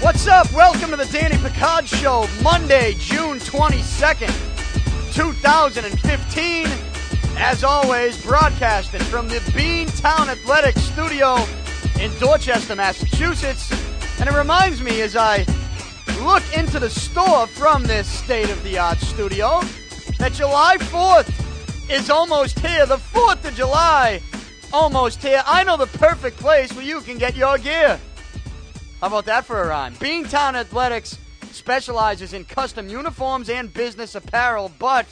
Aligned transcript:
What's 0.00 0.26
up? 0.26 0.52
Welcome 0.52 0.90
to 0.90 0.96
the 0.96 1.08
Danny 1.12 1.36
Picard 1.38 1.86
Show, 1.86 2.26
Monday, 2.42 2.94
June 2.98 3.38
22nd, 3.38 5.14
2015. 5.14 6.66
As 7.38 7.62
always, 7.62 8.20
broadcasting 8.24 9.02
from 9.02 9.28
the 9.28 9.36
Beantown 9.54 10.26
Athletics 10.26 10.80
Studio 10.80 11.36
in 12.00 12.10
Dorchester, 12.18 12.74
Massachusetts. 12.74 13.70
And 14.18 14.28
it 14.28 14.34
reminds 14.34 14.82
me 14.82 15.00
as 15.02 15.14
I 15.14 15.46
look 16.22 16.42
into 16.56 16.80
the 16.80 16.90
store 16.90 17.46
from 17.46 17.84
this 17.84 18.08
state 18.08 18.50
of 18.50 18.60
the 18.64 18.78
art 18.78 18.98
studio 18.98 19.60
that 20.18 20.32
July 20.32 20.76
4th 20.78 21.32
is 21.88 22.10
almost 22.10 22.58
here. 22.58 22.84
The 22.84 22.96
4th 22.96 23.44
of 23.44 23.54
July, 23.54 24.20
almost 24.72 25.22
here. 25.22 25.42
I 25.46 25.64
know 25.64 25.76
the 25.76 25.86
perfect 25.86 26.38
place 26.38 26.72
where 26.72 26.84
you 26.84 27.00
can 27.00 27.18
get 27.18 27.36
your 27.36 27.58
gear. 27.58 28.00
How 29.00 29.08
about 29.08 29.24
that 29.26 29.44
for 29.44 29.62
a 29.62 29.68
rhyme? 29.68 29.94
Beantown 29.94 30.54
Athletics 30.54 31.18
specializes 31.50 32.32
in 32.32 32.44
custom 32.44 32.88
uniforms 32.88 33.50
and 33.50 33.72
business 33.72 34.14
apparel, 34.14 34.70
but 34.78 35.06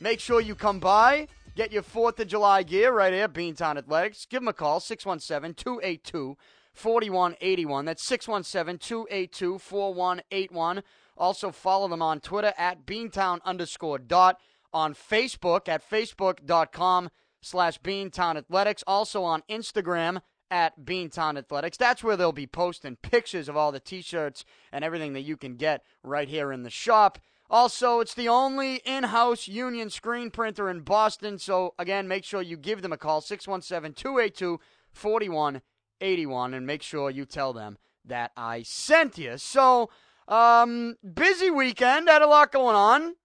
make 0.00 0.20
sure 0.20 0.40
you 0.40 0.54
come 0.54 0.78
by, 0.78 1.28
get 1.56 1.72
your 1.72 1.82
4th 1.82 2.20
of 2.20 2.28
July 2.28 2.62
gear 2.62 2.92
right 2.92 3.12
here, 3.12 3.28
Beantown 3.28 3.76
Athletics. 3.76 4.26
Give 4.28 4.40
them 4.40 4.48
a 4.48 4.52
call, 4.52 4.80
617 4.80 5.54
282 5.54 6.36
4181. 6.72 7.84
That's 7.84 8.04
617 8.04 8.78
282 8.78 9.58
4181. 9.58 10.82
Also, 11.18 11.50
follow 11.50 11.88
them 11.88 12.00
on 12.00 12.20
Twitter 12.20 12.54
at 12.56 12.86
Beantown 12.86 13.40
underscore 13.44 13.98
dot, 13.98 14.40
on 14.72 14.94
Facebook 14.94 15.68
at 15.68 15.88
facebook.com 15.88 17.10
slash 17.40 17.80
Beantown 17.80 18.36
Athletics. 18.36 18.84
Also 18.86 19.22
on 19.22 19.42
Instagram 19.48 20.20
at 20.50 20.84
Beantown 20.84 21.38
Athletics. 21.38 21.76
That's 21.76 22.02
where 22.02 22.16
they'll 22.16 22.32
be 22.32 22.46
posting 22.46 22.96
pictures 22.96 23.48
of 23.48 23.56
all 23.56 23.72
the 23.72 23.80
t 23.80 24.02
shirts 24.02 24.44
and 24.72 24.84
everything 24.84 25.12
that 25.12 25.22
you 25.22 25.36
can 25.36 25.56
get 25.56 25.84
right 26.02 26.28
here 26.28 26.52
in 26.52 26.62
the 26.62 26.70
shop. 26.70 27.18
Also, 27.48 27.98
it's 27.98 28.14
the 28.14 28.28
only 28.28 28.76
in 28.84 29.04
house 29.04 29.48
union 29.48 29.90
screen 29.90 30.30
printer 30.30 30.70
in 30.70 30.80
Boston. 30.80 31.36
So, 31.38 31.74
again, 31.78 32.06
make 32.06 32.24
sure 32.24 32.42
you 32.42 32.56
give 32.56 32.80
them 32.80 32.92
a 32.92 32.96
call 32.96 33.20
617 33.20 33.94
282 33.94 34.60
4181 34.92 36.54
and 36.54 36.66
make 36.66 36.82
sure 36.82 37.10
you 37.10 37.24
tell 37.24 37.52
them 37.52 37.76
that 38.04 38.30
I 38.36 38.62
sent 38.62 39.18
you. 39.18 39.36
So, 39.36 39.90
um, 40.28 40.96
busy 41.14 41.50
weekend, 41.50 42.08
had 42.08 42.22
a 42.22 42.28
lot 42.28 42.52
going 42.52 42.76
on. 42.76 43.16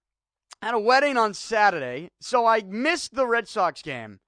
Had 0.62 0.74
a 0.74 0.78
wedding 0.78 1.16
on 1.16 1.34
Saturday, 1.34 2.10
so 2.20 2.46
I 2.46 2.62
missed 2.62 3.14
the 3.14 3.26
Red 3.26 3.46
Sox 3.46 3.82
game 3.82 4.20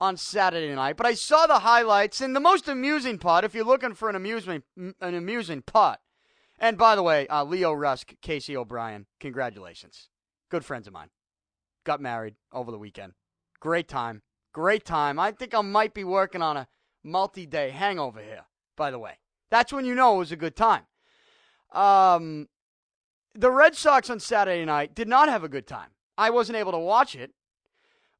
on 0.00 0.16
Saturday 0.16 0.74
night, 0.74 0.96
but 0.96 1.06
I 1.06 1.14
saw 1.14 1.46
the 1.46 1.60
highlights 1.60 2.20
and 2.20 2.34
the 2.34 2.40
most 2.40 2.68
amusing 2.68 3.18
part. 3.18 3.44
If 3.44 3.54
you're 3.54 3.64
looking 3.64 3.94
for 3.94 4.08
an 4.08 4.16
amusing 4.16 4.62
an 4.76 4.94
amusing 5.14 5.62
part, 5.62 6.00
and 6.58 6.78
by 6.78 6.96
the 6.96 7.02
way, 7.02 7.26
uh, 7.28 7.44
Leo 7.44 7.72
Rusk, 7.72 8.14
Casey 8.22 8.56
O'Brien, 8.56 9.06
congratulations, 9.20 10.08
good 10.50 10.64
friends 10.64 10.86
of 10.86 10.92
mine, 10.92 11.10
got 11.84 12.00
married 12.00 12.34
over 12.52 12.70
the 12.70 12.78
weekend. 12.78 13.12
Great 13.60 13.86
time, 13.86 14.22
great 14.52 14.84
time. 14.84 15.18
I 15.18 15.32
think 15.32 15.54
I 15.54 15.60
might 15.60 15.94
be 15.94 16.04
working 16.04 16.42
on 16.42 16.56
a 16.56 16.66
multi-day 17.02 17.70
hangover 17.70 18.20
here. 18.20 18.46
By 18.76 18.90
the 18.90 18.98
way, 18.98 19.18
that's 19.50 19.72
when 19.72 19.84
you 19.84 19.94
know 19.94 20.16
it 20.16 20.18
was 20.18 20.32
a 20.32 20.36
good 20.36 20.56
time. 20.56 20.84
Um, 21.72 22.48
the 23.34 23.50
Red 23.50 23.74
Sox 23.74 24.08
on 24.10 24.20
Saturday 24.20 24.64
night 24.64 24.94
did 24.94 25.08
not 25.08 25.28
have 25.28 25.44
a 25.44 25.48
good 25.48 25.66
time. 25.66 25.90
I 26.16 26.30
wasn't 26.30 26.58
able 26.58 26.72
to 26.72 26.78
watch 26.78 27.16
it, 27.16 27.32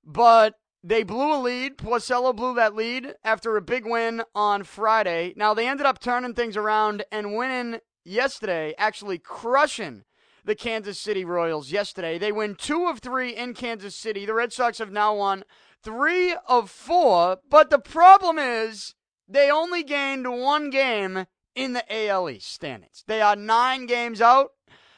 but 0.04 0.54
they 0.82 1.02
blew 1.02 1.32
a 1.32 1.40
lead. 1.40 1.78
Porcello 1.78 2.34
blew 2.34 2.54
that 2.54 2.74
lead 2.74 3.14
after 3.24 3.56
a 3.56 3.62
big 3.62 3.86
win 3.86 4.22
on 4.34 4.64
Friday. 4.64 5.32
Now, 5.36 5.54
they 5.54 5.68
ended 5.68 5.86
up 5.86 6.00
turning 6.00 6.34
things 6.34 6.56
around 6.56 7.04
and 7.12 7.36
winning 7.36 7.80
yesterday, 8.04 8.74
actually 8.76 9.18
crushing 9.18 10.04
the 10.44 10.54
Kansas 10.54 11.00
City 11.00 11.24
Royals 11.24 11.70
yesterday. 11.72 12.18
They 12.18 12.32
win 12.32 12.54
two 12.54 12.86
of 12.86 12.98
three 12.98 13.34
in 13.34 13.54
Kansas 13.54 13.94
City. 13.94 14.26
The 14.26 14.34
Red 14.34 14.52
Sox 14.52 14.78
have 14.78 14.92
now 14.92 15.14
won 15.16 15.44
three 15.82 16.34
of 16.46 16.70
four, 16.70 17.38
but 17.48 17.70
the 17.70 17.78
problem 17.78 18.38
is 18.38 18.94
they 19.26 19.50
only 19.50 19.82
gained 19.82 20.30
one 20.30 20.68
game 20.68 21.26
in 21.54 21.72
the 21.72 21.84
AL 21.88 22.28
East 22.28 22.52
standings. 22.52 23.04
They 23.06 23.22
are 23.22 23.36
nine 23.36 23.86
games 23.86 24.20
out 24.20 24.50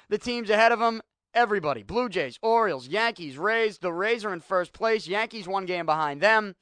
the 0.09 0.19
teams 0.19 0.51
ahead 0.51 0.73
of 0.73 0.79
them, 0.79 1.03
everybody 1.35 1.83
Blue 1.83 2.09
Jays, 2.09 2.39
Orioles, 2.43 2.89
Yankees, 2.89 3.39
Rays. 3.39 3.79
The 3.79 3.93
Rays 3.93 4.25
are 4.25 4.33
in 4.33 4.41
first 4.41 4.73
place. 4.73 5.07
Yankees 5.07 5.49
one 5.49 5.67
game 5.67 5.87
behind 5.87 6.21
them. 6.21 6.55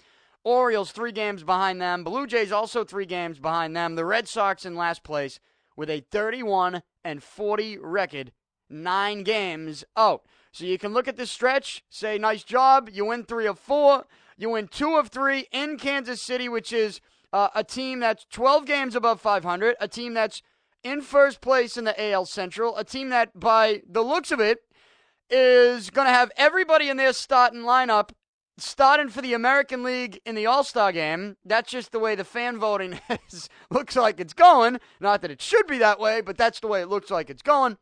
Orioles 0.42 0.92
three 0.92 1.12
games 1.12 1.42
behind 1.42 1.80
them. 1.80 2.04
Blue 2.04 2.26
Jays 2.26 2.52
also 2.52 2.84
three 2.84 3.06
games 3.06 3.38
behind 3.38 3.74
them. 3.74 3.94
The 3.94 4.04
Red 4.04 4.28
Sox 4.28 4.66
in 4.66 4.74
last 4.74 5.02
place 5.02 5.40
with 5.76 5.88
a 5.88 6.00
31 6.10 6.82
and 7.04 7.22
40 7.22 7.78
record, 7.78 8.32
nine 8.68 9.22
games 9.22 9.84
out. 9.96 10.22
So 10.52 10.64
you 10.64 10.78
can 10.78 10.92
look 10.92 11.08
at 11.08 11.16
this 11.16 11.30
stretch, 11.30 11.82
say, 11.90 12.18
nice 12.18 12.44
job. 12.44 12.88
You 12.92 13.06
win 13.06 13.24
three 13.24 13.46
of 13.46 13.58
four. 13.58 14.04
You 14.36 14.50
win 14.50 14.68
two 14.68 14.96
of 14.96 15.08
three 15.08 15.46
in 15.50 15.78
Kansas 15.78 16.20
City, 16.20 16.48
which 16.48 16.72
is 16.72 17.00
uh, 17.32 17.48
a 17.54 17.64
team 17.64 18.00
that's 18.00 18.26
12 18.30 18.66
games 18.66 18.94
above 18.94 19.20
500, 19.20 19.76
a 19.80 19.88
team 19.88 20.14
that's 20.14 20.42
in 20.84 21.00
first 21.00 21.40
place 21.40 21.76
in 21.76 21.84
the 21.84 22.12
AL 22.12 22.26
Central, 22.26 22.76
a 22.76 22.84
team 22.84 23.08
that, 23.08 23.38
by 23.38 23.82
the 23.88 24.02
looks 24.02 24.30
of 24.30 24.38
it, 24.38 24.60
is 25.30 25.90
going 25.90 26.06
to 26.06 26.12
have 26.12 26.30
everybody 26.36 26.88
in 26.88 26.96
their 26.96 27.12
starting 27.12 27.62
lineup 27.62 28.10
starting 28.58 29.08
for 29.08 29.20
the 29.20 29.34
American 29.34 29.82
League 29.82 30.20
in 30.24 30.34
the 30.34 30.46
All 30.46 30.64
Star 30.64 30.92
game. 30.92 31.36
That's 31.44 31.70
just 31.70 31.92
the 31.92 31.98
way 31.98 32.14
the 32.14 32.24
fan 32.24 32.58
voting 32.58 33.00
is, 33.32 33.48
looks 33.70 33.96
like 33.96 34.20
it's 34.20 34.34
going. 34.34 34.78
Not 35.00 35.22
that 35.22 35.30
it 35.30 35.42
should 35.42 35.66
be 35.66 35.78
that 35.78 35.98
way, 35.98 36.20
but 36.20 36.36
that's 36.36 36.60
the 36.60 36.68
way 36.68 36.82
it 36.82 36.88
looks 36.88 37.10
like 37.10 37.30
it's 37.30 37.42
going. 37.42 37.78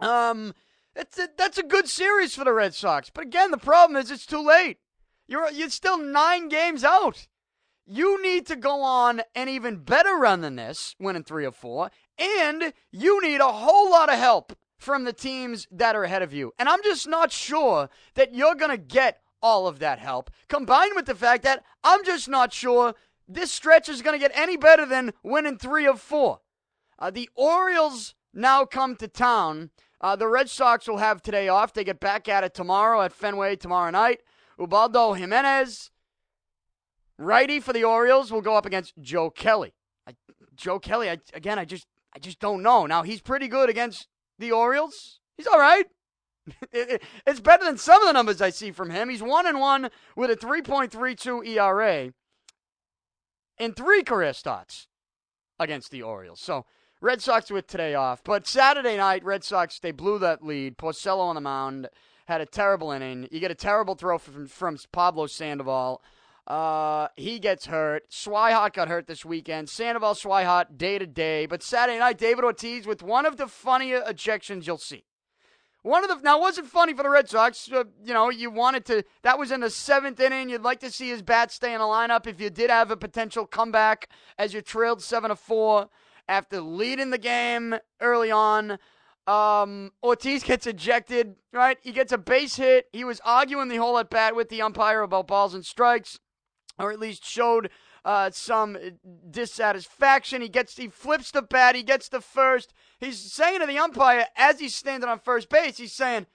Um, 0.00 0.54
it's 0.94 1.18
a, 1.18 1.28
that's 1.36 1.58
a 1.58 1.62
good 1.62 1.88
series 1.88 2.34
for 2.34 2.44
the 2.44 2.52
Red 2.52 2.74
Sox. 2.74 3.10
But 3.10 3.24
again, 3.24 3.50
the 3.50 3.58
problem 3.58 4.00
is 4.00 4.10
it's 4.10 4.26
too 4.26 4.44
late. 4.44 4.78
You're 5.26 5.50
you're 5.50 5.70
still 5.70 5.98
nine 5.98 6.48
games 6.48 6.84
out. 6.84 7.26
You 7.86 8.22
need 8.22 8.46
to 8.46 8.56
go 8.56 8.82
on 8.82 9.22
an 9.34 9.48
even 9.48 9.76
better 9.76 10.16
run 10.16 10.40
than 10.40 10.56
this, 10.56 10.94
winning 10.98 11.24
three 11.24 11.44
or 11.44 11.52
four, 11.52 11.90
and 12.18 12.72
you 12.92 13.20
need 13.22 13.40
a 13.40 13.52
whole 13.52 13.90
lot 13.90 14.12
of 14.12 14.18
help 14.18 14.52
from 14.78 15.04
the 15.04 15.12
teams 15.12 15.66
that 15.70 15.96
are 15.96 16.04
ahead 16.04 16.22
of 16.22 16.32
you. 16.32 16.52
And 16.58 16.68
I'm 16.68 16.82
just 16.82 17.08
not 17.08 17.32
sure 17.32 17.88
that 18.14 18.34
you're 18.34 18.54
going 18.54 18.70
to 18.70 18.76
get 18.76 19.20
all 19.42 19.66
of 19.66 19.78
that 19.78 19.98
help, 19.98 20.30
combined 20.48 20.92
with 20.94 21.06
the 21.06 21.14
fact 21.14 21.42
that 21.44 21.64
I'm 21.82 22.04
just 22.04 22.28
not 22.28 22.52
sure 22.52 22.94
this 23.28 23.52
stretch 23.52 23.88
is 23.88 24.02
going 24.02 24.18
to 24.18 24.28
get 24.28 24.36
any 24.38 24.56
better 24.56 24.86
than 24.86 25.12
winning 25.22 25.58
three 25.58 25.86
of 25.86 26.00
four. 26.00 26.40
Uh, 26.98 27.10
the 27.10 27.28
Orioles 27.34 28.14
now 28.32 28.64
come 28.64 28.96
to 28.96 29.08
town. 29.08 29.70
Uh, 30.00 30.16
the 30.16 30.28
Red 30.28 30.48
Sox 30.48 30.86
will 30.86 30.98
have 30.98 31.22
today 31.22 31.48
off. 31.48 31.72
They 31.72 31.84
get 31.84 32.00
back 32.00 32.28
at 32.28 32.44
it 32.44 32.54
tomorrow 32.54 33.02
at 33.02 33.12
Fenway 33.12 33.56
tomorrow 33.56 33.90
night. 33.90 34.20
Ubaldo 34.58 35.12
Jimenez, 35.14 35.90
righty 37.18 37.60
for 37.60 37.72
the 37.72 37.84
Orioles, 37.84 38.30
will 38.30 38.42
go 38.42 38.56
up 38.56 38.66
against 38.66 38.94
Joe 39.00 39.30
Kelly. 39.30 39.74
I, 40.06 40.14
Joe 40.54 40.78
Kelly, 40.78 41.10
I, 41.10 41.18
again, 41.32 41.58
I 41.58 41.64
just 41.64 41.86
I 42.14 42.18
just 42.18 42.40
don't 42.40 42.62
know. 42.62 42.86
Now 42.86 43.02
he's 43.02 43.20
pretty 43.20 43.48
good 43.48 43.68
against 43.68 44.08
the 44.38 44.52
Orioles. 44.52 45.20
He's 45.36 45.46
all 45.46 45.58
right. 45.58 45.86
it's 46.72 47.40
better 47.40 47.64
than 47.64 47.78
some 47.78 48.02
of 48.02 48.06
the 48.06 48.12
numbers 48.12 48.40
I 48.40 48.50
see 48.50 48.70
from 48.70 48.90
him. 48.90 49.08
He's 49.08 49.22
one 49.22 49.46
and 49.46 49.58
one 49.58 49.90
with 50.16 50.30
a 50.30 50.36
3.32 50.36 51.46
ERA 51.46 52.12
in 53.58 53.72
three 53.72 54.02
career 54.02 54.32
starts 54.32 54.88
against 55.58 55.90
the 55.90 56.02
Orioles. 56.02 56.40
So 56.40 56.66
Red 57.00 57.22
Sox 57.22 57.50
with 57.50 57.66
today 57.66 57.94
off, 57.94 58.22
but 58.24 58.46
Saturday 58.46 58.96
night 58.96 59.24
Red 59.24 59.44
Sox 59.44 59.78
they 59.78 59.92
blew 59.92 60.18
that 60.18 60.44
lead. 60.44 60.76
Porcello 60.76 61.20
on 61.20 61.34
the 61.34 61.40
mound 61.40 61.88
had 62.26 62.40
a 62.40 62.46
terrible 62.46 62.90
inning. 62.90 63.28
You 63.30 63.40
get 63.40 63.50
a 63.50 63.56
terrible 63.56 63.94
throw 63.94 64.18
from, 64.18 64.46
from 64.46 64.78
Pablo 64.92 65.26
Sandoval. 65.26 66.02
Uh, 66.46 67.08
he 67.16 67.38
gets 67.38 67.66
hurt. 67.66 68.10
Swihart 68.10 68.74
got 68.74 68.88
hurt 68.88 69.06
this 69.06 69.24
weekend. 69.24 69.70
Sandoval, 69.70 70.14
Swihart, 70.14 70.76
day 70.76 70.98
to 70.98 71.06
day. 71.06 71.46
But 71.46 71.62
Saturday 71.62 71.98
night, 71.98 72.18
David 72.18 72.44
Ortiz 72.44 72.86
with 72.86 73.02
one 73.02 73.24
of 73.24 73.38
the 73.38 73.46
funnier 73.46 74.02
ejections 74.02 74.66
you'll 74.66 74.78
see. 74.78 75.04
One 75.82 76.02
of 76.02 76.08
the 76.08 76.22
now 76.22 76.40
wasn't 76.40 76.68
funny 76.68 76.94
for 76.94 77.02
the 77.02 77.10
Red 77.10 77.28
Sox. 77.28 77.70
Uh, 77.70 77.84
you 78.02 78.14
know, 78.14 78.30
you 78.30 78.50
wanted 78.50 78.86
to. 78.86 79.04
That 79.22 79.38
was 79.38 79.50
in 79.50 79.60
the 79.60 79.70
seventh 79.70 80.20
inning. 80.20 80.48
You'd 80.48 80.62
like 80.62 80.80
to 80.80 80.90
see 80.90 81.10
his 81.10 81.22
bat 81.22 81.50
stay 81.52 81.74
in 81.74 81.80
the 81.80 81.84
lineup 81.84 82.26
if 82.26 82.40
you 82.40 82.48
did 82.48 82.70
have 82.70 82.90
a 82.90 82.96
potential 82.96 83.46
comeback 83.46 84.08
as 84.38 84.54
you 84.54 84.62
trailed 84.62 85.02
seven 85.02 85.28
to 85.28 85.36
four 85.36 85.88
after 86.26 86.60
leading 86.60 87.10
the 87.10 87.18
game 87.18 87.76
early 88.00 88.30
on. 88.30 88.78
Um, 89.26 89.92
Ortiz 90.02 90.42
gets 90.42 90.66
ejected. 90.66 91.36
Right, 91.52 91.78
he 91.82 91.92
gets 91.92 92.12
a 92.12 92.18
base 92.18 92.56
hit. 92.56 92.86
He 92.92 93.04
was 93.04 93.20
arguing 93.22 93.68
the 93.68 93.76
whole 93.76 93.98
at 93.98 94.08
bat 94.08 94.34
with 94.34 94.48
the 94.48 94.62
umpire 94.62 95.02
about 95.02 95.26
balls 95.26 95.54
and 95.54 95.66
strikes 95.66 96.18
or 96.78 96.92
at 96.92 97.00
least 97.00 97.24
showed 97.24 97.70
uh, 98.04 98.30
some 98.32 98.76
dissatisfaction. 99.30 100.42
He 100.42 100.48
gets, 100.48 100.76
he 100.76 100.88
flips 100.88 101.30
the 101.30 101.42
bat, 101.42 101.74
he 101.74 101.82
gets 101.82 102.08
the 102.08 102.20
first. 102.20 102.72
He's 103.00 103.32
saying 103.32 103.60
to 103.60 103.66
the 103.66 103.78
umpire 103.78 104.26
as 104.36 104.60
he's 104.60 104.74
standing 104.74 105.08
on 105.08 105.18
first 105.20 105.48
base, 105.48 105.76
he's 105.76 105.92
saying, 105.92 106.26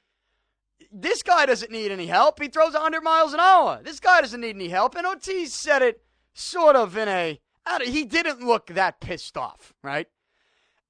this 0.91 1.21
guy 1.21 1.45
doesn't 1.45 1.71
need 1.71 1.91
any 1.91 2.07
help. 2.07 2.41
He 2.41 2.47
throws 2.47 2.73
100 2.73 3.01
miles 3.01 3.33
an 3.33 3.39
hour. 3.39 3.81
This 3.83 3.99
guy 3.99 4.21
doesn't 4.21 4.41
need 4.41 4.55
any 4.55 4.69
help. 4.69 4.95
And 4.95 5.05
Ortiz 5.05 5.53
said 5.53 5.81
it 5.81 6.01
sort 6.33 6.75
of 6.75 6.97
in 6.97 7.07
a. 7.07 7.39
He 7.83 8.05
didn't 8.05 8.41
look 8.41 8.67
that 8.67 8.99
pissed 8.99 9.37
off, 9.37 9.73
right? 9.83 10.07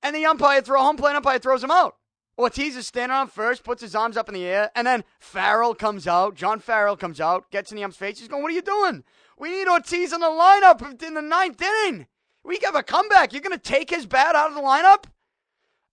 And 0.01 0.15
the 0.15 0.25
umpire 0.25 0.61
throw 0.61 0.81
home 0.81 0.95
plate 0.95 1.15
umpire 1.15 1.39
throws 1.39 1.63
him 1.63 1.71
out. 1.71 1.95
Ortiz 2.39 2.77
is 2.77 2.87
standing 2.87 3.15
on 3.15 3.27
first, 3.27 3.65
puts 3.65 3.81
his 3.81 3.95
arms 3.95 4.15
up 4.15 4.29
in 4.29 4.33
the 4.33 4.45
air, 4.45 4.71
and 4.73 4.87
then 4.87 5.03
Farrell 5.19 5.75
comes 5.75 6.07
out. 6.07 6.35
John 6.35 6.59
Farrell 6.59 6.95
comes 6.95 7.19
out, 7.19 7.51
gets 7.51 7.69
in 7.69 7.75
the 7.75 7.83
ump's 7.83 7.97
face. 7.97 8.17
He's 8.17 8.29
going, 8.29 8.41
"What 8.41 8.51
are 8.51 8.55
you 8.55 8.61
doing? 8.61 9.03
We 9.37 9.51
need 9.51 9.67
Ortiz 9.67 10.13
in 10.13 10.21
the 10.21 10.27
lineup 10.27 11.03
in 11.03 11.15
the 11.15 11.21
ninth 11.21 11.61
inning. 11.61 12.07
We 12.45 12.57
have 12.63 12.75
a 12.75 12.83
comeback. 12.83 13.33
You're 13.33 13.41
going 13.41 13.51
to 13.51 13.59
take 13.59 13.89
his 13.89 14.05
bat 14.05 14.35
out 14.35 14.49
of 14.49 14.55
the 14.55 14.61
lineup? 14.61 15.03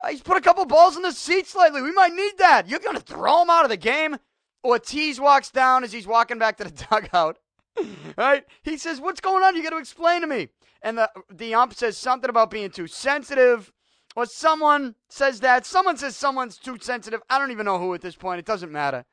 Uh, 0.02 0.08
he's 0.08 0.22
put 0.22 0.36
a 0.36 0.40
couple 0.40 0.64
balls 0.66 0.96
in 0.96 1.02
the 1.02 1.10
seats 1.10 1.56
lately. 1.56 1.82
We 1.82 1.92
might 1.92 2.14
need 2.14 2.38
that. 2.38 2.68
You're 2.68 2.78
going 2.78 2.96
to 2.96 3.02
throw 3.02 3.42
him 3.42 3.50
out 3.50 3.64
of 3.64 3.70
the 3.70 3.76
game? 3.76 4.16
Ortiz 4.64 5.20
walks 5.20 5.50
down 5.50 5.82
as 5.82 5.92
he's 5.92 6.06
walking 6.06 6.38
back 6.38 6.58
to 6.58 6.64
the 6.64 6.86
dugout. 6.90 7.38
right? 8.16 8.44
He 8.62 8.76
says, 8.76 9.00
What's 9.00 9.20
going 9.20 9.42
on? 9.42 9.56
You 9.56 9.62
got 9.62 9.70
to 9.70 9.78
explain 9.78 10.20
to 10.20 10.26
me. 10.26 10.48
And 10.82 10.98
the, 10.98 11.10
the 11.30 11.54
ump 11.54 11.74
says 11.74 11.96
something 11.96 12.30
about 12.30 12.50
being 12.50 12.70
too 12.70 12.86
sensitive. 12.86 13.72
Or 14.16 14.24
someone 14.24 14.94
says 15.10 15.40
that. 15.40 15.66
Someone 15.66 15.98
says 15.98 16.16
someone's 16.16 16.56
too 16.56 16.78
sensitive. 16.80 17.20
I 17.28 17.38
don't 17.38 17.50
even 17.50 17.66
know 17.66 17.78
who 17.78 17.92
at 17.92 18.00
this 18.00 18.16
point. 18.16 18.38
It 18.38 18.46
doesn't 18.46 18.72
matter. 18.72 19.04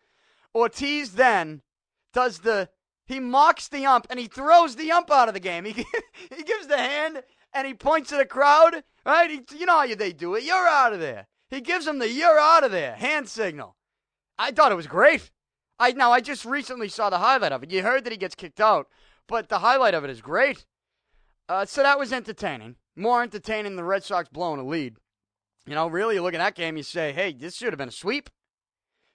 Ortiz 0.56 1.14
then 1.14 1.62
does 2.14 2.40
the 2.40 2.70
he 3.06 3.20
mocks 3.20 3.68
the 3.68 3.86
ump 3.86 4.08
and 4.10 4.18
he 4.18 4.28
throws 4.28 4.78
the 4.78 4.92
ump 4.92 5.12
out 5.12 5.28
of 5.28 5.34
the 5.34 5.40
game. 5.42 5.66
He, 5.74 5.86
he 6.36 6.44
gives 6.44 6.68
the 6.68 6.78
hand 6.78 7.22
and 7.54 7.68
he 7.68 7.74
points 7.74 8.10
to 8.10 8.18
the 8.18 8.26
crowd, 8.26 8.84
right? 9.06 9.30
He, 9.30 9.42
you 9.58 9.66
know 9.66 9.80
how 9.80 9.96
they 9.96 10.14
do 10.14 10.36
it. 10.36 10.44
You're 10.44 10.68
out 10.68 10.94
of 10.94 11.02
there. 11.02 11.28
He 11.50 11.60
gives 11.60 11.86
him 11.86 12.00
the 12.00 12.10
you're 12.10 12.40
out 12.40 12.64
of 12.64 12.72
there 12.72 12.96
hand 12.96 13.28
signal. 13.28 13.76
I 14.40 14.52
thought 14.52 14.72
it 14.72 14.76
was 14.76 14.88
great. 14.88 15.32
I 15.80 15.92
now 15.92 16.14
I 16.14 16.22
just 16.22 16.46
recently 16.46 16.88
saw 16.88 17.10
the 17.10 17.18
highlight 17.18 17.52
of 17.52 17.64
it. 17.64 17.72
You 17.72 17.84
heard 17.84 18.06
that 18.06 18.14
he 18.14 18.18
gets 18.18 18.36
kicked 18.36 18.62
out, 18.62 18.88
but 19.28 19.50
the 19.50 19.60
highlight 19.60 19.94
of 19.96 20.06
it 20.06 20.10
is 20.10 20.22
great. 20.22 20.66
Uh, 21.50 21.66
so 21.66 21.84
that 21.84 22.00
was 22.00 22.14
entertaining. 22.14 22.76
More 22.96 23.24
entertaining 23.24 23.72
than 23.72 23.76
the 23.76 23.84
Red 23.84 24.04
Sox 24.04 24.30
blowing 24.30 24.60
a 24.60 24.64
lead. 24.64 24.96
You 25.66 25.76
know, 25.76 25.88
really, 25.88 26.16
you 26.16 26.22
look 26.22 26.34
at 26.34 26.40
that 26.40 26.56
game, 26.56 26.78
you 26.78 26.84
say, 26.84 27.14
hey, 27.14 27.34
this 27.34 27.56
should 27.56 27.70
have 27.70 27.78
been 27.78 27.90
a 27.90 27.92
sweep. 27.92 28.30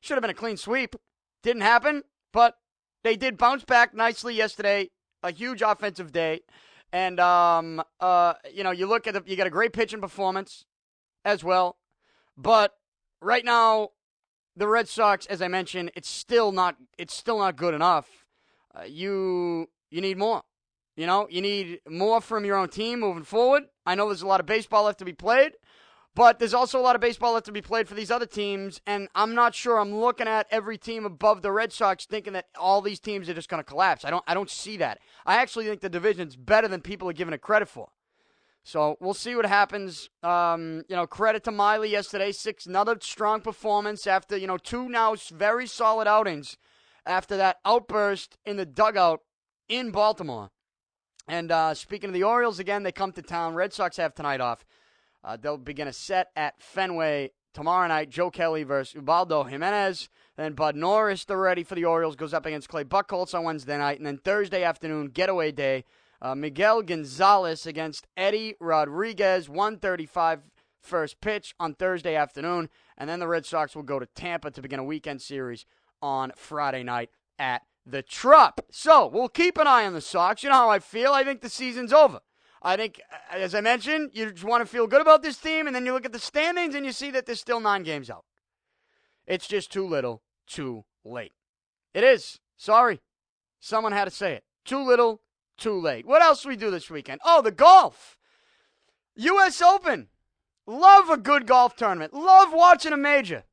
Should 0.00 0.14
have 0.14 0.22
been 0.22 0.30
a 0.30 0.34
clean 0.34 0.56
sweep. 0.56 0.94
Didn't 1.42 1.62
happen, 1.62 2.02
but 2.32 2.56
they 3.04 3.16
did 3.16 3.36
bounce 3.36 3.64
back 3.64 3.94
nicely 3.94 4.34
yesterday. 4.34 4.90
A 5.22 5.30
huge 5.30 5.62
offensive 5.62 6.12
day. 6.12 6.40
And 6.92 7.20
um, 7.20 7.82
uh, 8.00 8.34
you 8.52 8.64
know, 8.64 8.70
you 8.70 8.86
look 8.86 9.06
at 9.06 9.14
the, 9.14 9.22
you 9.26 9.36
got 9.36 9.46
a 9.46 9.50
great 9.50 9.72
pitching 9.72 10.00
performance 10.00 10.64
as 11.24 11.44
well, 11.44 11.76
but 12.36 12.72
right 13.20 13.44
now, 13.44 13.90
the 14.56 14.66
Red 14.66 14.88
Sox, 14.88 15.26
as 15.26 15.42
I 15.42 15.48
mentioned, 15.48 15.90
it's 15.94 16.08
still 16.08 16.50
not 16.50 16.76
it's 16.96 17.14
still 17.14 17.38
not 17.38 17.56
good 17.56 17.74
enough. 17.74 18.08
Uh, 18.74 18.84
you 18.84 19.68
you 19.90 20.00
need 20.00 20.16
more. 20.16 20.42
You 20.98 21.06
know, 21.06 21.28
you 21.30 21.40
need 21.40 21.78
more 21.88 22.20
from 22.20 22.44
your 22.44 22.56
own 22.56 22.70
team 22.70 22.98
moving 22.98 23.22
forward. 23.22 23.62
I 23.86 23.94
know 23.94 24.08
there's 24.08 24.22
a 24.22 24.26
lot 24.26 24.40
of 24.40 24.46
baseball 24.46 24.82
left 24.82 24.98
to 24.98 25.04
be 25.04 25.12
played, 25.12 25.52
but 26.16 26.40
there's 26.40 26.54
also 26.54 26.80
a 26.80 26.82
lot 26.82 26.96
of 26.96 27.00
baseball 27.00 27.34
left 27.34 27.46
to 27.46 27.52
be 27.52 27.62
played 27.62 27.86
for 27.86 27.94
these 27.94 28.10
other 28.10 28.26
teams, 28.26 28.80
and 28.84 29.06
I'm 29.14 29.32
not 29.32 29.54
sure 29.54 29.78
I'm 29.78 29.94
looking 29.94 30.26
at 30.26 30.48
every 30.50 30.76
team 30.76 31.06
above 31.06 31.42
the 31.42 31.52
Red 31.52 31.72
Sox 31.72 32.04
thinking 32.04 32.32
that 32.32 32.46
all 32.58 32.82
these 32.82 32.98
teams 32.98 33.28
are 33.28 33.34
just 33.34 33.48
going 33.48 33.60
to 33.60 33.64
collapse. 33.64 34.04
I 34.04 34.10
don't 34.10 34.24
I 34.26 34.34
don't 34.34 34.50
see 34.50 34.76
that. 34.78 34.98
I 35.24 35.36
actually 35.36 35.66
think 35.66 35.82
the 35.82 35.88
division's 35.88 36.34
better 36.34 36.66
than 36.66 36.80
people 36.80 37.08
are 37.08 37.12
giving 37.12 37.32
it 37.32 37.42
credit 37.42 37.68
for. 37.68 37.90
So 38.64 38.96
we'll 39.00 39.14
see 39.14 39.36
what 39.36 39.46
happens. 39.46 40.10
Um, 40.24 40.82
you 40.88 40.96
know, 40.96 41.06
credit 41.06 41.44
to 41.44 41.52
Miley 41.52 41.90
yesterday, 41.90 42.32
six 42.32 42.66
another 42.66 42.98
strong 43.00 43.40
performance 43.40 44.04
after 44.08 44.36
you 44.36 44.48
know 44.48 44.58
two 44.58 44.88
now 44.88 45.14
very 45.32 45.68
solid 45.68 46.08
outings 46.08 46.56
after 47.06 47.36
that 47.36 47.58
outburst 47.64 48.36
in 48.44 48.56
the 48.56 48.66
dugout 48.66 49.20
in 49.68 49.92
Baltimore. 49.92 50.50
And 51.28 51.52
uh, 51.52 51.74
speaking 51.74 52.08
of 52.08 52.14
the 52.14 52.22
Orioles 52.22 52.58
again, 52.58 52.82
they 52.82 52.92
come 52.92 53.12
to 53.12 53.22
town. 53.22 53.54
Red 53.54 53.74
Sox 53.74 53.98
have 53.98 54.14
tonight 54.14 54.40
off. 54.40 54.64
Uh, 55.22 55.36
they'll 55.36 55.58
begin 55.58 55.86
a 55.86 55.92
set 55.92 56.28
at 56.34 56.60
Fenway 56.60 57.30
tomorrow 57.52 57.86
night. 57.86 58.08
Joe 58.08 58.30
Kelly 58.30 58.62
versus 58.62 58.94
Ubaldo 58.94 59.44
Jimenez. 59.44 60.08
Then 60.36 60.54
Bud 60.54 60.74
Norris, 60.74 61.24
they're 61.24 61.36
ready 61.36 61.64
for 61.64 61.74
the 61.74 61.84
Orioles, 61.84 62.16
goes 62.16 62.32
up 62.32 62.46
against 62.46 62.68
Clay 62.68 62.84
Buchholz 62.84 63.34
on 63.34 63.44
Wednesday 63.44 63.76
night. 63.76 63.98
And 63.98 64.06
then 64.06 64.18
Thursday 64.18 64.62
afternoon, 64.62 65.08
getaway 65.08 65.52
day, 65.52 65.84
uh, 66.22 66.34
Miguel 66.34 66.82
Gonzalez 66.82 67.66
against 67.66 68.06
Eddie 68.16 68.54
Rodriguez, 68.58 69.48
135 69.48 70.40
first 70.80 71.20
pitch 71.20 71.54
on 71.60 71.74
Thursday 71.74 72.14
afternoon. 72.14 72.70
And 72.96 73.10
then 73.10 73.18
the 73.18 73.28
Red 73.28 73.44
Sox 73.44 73.76
will 73.76 73.82
go 73.82 73.98
to 73.98 74.06
Tampa 74.06 74.50
to 74.50 74.62
begin 74.62 74.78
a 74.78 74.84
weekend 74.84 75.20
series 75.20 75.66
on 76.00 76.32
Friday 76.36 76.82
night 76.82 77.10
at 77.38 77.62
the 77.90 78.02
Trop. 78.02 78.60
So 78.70 79.06
we'll 79.06 79.28
keep 79.28 79.58
an 79.58 79.66
eye 79.66 79.86
on 79.86 79.94
the 79.94 80.00
Sox. 80.00 80.42
You 80.42 80.50
know 80.50 80.56
how 80.56 80.70
I 80.70 80.78
feel. 80.78 81.12
I 81.12 81.24
think 81.24 81.40
the 81.40 81.48
season's 81.48 81.92
over. 81.92 82.20
I 82.60 82.76
think, 82.76 83.00
uh, 83.12 83.36
as 83.36 83.54
I 83.54 83.60
mentioned, 83.60 84.10
you 84.14 84.30
just 84.30 84.44
want 84.44 84.62
to 84.62 84.66
feel 84.66 84.86
good 84.86 85.00
about 85.00 85.22
this 85.22 85.38
team, 85.38 85.66
and 85.66 85.74
then 85.74 85.86
you 85.86 85.92
look 85.92 86.04
at 86.04 86.12
the 86.12 86.18
standings 86.18 86.74
and 86.74 86.84
you 86.84 86.92
see 86.92 87.10
that 87.12 87.24
there's 87.24 87.40
still 87.40 87.60
nine 87.60 87.84
games 87.84 88.10
out. 88.10 88.24
It's 89.26 89.46
just 89.46 89.72
too 89.72 89.86
little, 89.86 90.22
too 90.46 90.84
late. 91.04 91.32
It 91.94 92.04
is. 92.04 92.40
Sorry. 92.56 93.00
Someone 93.60 93.92
had 93.92 94.06
to 94.06 94.10
say 94.10 94.34
it. 94.34 94.44
Too 94.64 94.84
little, 94.84 95.22
too 95.56 95.80
late. 95.80 96.06
What 96.06 96.22
else 96.22 96.44
we 96.44 96.56
do 96.56 96.70
this 96.70 96.90
weekend? 96.90 97.20
Oh, 97.24 97.42
the 97.42 97.50
golf. 97.50 98.16
U.S. 99.16 99.62
Open. 99.62 100.08
Love 100.66 101.10
a 101.10 101.16
good 101.16 101.46
golf 101.46 101.76
tournament. 101.76 102.12
Love 102.12 102.52
watching 102.52 102.92
a 102.92 102.96
major. 102.96 103.44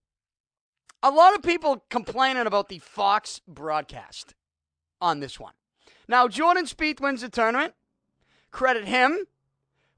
A 1.06 1.12
lot 1.12 1.36
of 1.36 1.44
people 1.44 1.86
complaining 1.92 2.48
about 2.48 2.68
the 2.68 2.80
Fox 2.80 3.40
broadcast 3.48 4.34
on 5.00 5.19
this 5.19 5.40
one. 5.40 5.54
Now, 6.07 6.28
Jordan 6.28 6.66
Spieth 6.66 7.00
wins 7.00 7.22
the 7.22 7.30
tournament 7.30 7.75
credit 8.50 8.88
him, 8.88 9.25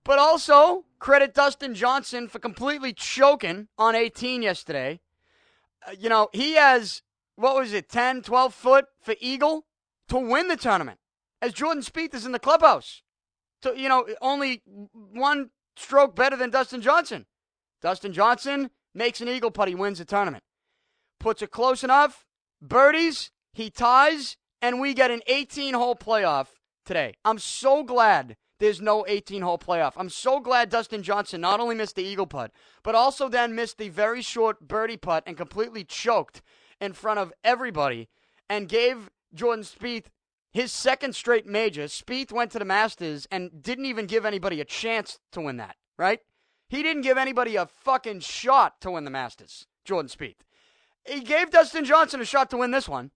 but 0.04 0.20
also 0.20 0.84
credit 1.00 1.34
Dustin 1.34 1.76
Johnson 1.76 2.28
for 2.28 2.40
completely 2.40 2.92
choking 2.92 3.70
on 3.78 3.96
18 3.96 4.42
yesterday. 4.42 5.00
Uh, 5.88 5.92
you 5.98 6.10
know, 6.10 6.28
he 6.34 6.56
has, 6.56 7.04
what 7.38 7.56
was 7.56 7.72
it, 7.72 7.88
10, 7.88 8.24
12 8.24 8.54
foot 8.54 8.86
for 9.00 9.16
Eagle 9.22 9.66
to 10.10 10.18
win 10.18 10.50
the 10.50 10.58
tournament 10.58 11.00
as 11.42 11.54
Jordan 11.54 11.84
Spieth 11.84 12.16
is 12.16 12.26
in 12.26 12.34
the 12.34 12.38
clubhouse. 12.38 13.02
So, 13.64 13.72
you 13.72 13.88
know, 13.88 14.06
only 14.22 14.62
one 14.92 15.52
stroke 15.78 16.18
better 16.18 16.36
than 16.36 16.50
Dustin 16.50 16.82
Johnson. 16.82 17.28
Dustin 17.82 18.12
Johnson 18.12 18.72
makes 18.94 19.22
an 19.22 19.30
Eagle 19.30 19.52
putt, 19.52 19.70
he 19.70 19.76
wins 19.76 20.00
the 20.00 20.06
tournament. 20.06 20.44
Puts 21.28 21.42
it 21.42 21.52
close 21.52 21.84
enough, 21.84 22.26
birdies, 22.62 23.32
he 23.52 23.70
ties, 23.70 24.38
and 24.62 24.80
we 24.80 24.94
get 24.94 25.12
an 25.12 25.20
18 25.28 25.74
hole 25.74 25.94
playoff 25.94 26.48
today. 26.86 27.16
I'm 27.26 27.38
so 27.38 27.84
glad 27.84 28.38
there's 28.62 28.80
no 28.80 29.04
18 29.06 29.42
hole 29.42 29.58
playoff. 29.58 29.92
I'm 29.98 30.08
so 30.08 30.40
glad 30.40 30.70
Dustin 30.70 31.04
Johnson 31.04 31.42
not 31.42 31.60
only 31.60 31.76
missed 31.76 31.98
the 31.98 32.02
eagle 32.02 32.28
putt, 32.28 32.54
but 32.82 32.96
also 32.96 33.28
then 33.28 33.56
missed 33.56 33.78
the 33.78 33.90
very 33.90 34.22
short 34.22 34.70
birdie 34.70 34.96
putt 34.96 35.24
and 35.28 35.36
completely 35.36 35.84
choked 35.84 36.42
in 36.80 36.94
front 36.94 37.20
of 37.20 37.34
everybody 37.44 38.08
and 38.50 38.70
gave 38.70 39.10
Jordan 39.34 39.66
Spieth 39.66 40.06
his 40.54 40.72
second 40.72 41.14
straight 41.14 41.46
major. 41.46 41.88
Spieth 41.88 42.32
went 42.32 42.52
to 42.52 42.60
the 42.60 42.64
Masters 42.64 43.28
and 43.30 43.62
didn't 43.62 43.86
even 43.86 44.06
give 44.06 44.26
anybody 44.26 44.62
a 44.62 44.66
chance 44.66 45.20
to 45.34 45.42
win 45.42 45.58
that, 45.58 45.76
right? 45.98 46.22
He 46.70 46.84
didn't 46.84 47.02
give 47.02 47.18
anybody 47.18 47.58
a 47.58 47.66
fucking 47.66 48.22
shot 48.22 48.80
to 48.80 48.92
win 48.92 49.04
the 49.04 49.12
Masters, 49.12 49.68
Jordan 49.84 50.08
Spieth. 50.08 50.47
He 51.08 51.22
gave 51.22 51.52
Dustin 51.52 51.86
Johnson 51.86 52.22
a 52.22 52.26
shot 52.26 52.50
to 52.52 52.58
win 52.58 52.72
this 52.72 52.90
one 52.90 53.12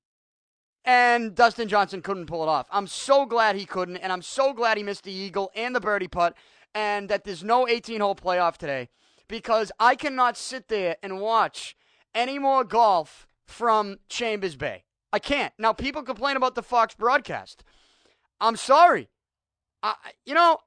and 0.86 1.36
Dustin 1.36 1.68
Johnson 1.68 2.02
couldn't 2.02 2.26
pull 2.26 2.44
it 2.44 2.50
off. 2.50 2.68
I'm 2.72 2.88
so 2.88 3.26
glad 3.26 3.56
he 3.56 3.66
couldn't, 3.66 3.98
and 3.98 4.12
I'm 4.12 4.22
so 4.22 4.54
glad 4.54 4.78
he 4.78 4.84
missed 4.84 5.04
the 5.04 5.12
eagle 5.12 5.52
and 5.56 5.76
the 5.76 5.80
birdie 5.80 6.08
putt, 6.08 6.36
and 6.74 7.10
that 7.10 7.24
there's 7.24 7.44
no 7.44 7.68
18 7.68 8.02
hole 8.02 8.16
playoff 8.16 8.58
today 8.58 8.90
because 9.28 9.72
I 9.80 9.96
cannot 9.96 10.38
sit 10.38 10.68
there 10.68 10.98
and 11.04 11.20
watch 11.20 11.76
any 12.16 12.40
more 12.40 12.64
golf 12.64 13.28
from 13.46 13.98
Chambers 14.10 14.56
Bay. 14.56 14.84
I 15.14 15.20
can't. 15.20 15.54
Now, 15.58 15.74
people 15.74 16.04
complain 16.04 16.38
about 16.38 16.56
the 16.56 16.64
Fox 16.64 16.96
broadcast. 16.96 17.64
I'm 18.40 18.56
sorry. 18.56 19.10
I, 19.84 19.96
you 20.26 20.34
know, 20.34 20.60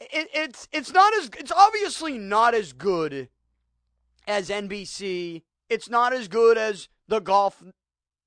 it, 0.00 0.28
it's 0.34 0.68
it's 0.72 0.92
not 0.92 1.14
as 1.14 1.30
it's 1.38 1.52
obviously 1.52 2.18
not 2.18 2.54
as 2.54 2.72
good 2.72 3.28
as 4.26 4.48
NBC. 4.48 5.42
It's 5.70 5.88
not 5.88 6.12
as 6.12 6.26
good 6.26 6.58
as 6.58 6.88
the 7.06 7.20
golf 7.20 7.62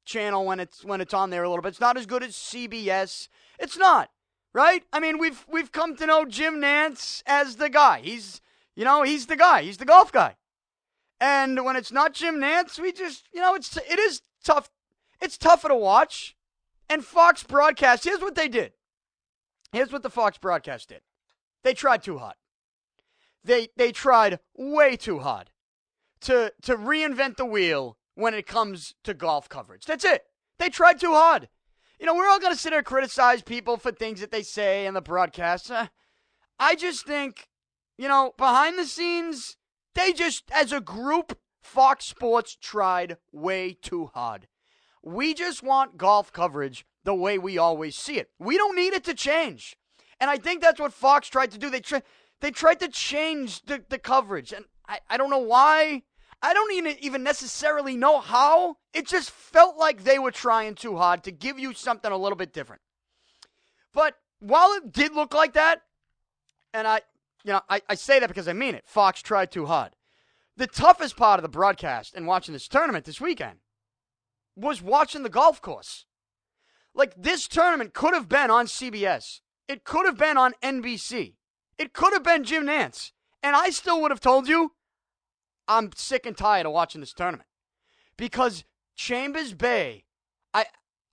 channel 0.06 0.46
when 0.46 0.60
it's 0.60 0.84
when 0.84 1.02
it's 1.02 1.14
on 1.14 1.30
there 1.30 1.44
a 1.44 1.50
little 1.50 1.62
bit. 1.62 1.70
It's 1.70 1.80
not 1.80 1.98
as 1.98 2.06
good 2.06 2.24
as 2.24 2.32
CBS. 2.32 3.28
It's 3.60 3.78
not, 3.78 4.10
right? 4.54 4.84
I 4.94 5.02
mean, 5.02 5.20
we've 5.20 5.46
we've 5.52 5.72
come 5.72 5.96
to 5.98 6.06
know 6.06 6.26
Jim 6.26 6.56
Nantz 6.56 7.22
as 7.28 7.58
the 7.58 7.70
guy. 7.70 8.00
He's 8.00 8.42
you 8.76 8.86
know, 8.86 9.04
he's 9.04 9.28
the 9.28 9.36
guy. 9.36 9.64
He's 9.64 9.78
the 9.78 9.86
golf 9.86 10.12
guy. 10.12 10.38
And 11.20 11.64
when 11.64 11.76
it's 11.76 11.92
not 11.92 12.14
Jim 12.14 12.36
Nantz, 12.36 12.80
we 12.80 12.92
just, 12.92 13.28
you 13.34 13.42
know, 13.42 13.56
it's 13.56 13.76
it 13.78 14.00
is 14.00 14.22
tough. 14.44 14.70
It's 15.22 15.38
tougher 15.38 15.68
to 15.68 15.76
watch. 15.76 16.36
And 16.90 17.04
Fox 17.04 17.44
broadcast, 17.44 18.04
here's 18.04 18.22
what 18.22 18.36
they 18.36 18.48
did. 18.48 18.74
Here's 19.72 19.92
what 19.92 20.04
the 20.04 20.10
Fox 20.10 20.38
broadcast 20.38 20.90
did. 20.90 21.02
They 21.64 21.74
tried 21.74 22.04
too 22.04 22.18
hard. 22.18 22.36
They 23.44 23.70
they 23.76 23.92
tried 23.92 24.40
way 24.56 24.96
too 24.96 25.20
hard 25.20 25.50
to 26.24 26.54
to 26.64 26.76
reinvent 26.76 27.38
the 27.38 27.46
wheel 27.46 27.98
when 28.16 28.34
it 28.34 28.48
comes 28.48 28.96
to 29.04 29.14
golf 29.14 29.50
coverage. 29.50 29.86
That's 29.86 30.06
it. 30.06 30.24
They 30.60 30.70
tried 30.70 31.00
too 31.00 31.14
hard. 31.14 31.50
You 32.00 32.06
know, 32.06 32.16
we're 32.16 32.28
all 32.28 32.40
going 32.40 32.54
to 32.54 32.60
sit 32.60 32.72
there 32.72 32.80
and 32.80 32.86
criticize 32.86 33.42
people 33.42 33.78
for 33.78 33.92
things 33.92 34.20
that 34.20 34.32
they 34.32 34.44
say 34.44 34.86
in 34.86 34.94
the 34.94 35.02
broadcast. 35.02 35.72
Uh, 35.72 35.88
I 36.60 36.76
just 36.76 37.06
think, 37.06 37.48
you 37.98 38.08
know, 38.08 38.34
behind 38.38 38.78
the 38.78 38.86
scenes, 38.86 39.58
they 39.96 40.12
just, 40.12 40.44
as 40.52 40.72
a 40.72 40.82
group, 40.82 41.38
Fox 41.62 42.06
Sports 42.06 42.58
tried 42.60 43.18
way 43.32 43.78
too 43.82 44.12
hard. 44.14 44.48
We 45.02 45.34
just 45.34 45.64
want 45.64 45.98
golf 45.98 46.34
coverage 46.34 46.86
the 47.04 47.16
way 47.16 47.38
we 47.38 47.58
always 47.58 47.96
see 47.96 48.18
it. 48.18 48.30
We 48.38 48.58
don't 48.58 48.76
need 48.76 48.94
it 48.94 49.04
to 49.06 49.14
change. 49.14 49.78
And 50.20 50.30
I 50.30 50.38
think 50.38 50.62
that's 50.62 50.80
what 50.80 50.94
Fox 50.94 51.28
tried 51.28 51.52
to 51.52 51.58
do. 51.58 51.70
They, 51.70 51.80
tri- 51.80 52.04
they 52.42 52.52
tried 52.52 52.80
to 52.80 52.88
change 52.88 53.64
the, 53.64 53.84
the 53.88 54.00
coverage. 54.00 54.52
And 54.52 54.66
I, 54.88 55.00
I 55.10 55.18
don't 55.18 55.30
know 55.30 55.40
why. 55.40 56.04
I 56.44 56.54
don't 56.54 57.00
even, 57.02 57.24
necessarily 57.24 57.96
know 57.96 58.20
how. 58.20 58.76
It 58.94 59.08
just 59.08 59.32
felt 59.32 59.78
like 59.78 60.04
they 60.04 60.20
were 60.20 60.30
trying 60.30 60.76
too 60.76 60.98
hard 60.98 61.24
to 61.24 61.32
give 61.32 61.58
you 61.58 61.74
something 61.74 62.12
a 62.12 62.18
little 62.18 62.36
bit 62.36 62.52
different. 62.52 62.82
But 63.94 64.16
while 64.40 64.74
it 64.74 64.92
did 64.92 65.14
look 65.14 65.34
like 65.34 65.54
that, 65.54 65.82
and 66.74 66.86
I, 66.86 67.00
you 67.46 67.54
know, 67.54 67.62
I, 67.70 67.82
I 67.88 67.96
say 67.96 68.20
that 68.20 68.28
because 68.28 68.50
I 68.50 68.54
mean 68.54 68.76
it. 68.76 68.84
Fox 68.86 69.22
tried 69.22 69.52
too 69.52 69.68
hard. 69.68 69.92
The 70.58 70.68
toughest 70.68 71.16
part 71.16 71.40
of 71.40 71.44
the 71.44 71.50
broadcast 71.50 72.14
and 72.14 72.28
watching 72.28 72.54
this 72.54 72.68
tournament 72.68 73.06
this 73.06 73.22
weekend 73.22 73.60
was 74.56 74.82
watching 74.82 75.24
the 75.24 75.30
golf 75.30 75.62
course. 75.62 76.06
Like 76.94 77.14
this 77.16 77.48
tournament 77.48 77.94
could 77.94 78.14
have 78.14 78.28
been 78.28 78.52
on 78.52 78.66
CBS. 78.66 79.40
It 79.70 79.86
could 79.86 80.06
have 80.06 80.18
been 80.18 80.38
on 80.38 80.54
NBC. 80.62 81.36
It 81.78 81.94
could 81.94 82.14
have 82.14 82.24
been 82.24 82.44
Jim 82.44 82.66
Nantz. 82.66 83.12
And 83.42 83.56
I 83.56 83.70
still 83.70 84.02
would 84.02 84.12
have 84.12 84.20
told 84.20 84.48
you 84.48 84.74
I'm 85.68 85.92
sick 85.96 86.26
and 86.26 86.38
tired 86.38 86.66
of 86.66 86.74
watching 86.74 87.02
this 87.02 87.14
tournament. 87.14 87.48
Because 88.18 88.64
Chambers 88.96 89.54
Bay, 89.54 90.06
I 90.54 90.66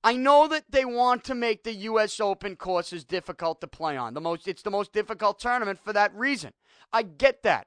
I 0.02 0.16
know 0.16 0.48
that 0.48 0.64
they 0.70 0.84
want 0.84 1.24
to 1.24 1.34
make 1.34 1.62
the 1.62 1.74
US 1.74 2.20
Open 2.20 2.56
courses 2.56 3.04
difficult 3.04 3.60
to 3.60 3.66
play 3.66 3.96
on. 3.96 4.14
The 4.14 4.20
most 4.20 4.48
it's 4.48 4.62
the 4.62 4.70
most 4.70 4.92
difficult 4.92 5.38
tournament 5.38 5.78
for 5.82 5.92
that 5.92 6.14
reason. 6.14 6.52
I 6.92 7.02
get 7.02 7.42
that. 7.42 7.66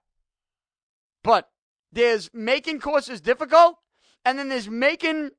But 1.24 1.50
there's 1.92 2.30
making 2.34 2.80
courses 2.80 3.22
difficult 3.22 3.78
and 4.26 4.38
then 4.38 4.50
there's 4.50 4.70
making 4.70 5.32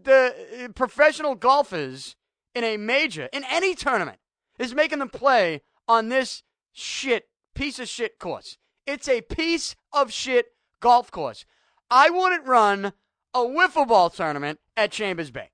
the 0.00 0.34
uh, 0.64 0.68
professional 0.72 1.34
golfers 1.34 2.16
in 2.54 2.64
a 2.64 2.76
major, 2.76 3.28
in 3.32 3.44
any 3.50 3.74
tournament, 3.74 4.18
is 4.58 4.74
making 4.74 4.98
them 4.98 5.08
play 5.08 5.62
on 5.88 6.08
this 6.08 6.42
shit, 6.72 7.28
piece 7.54 7.78
of 7.78 7.88
shit 7.88 8.18
course. 8.18 8.58
It's 8.86 9.08
a 9.08 9.20
piece 9.22 9.74
of 9.92 10.12
shit 10.12 10.46
golf 10.80 11.10
course. 11.10 11.44
I 11.90 12.10
wouldn't 12.10 12.46
run 12.46 12.92
a 13.34 13.40
wiffle 13.40 13.86
ball 13.86 14.10
tournament 14.10 14.60
at 14.76 14.90
Chambers 14.90 15.30
Bay. 15.30 15.50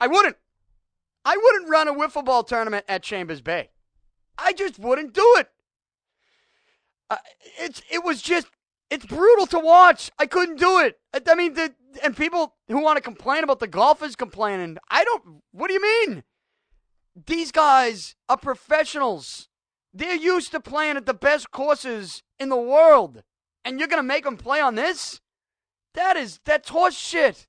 I 0.00 0.06
wouldn't. 0.06 0.36
I 1.24 1.36
wouldn't 1.36 1.70
run 1.70 1.88
a 1.88 1.94
wiffle 1.94 2.24
ball 2.24 2.44
tournament 2.44 2.84
at 2.88 3.02
Chambers 3.02 3.40
Bay. 3.40 3.70
I 4.36 4.52
just 4.52 4.78
wouldn't 4.78 5.14
do 5.14 5.36
it. 5.38 5.48
Uh, 7.10 7.16
it's 7.58 7.82
it 7.90 8.04
was 8.04 8.20
just 8.20 8.46
it's 8.90 9.06
brutal 9.06 9.46
to 9.46 9.58
watch. 9.58 10.10
I 10.18 10.26
couldn't 10.26 10.58
do 10.58 10.78
it. 10.78 10.98
I 11.14 11.34
mean, 11.34 11.54
the, 11.54 11.74
and 12.02 12.16
people 12.16 12.54
who 12.68 12.82
want 12.82 12.96
to 12.96 13.02
complain 13.02 13.44
about 13.44 13.60
the 13.60 13.66
golfers 13.66 14.16
complaining. 14.16 14.78
I 14.90 15.04
don't. 15.04 15.42
What 15.52 15.68
do 15.68 15.74
you 15.74 15.82
mean? 15.82 16.24
These 17.26 17.52
guys 17.52 18.16
are 18.28 18.36
professionals. 18.36 19.48
They're 19.92 20.16
used 20.16 20.50
to 20.50 20.60
playing 20.60 20.96
at 20.96 21.06
the 21.06 21.14
best 21.14 21.52
courses 21.52 22.22
in 22.38 22.48
the 22.48 22.56
world, 22.56 23.22
and 23.64 23.78
you're 23.78 23.88
gonna 23.88 24.02
make 24.02 24.24
them 24.24 24.36
play 24.36 24.60
on 24.60 24.74
this? 24.74 25.20
That 25.94 26.16
is 26.16 26.40
that's 26.44 26.68
horse 26.68 26.96
shit. 26.96 27.46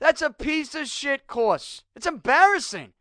That's 0.00 0.22
a 0.22 0.30
piece 0.30 0.74
of 0.74 0.88
shit 0.88 1.26
course. 1.26 1.84
It's 1.94 2.06
embarrassing. 2.06 2.92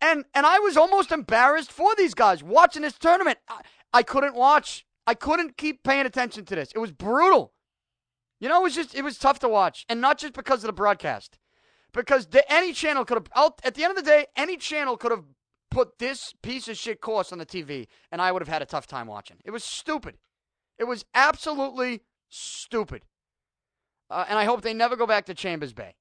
And 0.00 0.24
and 0.34 0.44
I 0.44 0.58
was 0.58 0.76
almost 0.76 1.12
embarrassed 1.12 1.72
for 1.72 1.94
these 1.94 2.14
guys 2.14 2.42
watching 2.42 2.82
this 2.82 2.98
tournament. 2.98 3.38
I, 3.48 3.62
I 3.92 4.02
couldn't 4.02 4.34
watch. 4.34 4.84
I 5.06 5.14
couldn't 5.14 5.56
keep 5.56 5.82
paying 5.82 6.06
attention 6.06 6.44
to 6.46 6.54
this. 6.54 6.72
It 6.74 6.78
was 6.78 6.92
brutal. 6.92 7.52
You 8.40 8.48
know, 8.48 8.60
it 8.60 8.64
was 8.64 8.74
just 8.74 8.94
it 8.94 9.02
was 9.02 9.16
tough 9.16 9.38
to 9.40 9.48
watch, 9.48 9.86
and 9.88 10.00
not 10.00 10.18
just 10.18 10.34
because 10.34 10.62
of 10.64 10.68
the 10.68 10.72
broadcast, 10.72 11.38
because 11.92 12.26
the, 12.26 12.50
any 12.52 12.72
channel 12.72 13.04
could 13.04 13.26
have. 13.34 13.52
At 13.64 13.74
the 13.74 13.84
end 13.84 13.96
of 13.96 14.04
the 14.04 14.10
day, 14.10 14.26
any 14.36 14.56
channel 14.56 14.96
could 14.96 15.12
have 15.12 15.24
put 15.70 15.98
this 15.98 16.34
piece 16.42 16.68
of 16.68 16.76
shit 16.76 17.00
course 17.00 17.32
on 17.32 17.38
the 17.38 17.46
TV, 17.46 17.86
and 18.12 18.20
I 18.20 18.32
would 18.32 18.42
have 18.42 18.48
had 18.48 18.62
a 18.62 18.66
tough 18.66 18.86
time 18.86 19.06
watching. 19.06 19.38
It 19.44 19.50
was 19.50 19.64
stupid. 19.64 20.18
It 20.78 20.84
was 20.84 21.04
absolutely 21.14 22.02
stupid. 22.28 23.02
Uh, 24.10 24.24
and 24.28 24.38
I 24.38 24.44
hope 24.44 24.62
they 24.62 24.74
never 24.74 24.96
go 24.96 25.06
back 25.06 25.26
to 25.26 25.34
Chambers 25.34 25.72
Bay. 25.72 25.94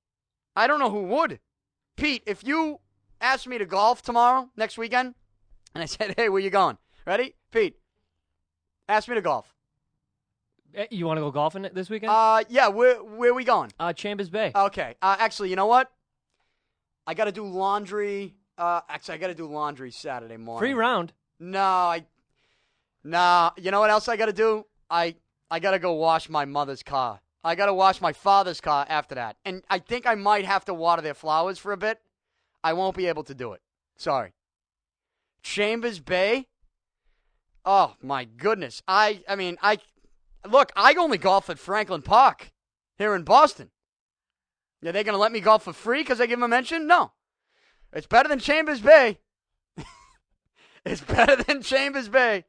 I 0.55 0.67
don't 0.67 0.79
know 0.79 0.89
who 0.89 1.03
would. 1.03 1.39
Pete, 1.95 2.23
if 2.25 2.43
you 2.45 2.79
asked 3.21 3.47
me 3.47 3.57
to 3.57 3.65
golf 3.65 4.01
tomorrow, 4.01 4.49
next 4.57 4.77
weekend, 4.77 5.15
and 5.73 5.81
I 5.81 5.85
said, 5.87 6.15
hey, 6.17 6.29
where 6.29 6.41
you 6.41 6.49
going? 6.49 6.77
Ready? 7.05 7.35
Pete, 7.51 7.77
Ask 8.89 9.07
me 9.07 9.15
to 9.15 9.21
golf. 9.21 9.53
Eh, 10.75 10.87
you 10.91 11.05
want 11.05 11.17
to 11.17 11.21
go 11.21 11.31
golfing 11.31 11.67
this 11.73 11.89
weekend? 11.89 12.11
Uh, 12.11 12.43
yeah. 12.49 12.67
Where 12.67 12.95
where 13.03 13.31
are 13.31 13.33
we 13.33 13.43
going? 13.43 13.71
Uh, 13.79 13.93
Chambers 13.93 14.29
Bay. 14.29 14.51
Okay. 14.53 14.95
Uh, 15.01 15.15
actually, 15.19 15.49
you 15.49 15.55
know 15.55 15.67
what? 15.67 15.91
I 17.07 17.13
got 17.13 17.25
to 17.25 17.31
do 17.31 17.45
laundry. 17.45 18.35
Uh, 18.57 18.81
actually, 18.89 19.15
I 19.15 19.17
got 19.19 19.27
to 19.27 19.35
do 19.35 19.45
laundry 19.45 19.91
Saturday 19.91 20.37
morning. 20.37 20.59
Free 20.59 20.73
round. 20.73 21.13
No, 21.39 21.61
I. 21.61 22.05
Nah. 23.03 23.51
You 23.57 23.71
know 23.71 23.79
what 23.79 23.89
else 23.89 24.07
I 24.07 24.17
got 24.17 24.27
to 24.27 24.33
do? 24.33 24.65
I 24.89 25.15
I 25.49 25.59
got 25.59 25.71
to 25.71 25.79
go 25.79 25.93
wash 25.93 26.29
my 26.29 26.45
mother's 26.45 26.83
car. 26.83 27.19
I 27.43 27.55
got 27.55 27.65
to 27.65 27.73
wash 27.73 27.99
my 27.99 28.13
father's 28.13 28.61
car 28.61 28.85
after 28.87 29.15
that, 29.15 29.35
and 29.43 29.63
I 29.69 29.79
think 29.79 30.07
I 30.07 30.15
might 30.15 30.45
have 30.45 30.63
to 30.65 30.73
water 30.73 31.01
their 31.01 31.13
flowers 31.13 31.59
for 31.59 31.73
a 31.73 31.77
bit. 31.77 31.99
I 32.63 32.73
won't 32.73 32.95
be 32.95 33.07
able 33.07 33.23
to 33.25 33.35
do 33.35 33.51
it. 33.51 33.61
Sorry. 33.97 34.33
Chambers 35.41 35.99
Bay. 35.99 36.47
Oh 37.65 37.95
my 38.01 38.23
goodness. 38.23 38.81
I 38.87 39.23
I 39.27 39.35
mean 39.35 39.57
I 39.61 39.79
look, 40.47 40.71
I 40.75 40.93
only 40.95 41.17
golf 41.17 41.49
at 41.49 41.59
Franklin 41.59 42.01
Park 42.01 42.51
here 42.97 43.15
in 43.15 43.23
Boston. 43.23 43.71
Are 44.85 44.91
they 44.91 45.03
going 45.03 45.13
to 45.13 45.19
let 45.19 45.31
me 45.31 45.39
golf 45.39 45.63
for 45.63 45.73
free 45.73 46.01
because 46.01 46.19
I 46.19 46.25
give 46.25 46.39
them 46.39 46.43
a 46.43 46.47
mention? 46.47 46.87
No. 46.87 47.13
It's 47.93 48.07
better 48.07 48.27
than 48.27 48.39
Chambers 48.39 48.81
Bay. 48.81 49.19
it's 50.85 51.01
better 51.01 51.41
than 51.41 51.61
Chambers 51.61 52.09
Bay. 52.09 52.45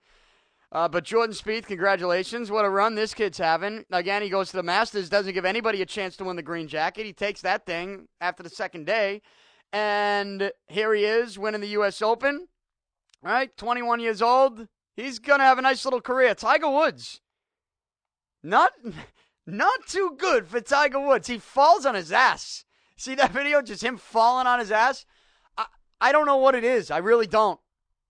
Uh, 0.74 0.88
but 0.88 1.04
Jordan 1.04 1.36
Spieth, 1.36 1.66
congratulations. 1.66 2.50
What 2.50 2.64
a 2.64 2.68
run 2.68 2.96
this 2.96 3.14
kid's 3.14 3.38
having. 3.38 3.84
Again, 3.92 4.22
he 4.22 4.28
goes 4.28 4.50
to 4.50 4.56
the 4.56 4.62
Masters, 4.64 5.08
doesn't 5.08 5.32
give 5.32 5.44
anybody 5.44 5.80
a 5.80 5.86
chance 5.86 6.16
to 6.16 6.24
win 6.24 6.34
the 6.34 6.42
green 6.42 6.66
jacket. 6.66 7.06
He 7.06 7.12
takes 7.12 7.40
that 7.42 7.64
thing 7.64 8.08
after 8.20 8.42
the 8.42 8.50
second 8.50 8.84
day. 8.84 9.22
And 9.72 10.50
here 10.66 10.92
he 10.92 11.04
is 11.04 11.38
winning 11.38 11.60
the 11.60 11.68
U.S. 11.68 12.02
Open. 12.02 12.48
Right, 13.22 13.56
21 13.56 14.00
years 14.00 14.20
old. 14.20 14.66
He's 14.96 15.20
going 15.20 15.38
to 15.38 15.44
have 15.44 15.58
a 15.58 15.62
nice 15.62 15.84
little 15.84 16.00
career. 16.00 16.34
Tiger 16.34 16.68
Woods. 16.68 17.20
Not 18.42 18.72
not 19.46 19.86
too 19.86 20.16
good 20.18 20.48
for 20.48 20.60
Tiger 20.60 21.00
Woods. 21.00 21.28
He 21.28 21.38
falls 21.38 21.86
on 21.86 21.94
his 21.94 22.10
ass. 22.10 22.64
See 22.96 23.14
that 23.14 23.32
video? 23.32 23.62
Just 23.62 23.82
him 23.82 23.96
falling 23.96 24.46
on 24.48 24.58
his 24.58 24.72
ass? 24.72 25.06
I, 25.56 25.66
I 26.00 26.12
don't 26.12 26.26
know 26.26 26.36
what 26.36 26.56
it 26.56 26.64
is. 26.64 26.90
I 26.90 26.98
really 26.98 27.26
don't. 27.26 27.60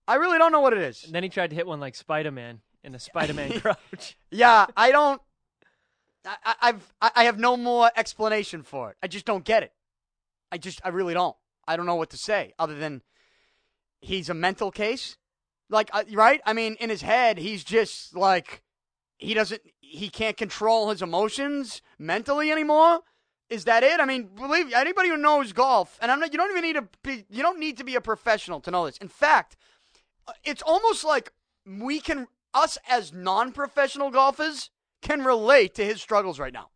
I 0.07 0.15
really 0.15 0.37
don't 0.37 0.51
know 0.51 0.59
what 0.59 0.73
it 0.73 0.79
is. 0.79 1.03
And 1.03 1.13
then 1.13 1.23
he 1.23 1.29
tried 1.29 1.49
to 1.49 1.55
hit 1.55 1.67
one 1.67 1.79
like 1.79 1.95
Spider 1.95 2.31
Man 2.31 2.61
in 2.83 2.91
the 2.91 2.99
Spider 2.99 3.33
Man 3.33 3.59
crouch. 3.59 4.17
Yeah, 4.31 4.67
I 4.75 4.91
don't. 4.91 5.21
I, 6.25 6.55
I've 6.61 6.93
I 7.01 7.23
have 7.25 7.37
no 7.37 7.55
more 7.55 7.91
explanation 7.95 8.63
for 8.63 8.91
it. 8.91 8.97
I 9.03 9.07
just 9.07 9.25
don't 9.25 9.43
get 9.43 9.63
it. 9.63 9.73
I 10.51 10.57
just 10.57 10.81
I 10.83 10.89
really 10.89 11.13
don't. 11.13 11.35
I 11.67 11.77
don't 11.77 11.85
know 11.85 11.95
what 11.95 12.11
to 12.11 12.17
say 12.17 12.53
other 12.59 12.75
than 12.75 13.01
he's 14.01 14.29
a 14.29 14.33
mental 14.33 14.71
case. 14.71 15.17
Like, 15.69 15.89
uh, 15.93 16.03
right? 16.13 16.41
I 16.45 16.53
mean, 16.53 16.75
in 16.79 16.89
his 16.89 17.01
head, 17.01 17.37
he's 17.37 17.63
just 17.63 18.15
like, 18.15 18.61
he 19.17 19.33
doesn't, 19.33 19.61
he 19.79 20.09
can't 20.09 20.37
control 20.37 20.89
his 20.89 21.01
emotions 21.01 21.81
mentally 21.97 22.51
anymore. 22.51 22.99
Is 23.49 23.65
that 23.65 23.83
it? 23.83 23.99
I 23.99 24.05
mean, 24.05 24.29
believe 24.35 24.73
anybody 24.73 25.09
who 25.09 25.17
knows 25.17 25.53
golf, 25.53 25.97
and 26.01 26.11
I'm 26.11 26.19
not, 26.19 26.31
you 26.31 26.37
don't 26.37 26.51
even 26.51 26.63
need 26.63 26.75
to 26.75 26.87
be, 27.03 27.25
you 27.29 27.41
don't 27.41 27.59
need 27.59 27.77
to 27.77 27.83
be 27.83 27.95
a 27.95 28.01
professional 28.01 28.59
to 28.61 28.71
know 28.71 28.85
this. 28.85 28.97
In 28.97 29.07
fact, 29.07 29.55
it's 30.43 30.61
almost 30.61 31.03
like 31.03 31.31
we 31.65 31.99
can, 31.99 32.27
us 32.53 32.77
as 32.89 33.13
non-professional 33.13 34.11
golfers, 34.11 34.69
can 35.01 35.23
relate 35.23 35.75
to 35.75 35.85
his 35.85 36.01
struggles 36.01 36.39
right 36.39 36.53
now. 36.53 36.69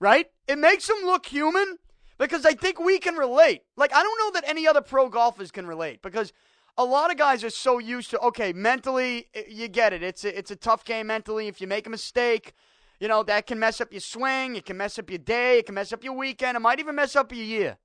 Right? 0.00 0.26
It 0.46 0.58
makes 0.58 0.88
him 0.88 1.04
look 1.04 1.26
human 1.26 1.78
because 2.18 2.44
I 2.44 2.52
think 2.52 2.78
we 2.78 2.98
can 2.98 3.14
relate. 3.14 3.62
Like, 3.76 3.94
I 3.94 4.02
don't 4.02 4.18
know 4.18 4.40
that 4.40 4.48
any 4.48 4.66
other 4.66 4.80
pro 4.80 5.08
golfers 5.08 5.50
can 5.50 5.66
relate 5.66 6.02
because 6.02 6.32
a 6.76 6.84
lot 6.84 7.10
of 7.10 7.16
guys 7.16 7.44
are 7.44 7.50
so 7.50 7.78
used 7.78 8.10
to 8.10 8.18
okay, 8.20 8.52
mentally 8.52 9.28
eh, 9.34 9.44
you 9.48 9.68
get 9.68 9.92
it. 9.92 10.02
It's 10.02 10.24
a, 10.24 10.36
it's 10.36 10.50
a 10.50 10.56
tough 10.56 10.84
game 10.84 11.06
mentally. 11.06 11.48
If 11.48 11.60
you 11.60 11.66
make 11.66 11.86
a 11.86 11.90
mistake, 11.90 12.52
you 13.00 13.08
know 13.08 13.22
that 13.24 13.46
can 13.46 13.58
mess 13.58 13.80
up 13.80 13.92
your 13.92 14.00
swing. 14.00 14.56
It 14.56 14.66
can 14.66 14.76
mess 14.76 14.98
up 14.98 15.10
your 15.10 15.18
day. 15.18 15.58
It 15.58 15.66
can 15.66 15.74
mess 15.74 15.92
up 15.92 16.04
your 16.04 16.14
weekend. 16.14 16.56
It 16.56 16.60
might 16.60 16.80
even 16.80 16.94
mess 16.94 17.16
up 17.16 17.32
your 17.32 17.44
year, 17.44 17.78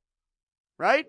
right? 0.77 1.07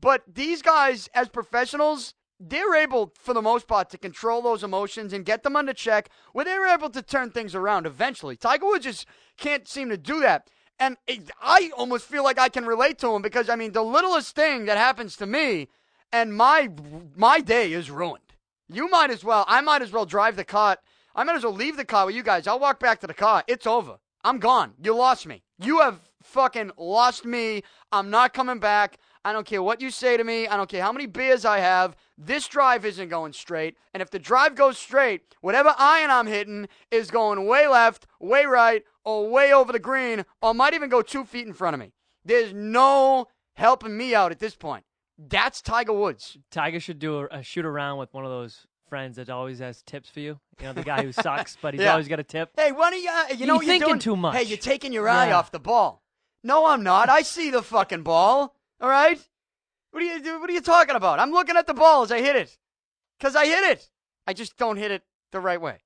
But 0.00 0.22
these 0.32 0.62
guys, 0.62 1.08
as 1.14 1.28
professionals, 1.28 2.14
they're 2.40 2.76
able, 2.76 3.12
for 3.18 3.34
the 3.34 3.42
most 3.42 3.66
part, 3.66 3.90
to 3.90 3.98
control 3.98 4.42
those 4.42 4.62
emotions 4.62 5.12
and 5.12 5.24
get 5.24 5.42
them 5.42 5.56
under 5.56 5.72
check, 5.72 6.08
where 6.32 6.44
they're 6.44 6.72
able 6.72 6.90
to 6.90 7.02
turn 7.02 7.30
things 7.30 7.54
around 7.54 7.86
eventually. 7.86 8.36
Tiger 8.36 8.66
Woods 8.66 8.84
just 8.84 9.06
can't 9.36 9.66
seem 9.66 9.88
to 9.88 9.96
do 9.96 10.20
that. 10.20 10.48
And 10.78 10.96
I 11.42 11.70
almost 11.76 12.06
feel 12.06 12.22
like 12.22 12.38
I 12.38 12.48
can 12.48 12.64
relate 12.64 12.98
to 12.98 13.12
him 13.12 13.22
because 13.22 13.48
I 13.48 13.56
mean 13.56 13.72
the 13.72 13.82
littlest 13.82 14.36
thing 14.36 14.66
that 14.66 14.76
happens 14.76 15.16
to 15.16 15.26
me 15.26 15.68
and 16.12 16.36
my 16.36 16.70
my 17.16 17.40
day 17.40 17.72
is 17.72 17.90
ruined. 17.90 18.22
You 18.68 18.88
might 18.88 19.10
as 19.10 19.24
well 19.24 19.44
I 19.48 19.60
might 19.60 19.82
as 19.82 19.90
well 19.90 20.06
drive 20.06 20.36
the 20.36 20.44
car. 20.44 20.76
I 21.16 21.24
might 21.24 21.34
as 21.34 21.42
well 21.42 21.52
leave 21.52 21.76
the 21.76 21.84
car 21.84 22.06
with 22.06 22.14
you 22.14 22.22
guys. 22.22 22.46
I'll 22.46 22.60
walk 22.60 22.78
back 22.78 23.00
to 23.00 23.08
the 23.08 23.14
car. 23.14 23.42
It's 23.48 23.66
over. 23.66 23.98
I'm 24.22 24.38
gone. 24.38 24.74
You 24.80 24.94
lost 24.94 25.26
me. 25.26 25.42
You 25.58 25.80
have 25.80 26.00
fucking 26.22 26.70
lost 26.76 27.24
me. 27.24 27.62
I'm 27.90 28.10
not 28.10 28.34
coming 28.34 28.60
back. 28.60 28.98
I 29.24 29.32
don't 29.32 29.46
care 29.46 29.62
what 29.62 29.80
you 29.80 29.90
say 29.90 30.16
to 30.16 30.24
me. 30.24 30.46
I 30.48 30.56
don't 30.56 30.68
care 30.68 30.82
how 30.82 30.92
many 30.92 31.06
beers 31.06 31.44
I 31.44 31.58
have. 31.58 31.96
This 32.16 32.46
drive 32.48 32.84
isn't 32.84 33.08
going 33.08 33.32
straight. 33.32 33.76
And 33.92 34.00
if 34.02 34.10
the 34.10 34.18
drive 34.18 34.54
goes 34.54 34.78
straight, 34.78 35.22
whatever 35.40 35.74
iron 35.78 36.10
I'm 36.10 36.26
hitting 36.26 36.68
is 36.90 37.10
going 37.10 37.46
way 37.46 37.66
left, 37.68 38.06
way 38.20 38.44
right, 38.46 38.82
or 39.04 39.28
way 39.28 39.52
over 39.52 39.72
the 39.72 39.78
green, 39.78 40.24
or 40.42 40.54
might 40.54 40.74
even 40.74 40.88
go 40.88 41.02
two 41.02 41.24
feet 41.24 41.46
in 41.46 41.52
front 41.54 41.74
of 41.74 41.80
me. 41.80 41.92
There's 42.24 42.52
no 42.52 43.26
helping 43.54 43.96
me 43.96 44.14
out 44.14 44.32
at 44.32 44.38
this 44.38 44.54
point. 44.56 44.84
That's 45.18 45.60
Tiger 45.60 45.92
Woods. 45.92 46.38
Tiger 46.50 46.78
should 46.78 46.98
do 46.98 47.20
a, 47.20 47.26
a 47.38 47.42
shoot 47.42 47.64
around 47.64 47.98
with 47.98 48.12
one 48.14 48.24
of 48.24 48.30
those 48.30 48.66
friends 48.88 49.16
that 49.16 49.28
always 49.28 49.58
has 49.58 49.82
tips 49.82 50.08
for 50.08 50.20
you. 50.20 50.38
You 50.60 50.66
know, 50.68 50.72
the 50.74 50.82
guy 50.82 51.02
who 51.04 51.12
sucks, 51.12 51.56
but 51.60 51.74
he's 51.74 51.82
Yeah. 51.82 51.90
always 51.92 52.08
got 52.08 52.20
a 52.20 52.24
tip. 52.24 52.50
Hey, 52.56 52.72
why 52.72 52.90
don't 52.90 53.02
you? 53.02 53.10
Uh, 53.10 53.24
you 53.34 53.46
know 53.46 53.52
You're 53.52 53.56
what 53.56 53.66
you're 53.66 53.72
thinking 53.72 53.88
doing? 53.88 53.98
too 53.98 54.16
much. 54.16 54.36
Hey, 54.36 54.42
you're 54.44 54.56
taking 54.58 54.92
your 54.92 55.08
eye 55.08 55.28
Yeah. 55.28 55.38
off 55.38 55.50
the 55.50 55.58
ball. 55.58 56.02
No, 56.44 56.66
I'm 56.66 56.82
not. 56.84 57.08
I 57.08 57.22
see 57.22 57.50
the 57.50 57.62
fucking 57.62 58.02
ball. 58.04 58.54
All 58.80 58.88
right. 58.88 59.18
What 59.90 60.02
are 60.02 60.06
you? 60.06 60.40
What 60.40 60.50
are 60.50 60.52
you 60.52 60.60
talking 60.60 60.94
about? 60.94 61.18
I'm 61.18 61.32
looking 61.32 61.56
at 61.56 61.66
the 61.66 61.74
ball 61.74 62.02
as 62.02 62.12
I 62.12 62.20
hit 62.20 62.36
it, 62.36 62.58
cause 63.18 63.34
I 63.34 63.46
hit 63.46 63.64
it. 63.64 63.90
I 64.26 64.32
just 64.32 64.56
don't 64.56 64.76
hit 64.76 64.90
it 64.90 65.02
the 65.32 65.40
right 65.40 65.60
way. 65.60 65.78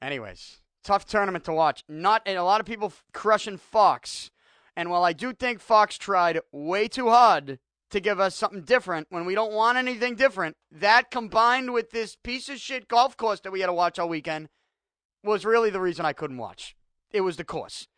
Anyways, 0.00 0.60
tough 0.84 1.04
tournament 1.04 1.44
to 1.44 1.52
watch. 1.52 1.82
Not 1.88 2.22
and 2.24 2.38
a 2.38 2.44
lot 2.44 2.60
of 2.60 2.66
people 2.66 2.92
crushing 3.12 3.58
Fox, 3.58 4.30
and 4.76 4.90
while 4.90 5.04
I 5.04 5.12
do 5.12 5.32
think 5.32 5.60
Fox 5.60 5.98
tried 5.98 6.40
way 6.52 6.88
too 6.88 7.10
hard 7.10 7.58
to 7.90 8.00
give 8.00 8.20
us 8.20 8.34
something 8.34 8.62
different 8.62 9.08
when 9.10 9.26
we 9.26 9.34
don't 9.34 9.52
want 9.52 9.78
anything 9.78 10.14
different, 10.14 10.56
that 10.70 11.10
combined 11.10 11.72
with 11.72 11.90
this 11.90 12.16
piece 12.16 12.48
of 12.48 12.58
shit 12.58 12.88
golf 12.88 13.16
course 13.16 13.40
that 13.40 13.52
we 13.52 13.60
had 13.60 13.66
to 13.66 13.72
watch 13.72 13.98
all 13.98 14.08
weekend 14.08 14.48
was 15.22 15.44
really 15.44 15.70
the 15.70 15.80
reason 15.80 16.04
I 16.04 16.12
couldn't 16.12 16.38
watch. 16.38 16.76
It 17.10 17.20
was 17.20 17.36
the 17.36 17.44
course 17.44 17.88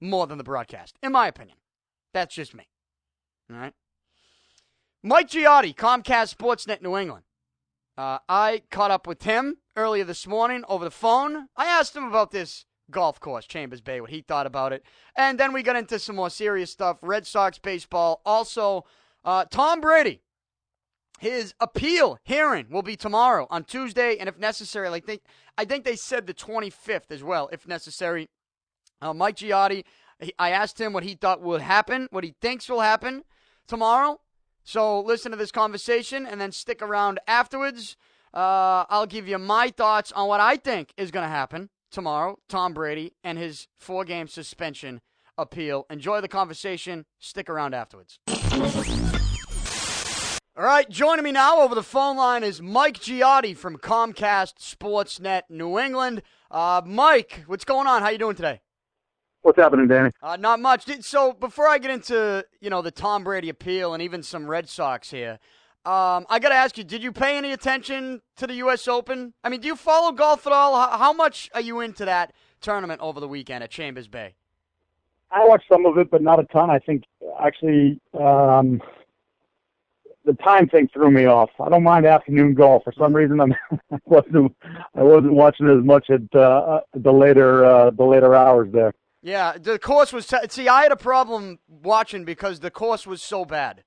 more 0.00 0.26
than 0.26 0.38
the 0.38 0.44
broadcast, 0.44 0.96
in 1.02 1.12
my 1.12 1.26
opinion. 1.28 1.56
That's 2.12 2.34
just 2.34 2.54
me. 2.54 2.68
All 3.50 3.56
right. 3.56 3.74
Mike 5.02 5.28
Giardi, 5.28 5.74
Comcast 5.74 6.34
Sportsnet 6.34 6.80
New 6.80 6.96
England. 6.96 7.24
Uh, 7.96 8.18
I 8.28 8.62
caught 8.70 8.90
up 8.90 9.06
with 9.06 9.22
him 9.22 9.58
earlier 9.76 10.04
this 10.04 10.26
morning 10.26 10.64
over 10.68 10.84
the 10.84 10.90
phone. 10.90 11.48
I 11.56 11.66
asked 11.66 11.94
him 11.94 12.04
about 12.04 12.30
this 12.30 12.64
golf 12.90 13.20
course, 13.20 13.46
Chambers 13.46 13.82
Bay, 13.82 14.00
what 14.00 14.10
he 14.10 14.22
thought 14.22 14.46
about 14.46 14.72
it. 14.72 14.82
And 15.14 15.38
then 15.38 15.52
we 15.52 15.62
got 15.62 15.76
into 15.76 15.98
some 15.98 16.16
more 16.16 16.30
serious 16.30 16.70
stuff 16.70 16.96
Red 17.02 17.26
Sox 17.26 17.58
baseball. 17.58 18.22
Also, 18.24 18.84
uh, 19.24 19.44
Tom 19.44 19.80
Brady. 19.80 20.22
His 21.20 21.54
appeal 21.60 22.18
hearing 22.24 22.66
will 22.70 22.82
be 22.82 22.96
tomorrow 22.96 23.46
on 23.48 23.64
Tuesday, 23.64 24.16
and 24.18 24.28
if 24.28 24.36
necessary, 24.36 24.88
I 24.88 24.98
think 24.98 25.22
I 25.56 25.64
think 25.64 25.84
they 25.84 25.94
said 25.94 26.26
the 26.26 26.34
25th 26.34 27.10
as 27.10 27.22
well, 27.22 27.48
if 27.52 27.68
necessary. 27.68 28.28
Uh, 29.00 29.14
Mike 29.14 29.36
Giardi, 29.36 29.84
I 30.38 30.50
asked 30.50 30.80
him 30.80 30.92
what 30.92 31.04
he 31.04 31.14
thought 31.14 31.40
would 31.40 31.60
happen, 31.60 32.08
what 32.10 32.24
he 32.24 32.34
thinks 32.40 32.68
will 32.68 32.80
happen 32.80 33.22
tomorrow. 33.66 34.20
So 34.62 35.00
listen 35.00 35.30
to 35.30 35.36
this 35.36 35.52
conversation 35.52 36.26
and 36.26 36.40
then 36.40 36.52
stick 36.52 36.80
around 36.82 37.20
afterwards. 37.26 37.96
Uh, 38.32 38.84
I'll 38.88 39.06
give 39.06 39.28
you 39.28 39.38
my 39.38 39.68
thoughts 39.68 40.10
on 40.12 40.28
what 40.28 40.40
I 40.40 40.56
think 40.56 40.92
is 40.96 41.10
going 41.10 41.24
to 41.24 41.30
happen 41.30 41.70
tomorrow. 41.90 42.38
Tom 42.48 42.74
Brady 42.74 43.12
and 43.22 43.38
his 43.38 43.68
four-game 43.78 44.26
suspension 44.26 45.00
appeal. 45.38 45.86
Enjoy 45.90 46.20
the 46.20 46.28
conversation. 46.28 47.04
Stick 47.18 47.48
around 47.48 47.74
afterwards. 47.74 48.18
All 50.56 50.64
right, 50.64 50.88
joining 50.88 51.24
me 51.24 51.32
now 51.32 51.62
over 51.62 51.74
the 51.74 51.82
phone 51.82 52.16
line 52.16 52.44
is 52.44 52.62
Mike 52.62 52.98
Giardi 52.98 53.56
from 53.56 53.76
Comcast 53.76 54.54
Sportsnet 54.60 55.42
New 55.50 55.78
England. 55.78 56.22
Uh, 56.48 56.80
Mike, 56.86 57.42
what's 57.46 57.64
going 57.64 57.88
on? 57.88 58.02
How 58.02 58.10
you 58.10 58.18
doing 58.18 58.36
today? 58.36 58.60
What's 59.44 59.58
happening, 59.58 59.88
Danny? 59.88 60.10
Uh, 60.22 60.36
not 60.36 60.58
much. 60.58 60.86
So 61.02 61.34
before 61.34 61.68
I 61.68 61.76
get 61.76 61.90
into 61.90 62.46
you 62.62 62.70
know 62.70 62.80
the 62.80 62.90
Tom 62.90 63.24
Brady 63.24 63.50
appeal 63.50 63.92
and 63.92 64.02
even 64.02 64.22
some 64.22 64.46
Red 64.46 64.70
Sox 64.70 65.10
here, 65.10 65.38
um, 65.84 66.24
I 66.30 66.38
got 66.40 66.48
to 66.48 66.54
ask 66.54 66.78
you: 66.78 66.84
Did 66.84 67.02
you 67.02 67.12
pay 67.12 67.36
any 67.36 67.52
attention 67.52 68.22
to 68.36 68.46
the 68.46 68.54
U.S. 68.54 68.88
Open? 68.88 69.34
I 69.44 69.50
mean, 69.50 69.60
do 69.60 69.66
you 69.66 69.76
follow 69.76 70.12
golf 70.12 70.46
at 70.46 70.54
all? 70.54 70.88
How, 70.96 71.12
much 71.12 71.50
are 71.52 71.60
you 71.60 71.80
into 71.80 72.06
that 72.06 72.32
tournament 72.62 73.02
over 73.02 73.20
the 73.20 73.28
weekend 73.28 73.62
at 73.62 73.70
Chambers 73.70 74.08
Bay? 74.08 74.34
I 75.30 75.46
watched 75.46 75.68
some 75.70 75.84
of 75.84 75.98
it, 75.98 76.10
but 76.10 76.22
not 76.22 76.40
a 76.40 76.44
ton. 76.44 76.70
I 76.70 76.78
think 76.78 77.04
actually 77.38 78.00
um, 78.18 78.80
the 80.24 80.32
time 80.42 80.70
thing 80.70 80.88
threw 80.90 81.10
me 81.10 81.26
off. 81.26 81.50
I 81.60 81.68
don't 81.68 81.82
mind 81.82 82.06
afternoon 82.06 82.54
golf. 82.54 82.84
For 82.84 82.94
some 82.98 83.12
reason, 83.14 83.42
I'm, 83.42 83.52
I 83.92 83.98
wasn't 84.06 84.56
I 84.94 85.02
wasn't 85.02 85.34
watching 85.34 85.68
as 85.68 85.84
much 85.84 86.08
at 86.08 86.34
uh, 86.34 86.80
the 86.94 87.12
later 87.12 87.66
uh, 87.66 87.90
the 87.90 88.04
later 88.04 88.34
hours 88.34 88.72
there. 88.72 88.94
Yeah, 89.24 89.56
the 89.58 89.78
course 89.78 90.12
was. 90.12 90.26
T- 90.26 90.36
See, 90.50 90.68
I 90.68 90.82
had 90.82 90.92
a 90.92 90.96
problem 90.96 91.58
watching 91.66 92.24
because 92.24 92.60
the 92.60 92.70
course 92.70 93.06
was 93.06 93.22
so 93.22 93.44
bad. 93.44 93.82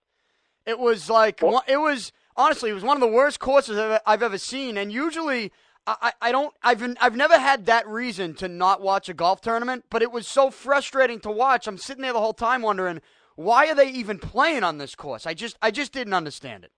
It 0.66 0.80
was 0.80 1.10
like 1.10 1.42
it 1.68 1.78
was 1.78 2.12
honestly, 2.36 2.72
it 2.72 2.74
was 2.74 2.84
one 2.84 2.98
of 2.98 3.02
the 3.02 3.08
worst 3.08 3.40
courses 3.40 3.78
I've, 3.78 4.02
I've 4.06 4.24
ever 4.24 4.40
seen. 4.40 4.78
And 4.78 4.92
usually, 4.92 5.52
I, 5.86 5.96
I 6.02 6.30
I 6.30 6.32
don't. 6.32 6.54
I've 6.64 6.84
I've 7.00 7.16
never 7.16 7.38
had 7.38 7.68
that 7.68 7.88
reason 7.88 8.34
to 8.36 8.48
not 8.48 8.82
watch 8.82 9.10
a 9.10 9.14
golf 9.14 9.40
tournament. 9.40 9.86
But 9.92 10.02
it 10.02 10.12
was 10.12 10.28
so 10.28 10.50
frustrating 10.50 11.20
to 11.20 11.32
watch. 11.32 11.68
I'm 11.68 11.78
sitting 11.78 12.02
there 12.02 12.14
the 12.14 12.20
whole 12.20 12.34
time 12.34 12.64
wondering 12.64 13.00
why 13.38 13.68
are 13.68 13.76
they 13.76 13.92
even 13.92 14.18
playing 14.18 14.64
on 14.64 14.80
this 14.80 14.96
course. 14.96 15.28
I 15.28 15.36
just 15.36 15.56
I 15.62 15.70
just 15.70 15.94
didn't 15.94 16.16
understand 16.16 16.64
it. 16.64 16.72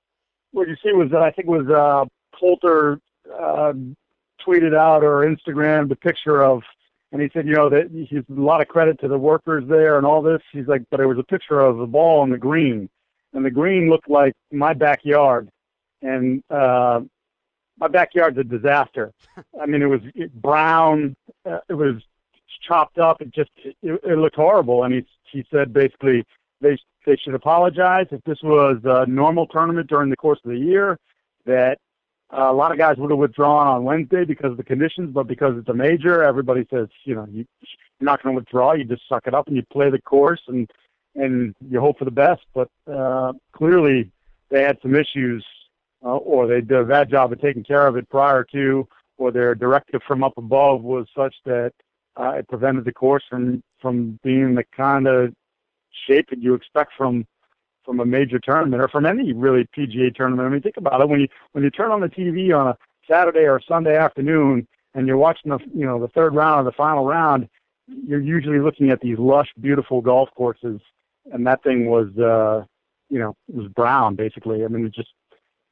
What 0.51 0.67
you 0.67 0.75
see 0.83 0.91
was 0.91 1.09
that 1.11 1.21
I 1.21 1.31
think 1.31 1.47
it 1.47 1.51
was 1.51 1.69
uh, 1.69 2.05
Poulter 2.37 2.99
uh, 3.33 3.73
tweeted 4.45 4.75
out 4.75 5.03
or 5.03 5.25
Instagrammed 5.25 5.91
a 5.91 5.95
picture 5.95 6.43
of, 6.43 6.63
and 7.11 7.21
he 7.21 7.29
said, 7.33 7.47
you 7.47 7.55
know, 7.55 7.69
that 7.69 7.89
he's 7.91 8.23
a 8.29 8.41
lot 8.41 8.61
of 8.61 8.67
credit 8.67 8.99
to 9.01 9.07
the 9.07 9.17
workers 9.17 9.63
there 9.67 9.97
and 9.97 10.05
all 10.05 10.21
this. 10.21 10.41
He's 10.51 10.67
like, 10.67 10.83
but 10.91 10.99
it 10.99 11.05
was 11.05 11.17
a 11.17 11.23
picture 11.23 11.59
of 11.59 11.77
the 11.77 11.87
ball 11.87 12.21
on 12.21 12.29
the 12.29 12.37
green, 12.37 12.89
and 13.33 13.43
the 13.43 13.51
green 13.51 13.89
looked 13.89 14.09
like 14.09 14.33
my 14.51 14.73
backyard, 14.73 15.49
and 16.01 16.43
uh, 16.49 17.01
my 17.79 17.87
backyard's 17.87 18.37
a 18.37 18.43
disaster. 18.43 19.11
I 19.61 19.65
mean, 19.65 19.81
it 19.81 19.87
was 19.87 20.01
brown, 20.35 21.15
uh, 21.49 21.59
it 21.67 21.73
was 21.73 21.95
chopped 22.67 22.97
up. 22.97 23.21
It 23.21 23.33
just 23.33 23.51
it, 23.63 23.75
it 23.81 24.17
looked 24.17 24.35
horrible, 24.35 24.83
and 24.83 24.93
he 24.93 25.05
he 25.31 25.45
said 25.51 25.73
basically 25.73 26.25
they 26.61 26.77
they 27.05 27.15
should 27.15 27.33
apologize 27.33 28.07
if 28.11 28.23
this 28.23 28.39
was 28.43 28.77
a 28.83 29.05
normal 29.07 29.47
tournament 29.47 29.87
during 29.89 30.09
the 30.09 30.17
course 30.17 30.39
of 30.43 30.51
the 30.51 30.57
year. 30.57 30.99
That 31.45 31.79
a 32.31 32.53
lot 32.53 32.71
of 32.71 32.77
guys 32.77 32.97
would 32.97 33.09
have 33.09 33.19
withdrawn 33.19 33.67
on 33.67 33.83
Wednesday 33.83 34.23
because 34.23 34.51
of 34.51 34.57
the 34.57 34.63
conditions, 34.63 35.11
but 35.13 35.27
because 35.27 35.57
it's 35.57 35.69
a 35.69 35.73
major, 35.73 36.23
everybody 36.23 36.67
says 36.71 36.87
you 37.03 37.15
know 37.15 37.27
you, 37.31 37.45
you're 37.61 38.05
not 38.05 38.21
going 38.21 38.35
to 38.35 38.39
withdraw. 38.39 38.73
You 38.73 38.83
just 38.83 39.07
suck 39.09 39.27
it 39.27 39.33
up 39.33 39.47
and 39.47 39.55
you 39.55 39.63
play 39.71 39.89
the 39.89 40.01
course 40.01 40.41
and 40.47 40.69
and 41.15 41.55
you 41.69 41.79
hope 41.79 41.97
for 41.97 42.05
the 42.05 42.11
best. 42.11 42.41
But 42.53 42.69
uh, 42.91 43.33
clearly 43.51 44.11
they 44.49 44.61
had 44.61 44.77
some 44.81 44.95
issues, 44.95 45.45
uh, 46.03 46.17
or 46.17 46.47
they 46.47 46.61
did 46.61 46.77
a 46.77 46.85
bad 46.85 47.09
job 47.09 47.31
of 47.31 47.41
taking 47.41 47.63
care 47.63 47.87
of 47.87 47.97
it 47.97 48.09
prior 48.09 48.43
to, 48.51 48.87
or 49.17 49.31
their 49.31 49.55
directive 49.55 50.01
from 50.07 50.23
up 50.23 50.37
above 50.37 50.81
was 50.81 51.07
such 51.15 51.35
that 51.45 51.73
uh, 52.15 52.31
it 52.31 52.47
prevented 52.47 52.85
the 52.85 52.93
course 52.93 53.23
from 53.29 53.63
from 53.81 54.19
being 54.23 54.55
the 54.55 54.63
kind 54.75 55.07
of 55.07 55.33
shape 56.07 56.29
that 56.29 56.41
you 56.41 56.53
expect 56.53 56.91
from 56.97 57.25
from 57.89 57.99
a 57.99 58.05
major 58.05 58.37
tournament 58.37 58.83
or 58.83 58.87
from 58.87 59.07
any 59.07 59.33
really 59.33 59.67
PGA 59.75 60.13
tournament. 60.13 60.45
I 60.45 60.51
mean, 60.51 60.61
think 60.61 60.77
about 60.77 61.01
it 61.01 61.09
when 61.09 61.21
you 61.21 61.27
when 61.53 61.63
you 61.63 61.71
turn 61.71 61.89
on 61.89 62.01
the 62.01 62.07
TV 62.07 62.55
on 62.55 62.67
a 62.67 62.77
Saturday 63.09 63.47
or 63.47 63.59
Sunday 63.67 63.97
afternoon 63.97 64.67
and 64.93 65.07
you're 65.07 65.17
watching 65.17 65.49
the 65.49 65.57
you 65.73 65.87
know 65.87 65.99
the 65.99 66.07
third 66.09 66.35
round 66.35 66.61
or 66.61 66.69
the 66.69 66.75
final 66.75 67.03
round, 67.03 67.49
you're 67.87 68.21
usually 68.21 68.59
looking 68.59 68.91
at 68.91 68.99
these 68.99 69.17
lush, 69.17 69.47
beautiful 69.59 70.01
golf 70.01 70.29
courses, 70.35 70.79
and 71.33 71.47
that 71.47 71.63
thing 71.63 71.87
was 71.87 72.15
uh, 72.19 72.63
you 73.09 73.17
know 73.17 73.35
was 73.47 73.67
brown 73.69 74.13
basically. 74.13 74.63
I 74.63 74.67
mean, 74.67 74.85
it 74.85 74.93
just 74.93 75.09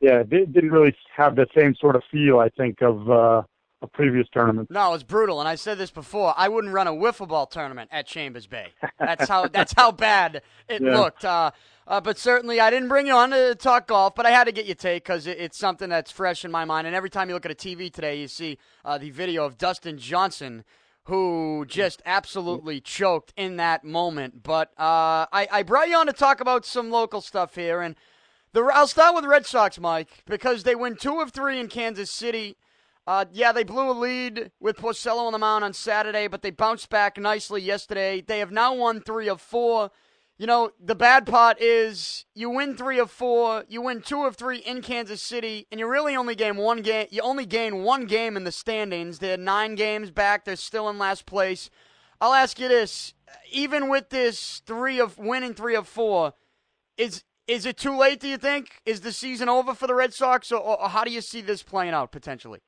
yeah, 0.01 0.21
it 0.21 0.51
didn't 0.51 0.71
really 0.71 0.95
have 1.15 1.35
the 1.35 1.45
same 1.55 1.75
sort 1.75 1.95
of 1.95 2.01
feel 2.11 2.39
I 2.39 2.49
think 2.49 2.81
of 2.81 3.11
uh, 3.11 3.43
a 3.81 3.87
previous 3.87 4.27
tournament. 4.33 4.69
No, 4.71 4.93
it's 4.93 5.03
brutal, 5.03 5.39
and 5.39 5.47
I 5.47 5.55
said 5.55 5.77
this 5.77 5.91
before. 5.91 6.33
I 6.35 6.47
wouldn't 6.49 6.73
run 6.73 6.87
a 6.87 6.91
wiffle 6.91 7.27
ball 7.27 7.45
tournament 7.45 7.89
at 7.93 8.07
Chambers 8.07 8.47
Bay. 8.47 8.69
That's 8.99 9.27
how 9.27 9.47
that's 9.51 9.73
how 9.75 9.91
bad 9.91 10.41
it 10.67 10.81
Yeah. 10.81 10.97
looked. 10.97 11.23
Uh, 11.23 11.51
uh, 11.87 12.01
but 12.01 12.17
certainly, 12.17 12.59
I 12.59 12.69
didn't 12.69 12.89
bring 12.89 13.07
you 13.07 13.13
on 13.13 13.29
to 13.29 13.55
talk 13.55 13.87
golf, 13.87 14.15
but 14.15 14.25
I 14.25 14.31
had 14.31 14.45
to 14.45 14.51
get 14.51 14.65
your 14.65 14.75
take 14.75 15.03
because 15.03 15.27
it, 15.27 15.37
it's 15.39 15.57
something 15.57 15.89
that's 15.89 16.11
fresh 16.11 16.43
in 16.43 16.51
my 16.51 16.65
mind. 16.65 16.87
And 16.87 16.95
every 16.95 17.09
time 17.09 17.29
you 17.29 17.35
look 17.35 17.45
at 17.45 17.51
a 17.51 17.55
TV 17.55 17.91
today, 17.93 18.19
you 18.19 18.27
see 18.27 18.57
uh, 18.83 18.97
the 18.97 19.11
video 19.11 19.45
of 19.45 19.57
Dustin 19.57 19.97
Johnson, 19.97 20.63
who 21.03 21.63
just 21.67 22.01
absolutely 22.05 22.81
choked 22.81 23.31
in 23.37 23.57
that 23.57 23.83
moment. 23.85 24.41
But 24.43 24.69
uh, 24.77 25.29
I, 25.31 25.47
I 25.51 25.63
brought 25.63 25.87
you 25.87 25.95
on 25.97 26.07
to 26.07 26.13
talk 26.13 26.41
about 26.41 26.65
some 26.65 26.89
local 26.89 27.21
stuff 27.21 27.55
here, 27.55 27.81
and 27.81 27.95
the 28.53 28.63
I'll 28.73 28.87
start 28.87 29.13
with 29.13 29.23
the 29.23 29.29
Red 29.29 29.45
Sox, 29.45 29.79
Mike, 29.79 30.23
because 30.25 30.63
they 30.63 30.73
win 30.75 30.95
two 30.95 31.21
of 31.21 31.31
three 31.31 31.59
in 31.59 31.67
Kansas 31.67 32.11
City. 32.11 32.57
Uh, 33.07 33.23
yeah, 33.31 33.53
they 33.53 33.63
blew 33.63 33.89
a 33.89 33.93
lead 33.93 34.51
with 34.59 34.75
Porcello 34.75 35.27
on 35.27 35.31
the 35.31 35.39
mound 35.39 35.63
on 35.63 35.71
Saturday, 35.71 36.27
but 36.27 36.41
they 36.41 36.51
bounced 36.51 36.89
back 36.89 37.17
nicely 37.17 37.61
yesterday. 37.61 38.19
They 38.19 38.39
have 38.39 38.51
now 38.51 38.75
won 38.75 38.99
three 38.99 39.29
of 39.29 39.39
four. 39.39 39.91
You 40.37 40.45
know, 40.45 40.71
the 40.77 40.93
bad 40.93 41.25
part 41.25 41.59
is 41.61 42.25
you 42.35 42.49
win 42.49 42.75
three 42.75 42.99
of 42.99 43.09
four, 43.09 43.63
you 43.69 43.81
win 43.81 44.01
two 44.01 44.25
of 44.25 44.35
three 44.35 44.57
in 44.57 44.81
Kansas 44.81 45.21
City, 45.21 45.67
and 45.71 45.79
you 45.79 45.87
really 45.87 46.17
only 46.17 46.35
gain 46.35 46.57
one 46.57 46.81
game. 46.81 47.07
You 47.09 47.21
only 47.21 47.45
gain 47.45 47.81
one 47.81 48.07
game 48.07 48.35
in 48.35 48.43
the 48.43 48.51
standings. 48.51 49.19
They're 49.19 49.37
nine 49.37 49.75
games 49.75 50.11
back. 50.11 50.43
They're 50.43 50.57
still 50.57 50.89
in 50.89 50.99
last 50.99 51.25
place. 51.25 51.69
I'll 52.19 52.33
ask 52.33 52.59
you 52.59 52.67
this: 52.67 53.13
even 53.49 53.87
with 53.87 54.09
this 54.09 54.61
three 54.65 54.99
of 54.99 55.17
winning 55.17 55.53
three 55.53 55.75
of 55.75 55.87
four, 55.87 56.33
is 56.97 57.23
is 57.47 57.65
it 57.65 57.77
too 57.77 57.97
late? 57.97 58.19
Do 58.19 58.27
you 58.27 58.37
think 58.37 58.81
is 58.85 58.99
the 58.99 59.13
season 59.13 59.47
over 59.47 59.73
for 59.73 59.87
the 59.87 59.95
Red 59.95 60.13
Sox, 60.13 60.51
or, 60.51 60.59
or 60.59 60.89
how 60.89 61.05
do 61.05 61.11
you 61.11 61.21
see 61.21 61.39
this 61.39 61.63
playing 61.63 61.93
out 61.93 62.11
potentially? 62.11 62.59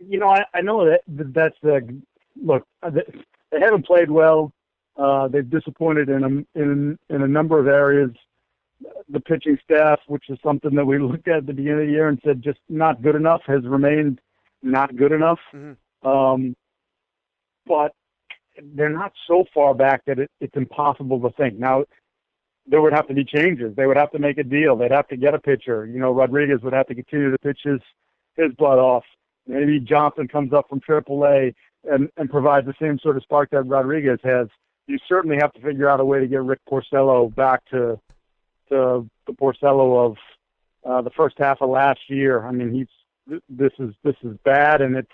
You 0.00 0.18
know, 0.18 0.28
I, 0.28 0.44
I 0.54 0.60
know 0.62 0.84
that 0.86 1.02
that's 1.06 1.56
the 1.62 2.00
look. 2.42 2.66
They 2.82 3.60
haven't 3.60 3.86
played 3.86 4.10
well 4.10 4.52
uh, 5.00 5.28
they've 5.28 5.48
disappointed 5.48 6.08
in 6.08 6.24
a, 6.24 6.60
in 6.60 6.98
in 7.08 7.22
a 7.22 7.28
number 7.28 7.58
of 7.58 7.66
areas. 7.66 8.10
The 9.08 9.20
pitching 9.20 9.58
staff, 9.64 9.98
which 10.06 10.24
is 10.28 10.38
something 10.42 10.74
that 10.74 10.84
we 10.84 10.98
looked 11.02 11.28
at 11.28 11.38
at 11.38 11.46
the 11.46 11.52
beginning 11.52 11.80
of 11.80 11.86
the 11.86 11.92
year 11.92 12.08
and 12.08 12.20
said 12.24 12.42
just 12.42 12.58
not 12.68 13.02
good 13.02 13.14
enough, 13.14 13.40
has 13.46 13.64
remained 13.64 14.20
not 14.62 14.96
good 14.96 15.12
enough. 15.12 15.38
Mm-hmm. 15.54 16.08
Um, 16.08 16.56
but 17.66 17.92
they're 18.74 18.90
not 18.90 19.12
so 19.26 19.44
far 19.54 19.74
back 19.74 20.02
that 20.06 20.18
it, 20.18 20.30
it's 20.40 20.56
impossible 20.56 21.20
to 21.20 21.30
think. 21.30 21.58
Now, 21.58 21.84
there 22.66 22.82
would 22.82 22.92
have 22.92 23.08
to 23.08 23.14
be 23.14 23.24
changes. 23.24 23.74
They 23.76 23.86
would 23.86 23.96
have 23.96 24.10
to 24.12 24.18
make 24.18 24.38
a 24.38 24.44
deal. 24.44 24.76
They'd 24.76 24.90
have 24.90 25.08
to 25.08 25.16
get 25.16 25.34
a 25.34 25.38
pitcher. 25.38 25.86
You 25.86 25.98
know, 25.98 26.12
Rodriguez 26.12 26.60
would 26.62 26.72
have 26.72 26.86
to 26.88 26.94
continue 26.94 27.30
to 27.30 27.38
pitch 27.38 27.60
his 27.64 27.80
his 28.36 28.52
butt 28.58 28.78
off. 28.78 29.04
Maybe 29.50 29.80
Johnson 29.80 30.28
comes 30.28 30.52
up 30.52 30.68
from 30.68 30.80
AAA 30.80 31.54
and 31.84 32.08
and 32.16 32.30
provides 32.30 32.66
the 32.66 32.74
same 32.80 32.98
sort 32.98 33.16
of 33.16 33.22
spark 33.22 33.50
that 33.50 33.62
Rodriguez 33.62 34.20
has 34.22 34.48
you 34.86 34.98
certainly 35.08 35.36
have 35.40 35.52
to 35.52 35.60
figure 35.60 35.88
out 35.88 36.00
a 36.00 36.04
way 36.04 36.20
to 36.20 36.26
get 36.26 36.42
Rick 36.42 36.60
Porcello 36.70 37.34
back 37.34 37.64
to 37.70 37.98
to 38.68 39.08
the 39.26 39.32
Porcello 39.32 40.06
of 40.06 40.16
uh, 40.84 41.02
the 41.02 41.10
first 41.10 41.36
half 41.38 41.58
of 41.60 41.70
last 41.70 42.00
year. 42.08 42.44
I 42.44 42.50
mean, 42.50 42.72
he's 42.72 43.40
this 43.48 43.72
is 43.78 43.94
this 44.02 44.16
is 44.22 44.36
bad, 44.44 44.80
and 44.80 44.96
it's 44.96 45.08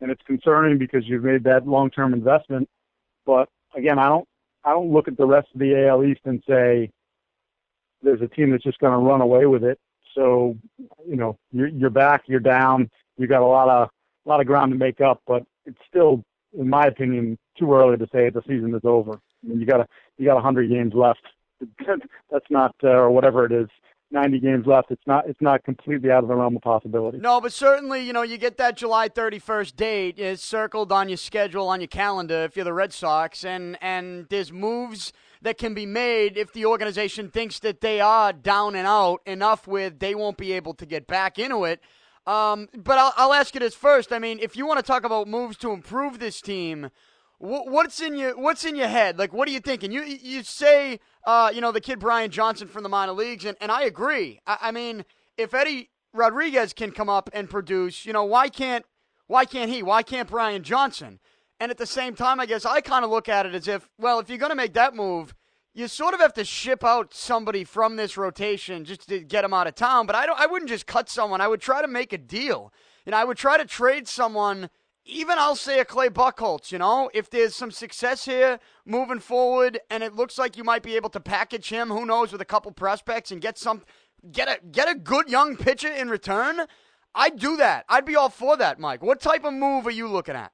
and 0.00 0.10
it's 0.10 0.22
concerning 0.22 0.78
because 0.78 1.06
you've 1.06 1.24
made 1.24 1.44
that 1.44 1.66
long 1.66 1.90
term 1.90 2.14
investment. 2.14 2.68
But 3.26 3.48
again, 3.74 3.98
I 3.98 4.08
don't 4.08 4.28
I 4.64 4.70
don't 4.70 4.92
look 4.92 5.08
at 5.08 5.16
the 5.16 5.26
rest 5.26 5.48
of 5.54 5.60
the 5.60 5.86
AL 5.86 6.04
East 6.04 6.20
and 6.24 6.42
say 6.48 6.90
there's 8.02 8.22
a 8.22 8.28
team 8.28 8.50
that's 8.50 8.64
just 8.64 8.78
going 8.78 8.92
to 8.92 8.98
run 8.98 9.20
away 9.20 9.46
with 9.46 9.64
it. 9.64 9.78
So 10.14 10.56
you 11.06 11.16
know 11.16 11.38
you're 11.52 11.68
you're 11.68 11.90
back, 11.90 12.24
you're 12.26 12.40
down, 12.40 12.90
you 13.20 13.28
got 13.28 13.42
a 13.42 13.46
lot 13.46 13.68
of 13.68 13.88
a 14.26 14.28
lot 14.28 14.40
of 14.40 14.46
ground 14.46 14.72
to 14.72 14.78
make 14.78 15.00
up, 15.00 15.22
but 15.26 15.44
it's 15.66 15.78
still 15.88 16.24
in 16.58 16.68
my 16.68 16.86
opinion, 16.86 17.38
too 17.58 17.72
early 17.72 17.96
to 17.96 18.06
say 18.12 18.30
the 18.30 18.42
season 18.42 18.74
is 18.74 18.82
over. 18.84 19.12
I 19.12 19.48
mean, 19.48 19.60
you 19.60 19.66
got 19.66 19.80
a 19.80 19.86
you 20.18 20.26
got 20.26 20.38
a 20.38 20.42
hundred 20.42 20.70
games 20.70 20.92
left. 20.94 21.20
That's 22.30 22.50
not 22.50 22.74
uh, 22.82 22.88
or 22.88 23.10
whatever 23.10 23.44
it 23.44 23.52
is. 23.52 23.68
90 24.12 24.40
games 24.40 24.66
left. 24.66 24.90
It's 24.90 25.06
not 25.06 25.28
it's 25.28 25.40
not 25.40 25.62
completely 25.62 26.10
out 26.10 26.24
of 26.24 26.28
the 26.28 26.34
realm 26.34 26.56
of 26.56 26.62
possibility. 26.62 27.18
No, 27.18 27.40
but 27.40 27.52
certainly, 27.52 28.04
you 28.04 28.12
know, 28.12 28.22
you 28.22 28.38
get 28.38 28.56
that 28.56 28.76
July 28.76 29.08
31st 29.08 29.76
date 29.76 30.18
is 30.18 30.42
circled 30.42 30.90
on 30.90 31.08
your 31.08 31.16
schedule 31.16 31.68
on 31.68 31.80
your 31.80 31.88
calendar 31.88 32.42
if 32.42 32.56
you're 32.56 32.64
the 32.64 32.72
Red 32.72 32.92
Sox 32.92 33.44
and 33.44 33.78
and 33.80 34.26
there's 34.28 34.52
moves 34.52 35.12
that 35.42 35.58
can 35.58 35.74
be 35.74 35.86
made 35.86 36.36
if 36.36 36.52
the 36.52 36.66
organization 36.66 37.30
thinks 37.30 37.60
that 37.60 37.80
they 37.80 38.00
are 38.00 38.32
down 38.32 38.74
and 38.74 38.86
out 38.86 39.20
enough 39.26 39.68
with 39.68 40.00
they 40.00 40.14
won't 40.14 40.36
be 40.36 40.52
able 40.52 40.74
to 40.74 40.86
get 40.86 41.06
back 41.06 41.38
into 41.38 41.64
it. 41.64 41.80
Um, 42.26 42.68
but 42.76 42.98
I'll, 42.98 43.12
I'll 43.16 43.34
ask 43.34 43.54
you 43.54 43.60
this 43.60 43.74
first. 43.74 44.12
I 44.12 44.18
mean, 44.18 44.38
if 44.40 44.56
you 44.56 44.66
want 44.66 44.78
to 44.78 44.82
talk 44.82 45.04
about 45.04 45.26
moves 45.26 45.56
to 45.58 45.72
improve 45.72 46.18
this 46.18 46.40
team, 46.40 46.90
what's 47.38 48.00
in 48.00 48.16
your 48.16 48.38
what's 48.38 48.64
in 48.64 48.76
your 48.76 48.88
head? 48.88 49.18
Like, 49.18 49.32
what 49.32 49.48
are 49.48 49.50
you 49.50 49.60
thinking? 49.60 49.90
You 49.90 50.02
you 50.02 50.42
say, 50.42 51.00
uh, 51.26 51.50
you 51.54 51.60
know, 51.60 51.72
the 51.72 51.80
kid 51.80 51.98
Brian 51.98 52.30
Johnson 52.30 52.68
from 52.68 52.82
the 52.82 52.88
minor 52.88 53.12
leagues, 53.12 53.44
and, 53.44 53.56
and 53.60 53.72
I 53.72 53.82
agree. 53.82 54.40
I, 54.46 54.58
I 54.62 54.70
mean, 54.70 55.04
if 55.36 55.54
Eddie 55.54 55.90
Rodriguez 56.12 56.72
can 56.72 56.90
come 56.92 57.08
up 57.08 57.30
and 57.32 57.48
produce, 57.48 58.04
you 58.04 58.12
know, 58.12 58.24
why 58.24 58.48
can't 58.48 58.84
why 59.26 59.44
can't 59.44 59.70
he? 59.70 59.82
Why 59.82 60.02
can't 60.02 60.28
Brian 60.28 60.62
Johnson? 60.62 61.20
And 61.60 61.70
at 61.70 61.78
the 61.78 61.86
same 61.86 62.14
time, 62.14 62.40
I 62.40 62.46
guess 62.46 62.64
I 62.64 62.80
kind 62.80 63.04
of 63.04 63.10
look 63.10 63.28
at 63.28 63.44
it 63.46 63.54
as 63.54 63.68
if, 63.68 63.88
well, 63.98 64.18
if 64.18 64.30
you're 64.30 64.38
going 64.38 64.50
to 64.50 64.56
make 64.56 64.72
that 64.74 64.94
move, 64.94 65.34
you 65.74 65.88
sort 65.88 66.14
of 66.14 66.20
have 66.20 66.34
to 66.34 66.44
ship 66.44 66.84
out 66.84 67.14
somebody 67.14 67.64
from 67.64 67.96
this 67.96 68.16
rotation 68.16 68.84
just 68.84 69.08
to 69.08 69.20
get 69.20 69.42
them 69.42 69.54
out 69.54 69.66
of 69.66 69.74
town. 69.74 70.06
But 70.06 70.16
I 70.16 70.26
don't. 70.26 70.38
I 70.38 70.46
wouldn't 70.46 70.68
just 70.68 70.86
cut 70.86 71.08
someone. 71.08 71.40
I 71.40 71.48
would 71.48 71.60
try 71.60 71.80
to 71.82 71.88
make 71.88 72.12
a 72.12 72.18
deal. 72.18 72.72
You 73.06 73.12
know, 73.12 73.18
I 73.18 73.24
would 73.24 73.36
try 73.36 73.56
to 73.56 73.64
trade 73.64 74.08
someone. 74.08 74.70
Even 75.06 75.38
I'll 75.38 75.56
say 75.56 75.80
a 75.80 75.84
Clay 75.84 76.08
Buchholz. 76.08 76.72
You 76.72 76.78
know, 76.78 77.10
if 77.14 77.30
there's 77.30 77.54
some 77.54 77.70
success 77.70 78.24
here 78.24 78.58
moving 78.84 79.20
forward, 79.20 79.80
and 79.90 80.02
it 80.02 80.14
looks 80.14 80.38
like 80.38 80.56
you 80.56 80.64
might 80.64 80.82
be 80.82 80.96
able 80.96 81.10
to 81.10 81.20
package 81.20 81.70
him. 81.70 81.88
Who 81.88 82.04
knows 82.04 82.32
with 82.32 82.40
a 82.40 82.46
couple 82.46 82.72
prospects 82.72 83.30
and 83.30 83.40
get 83.40 83.56
some, 83.56 83.82
get 84.30 84.48
a 84.48 84.66
get 84.66 84.88
a 84.88 84.94
good 84.94 85.28
young 85.28 85.56
pitcher 85.56 85.90
in 85.90 86.10
return. 86.10 86.66
I'd 87.14 87.38
do 87.38 87.56
that. 87.56 87.84
I'd 87.88 88.04
be 88.04 88.16
all 88.16 88.28
for 88.28 88.56
that, 88.56 88.78
Mike. 88.78 89.02
What 89.02 89.20
type 89.20 89.44
of 89.44 89.52
move 89.52 89.86
are 89.86 89.92
you 89.92 90.06
looking 90.08 90.36
at? 90.36 90.52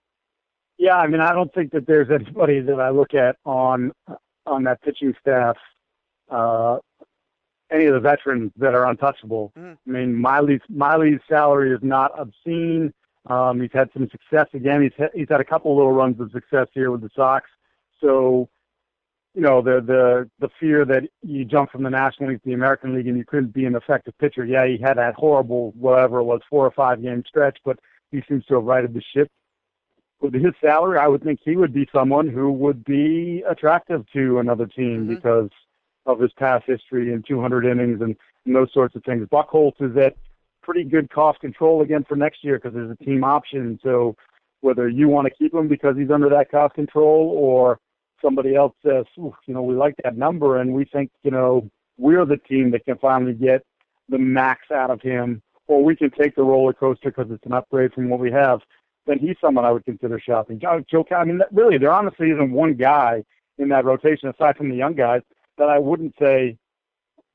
Yeah, 0.78 0.96
I 0.96 1.06
mean, 1.06 1.20
I 1.20 1.32
don't 1.32 1.52
think 1.54 1.72
that 1.72 1.86
there's 1.86 2.08
anybody 2.10 2.60
that 2.60 2.80
I 2.80 2.90
look 2.90 3.14
at 3.14 3.36
on 3.44 3.92
on 4.46 4.64
that 4.64 4.80
pitching 4.82 5.14
staff, 5.20 5.56
uh, 6.30 6.78
any 7.70 7.86
of 7.86 7.94
the 7.94 8.00
veterans 8.00 8.52
that 8.56 8.74
are 8.74 8.86
untouchable. 8.86 9.52
mm 9.58 9.76
I 9.86 9.90
mean, 9.90 10.14
Miley's 10.14 10.60
Miley's 10.68 11.20
salary 11.28 11.72
is 11.72 11.80
not 11.82 12.12
obscene. 12.18 12.92
Um, 13.26 13.60
he's 13.60 13.72
had 13.72 13.90
some 13.92 14.08
success 14.10 14.46
again. 14.54 14.82
He's 14.82 14.92
ha- 14.96 15.14
he's 15.14 15.28
had 15.28 15.40
a 15.40 15.44
couple 15.44 15.76
little 15.76 15.92
runs 15.92 16.20
of 16.20 16.30
success 16.30 16.68
here 16.72 16.90
with 16.92 17.00
the 17.00 17.10
Sox. 17.14 17.48
So, 18.00 18.48
you 19.34 19.40
know, 19.40 19.62
the 19.62 19.80
the 19.80 20.30
the 20.38 20.48
fear 20.60 20.84
that 20.84 21.04
you 21.22 21.44
jump 21.44 21.72
from 21.72 21.82
the 21.82 21.90
National 21.90 22.30
League 22.30 22.42
to 22.42 22.48
the 22.48 22.54
American 22.54 22.94
League 22.94 23.08
and 23.08 23.18
you 23.18 23.24
couldn't 23.24 23.52
be 23.52 23.64
an 23.64 23.74
effective 23.74 24.16
pitcher. 24.18 24.44
Yeah, 24.44 24.66
he 24.66 24.78
had 24.78 24.96
that 24.98 25.14
horrible 25.14 25.72
whatever 25.76 26.20
it 26.20 26.24
was 26.24 26.40
four 26.48 26.64
or 26.64 26.70
five 26.70 27.02
game 27.02 27.24
stretch, 27.26 27.58
but 27.64 27.78
he 28.12 28.22
seems 28.28 28.44
to 28.46 28.54
have 28.54 28.64
righted 28.64 28.94
the 28.94 29.02
ship 29.14 29.28
with 30.20 30.34
his 30.34 30.54
salary, 30.60 30.98
I 30.98 31.08
would 31.08 31.22
think 31.22 31.40
he 31.44 31.56
would 31.56 31.72
be 31.72 31.88
someone 31.92 32.28
who 32.28 32.50
would 32.52 32.84
be 32.84 33.44
attractive 33.48 34.04
to 34.12 34.38
another 34.38 34.66
team 34.66 35.02
mm-hmm. 35.02 35.14
because 35.14 35.50
of 36.06 36.20
his 36.20 36.32
past 36.38 36.64
history 36.66 37.12
and 37.12 37.26
200 37.26 37.66
innings 37.66 38.00
and, 38.00 38.16
and 38.44 38.56
those 38.56 38.72
sorts 38.72 38.94
of 38.96 39.04
things. 39.04 39.26
Buchholz 39.28 39.80
is 39.80 39.96
at 39.96 40.16
pretty 40.62 40.84
good 40.84 41.10
cost 41.10 41.40
control 41.40 41.82
again 41.82 42.04
for 42.08 42.16
next 42.16 42.42
year 42.42 42.58
because 42.58 42.74
there's 42.74 42.90
a 42.90 43.04
team 43.04 43.24
option. 43.24 43.78
So 43.82 44.16
whether 44.60 44.88
you 44.88 45.08
want 45.08 45.26
to 45.26 45.34
keep 45.34 45.52
him 45.52 45.68
because 45.68 45.96
he's 45.96 46.10
under 46.10 46.28
that 46.30 46.50
cost 46.50 46.74
control 46.74 47.34
or 47.36 47.78
somebody 48.22 48.54
else 48.54 48.74
says, 48.84 49.04
you 49.16 49.32
know, 49.48 49.62
we 49.62 49.74
like 49.74 49.94
that 50.02 50.16
number 50.16 50.58
and 50.60 50.72
we 50.72 50.84
think, 50.86 51.10
you 51.22 51.30
know, 51.30 51.68
we're 51.98 52.24
the 52.24 52.36
team 52.36 52.70
that 52.70 52.84
can 52.84 52.98
finally 52.98 53.34
get 53.34 53.64
the 54.08 54.18
max 54.18 54.70
out 54.70 54.90
of 54.90 55.00
him, 55.00 55.42
or 55.66 55.82
we 55.82 55.96
can 55.96 56.10
take 56.10 56.36
the 56.36 56.42
roller 56.42 56.72
coaster 56.72 57.10
because 57.10 57.30
it's 57.30 57.44
an 57.46 57.52
upgrade 57.52 57.92
from 57.92 58.08
what 58.08 58.20
we 58.20 58.30
have 58.30 58.60
then 59.06 59.18
he's 59.18 59.36
someone 59.40 59.64
I 59.64 59.72
would 59.72 59.84
consider 59.84 60.18
shopping. 60.18 60.58
Joe, 60.58 60.84
Joe 60.90 61.06
I 61.16 61.24
mean, 61.24 61.40
really, 61.52 61.78
there 61.78 61.92
honestly 61.92 62.30
isn't 62.30 62.52
one 62.52 62.74
guy 62.74 63.24
in 63.58 63.68
that 63.70 63.84
rotation 63.84 64.28
aside 64.28 64.56
from 64.56 64.68
the 64.68 64.76
young 64.76 64.94
guys 64.94 65.22
that 65.58 65.68
I 65.68 65.78
wouldn't 65.78 66.14
say 66.20 66.58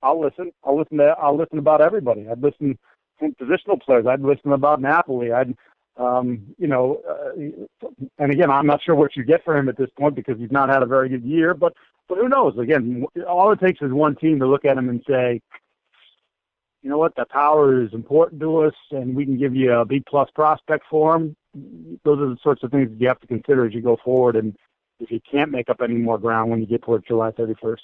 I'll 0.04 0.20
listen. 0.20 0.52
I'll 0.64 0.78
listen 0.78 0.98
to. 0.98 1.16
I'll 1.20 1.38
listen 1.38 1.58
about 1.58 1.82
everybody. 1.82 2.28
I'd 2.28 2.42
listen 2.42 2.78
from 3.20 3.34
positional 3.36 3.82
players. 3.82 4.06
I'd 4.08 4.22
listen 4.22 4.52
about 4.52 4.82
Napoli. 4.82 5.32
I'd, 5.32 5.56
um, 5.98 6.42
you 6.58 6.68
know, 6.68 7.02
uh, 7.08 7.88
and 8.18 8.32
again, 8.32 8.50
I'm 8.50 8.66
not 8.66 8.82
sure 8.84 8.96
what 8.96 9.16
you 9.16 9.24
get 9.24 9.44
for 9.44 9.56
him 9.56 9.70
at 9.70 9.78
this 9.78 9.90
point 9.98 10.16
because 10.16 10.38
he's 10.40 10.52
not 10.52 10.70
had 10.70 10.82
a 10.84 10.88
very 10.88 11.10
good 11.10 11.24
year. 11.24 11.54
But 11.54 11.74
but 12.10 12.18
who 12.18 12.28
knows? 12.28 12.58
Again, 12.58 13.06
all 13.28 13.52
it 13.52 13.60
takes 13.60 13.82
is 13.82 13.92
one 13.92 14.16
team 14.16 14.40
to 14.40 14.48
look 14.48 14.66
at 14.66 14.78
him 14.78 14.90
and 14.90 15.04
say, 15.08 15.40
you 16.82 16.90
know 16.90 16.98
what, 16.98 17.16
the 17.16 17.26
power 17.26 17.82
is 17.82 17.94
important 17.94 18.42
to 18.42 18.58
us, 18.64 18.74
and 18.90 19.16
we 19.16 19.24
can 19.24 19.38
give 19.38 19.56
you 19.56 19.72
a 19.72 19.86
B 19.86 20.04
plus 20.06 20.30
prospect 20.34 20.84
for 20.90 21.16
him 21.16 21.36
those 21.54 22.20
are 22.20 22.30
the 22.30 22.38
sorts 22.42 22.64
of 22.64 22.72
things 22.72 22.90
that 22.90 23.00
you 23.00 23.08
have 23.08 23.20
to 23.20 23.28
consider 23.28 23.66
as 23.66 23.74
you 23.74 23.82
go 23.82 23.98
forward. 24.04 24.36
And 24.36 24.56
if 25.00 25.12
you 25.12 25.20
can't 25.30 25.52
make 25.52 25.70
up 25.70 25.82
any 25.82 25.96
more 25.96 26.18
ground 26.18 26.52
when 26.52 26.60
you 26.60 26.68
get 26.68 26.84
towards 26.84 27.06
July 27.08 27.32
31st. 27.32 27.78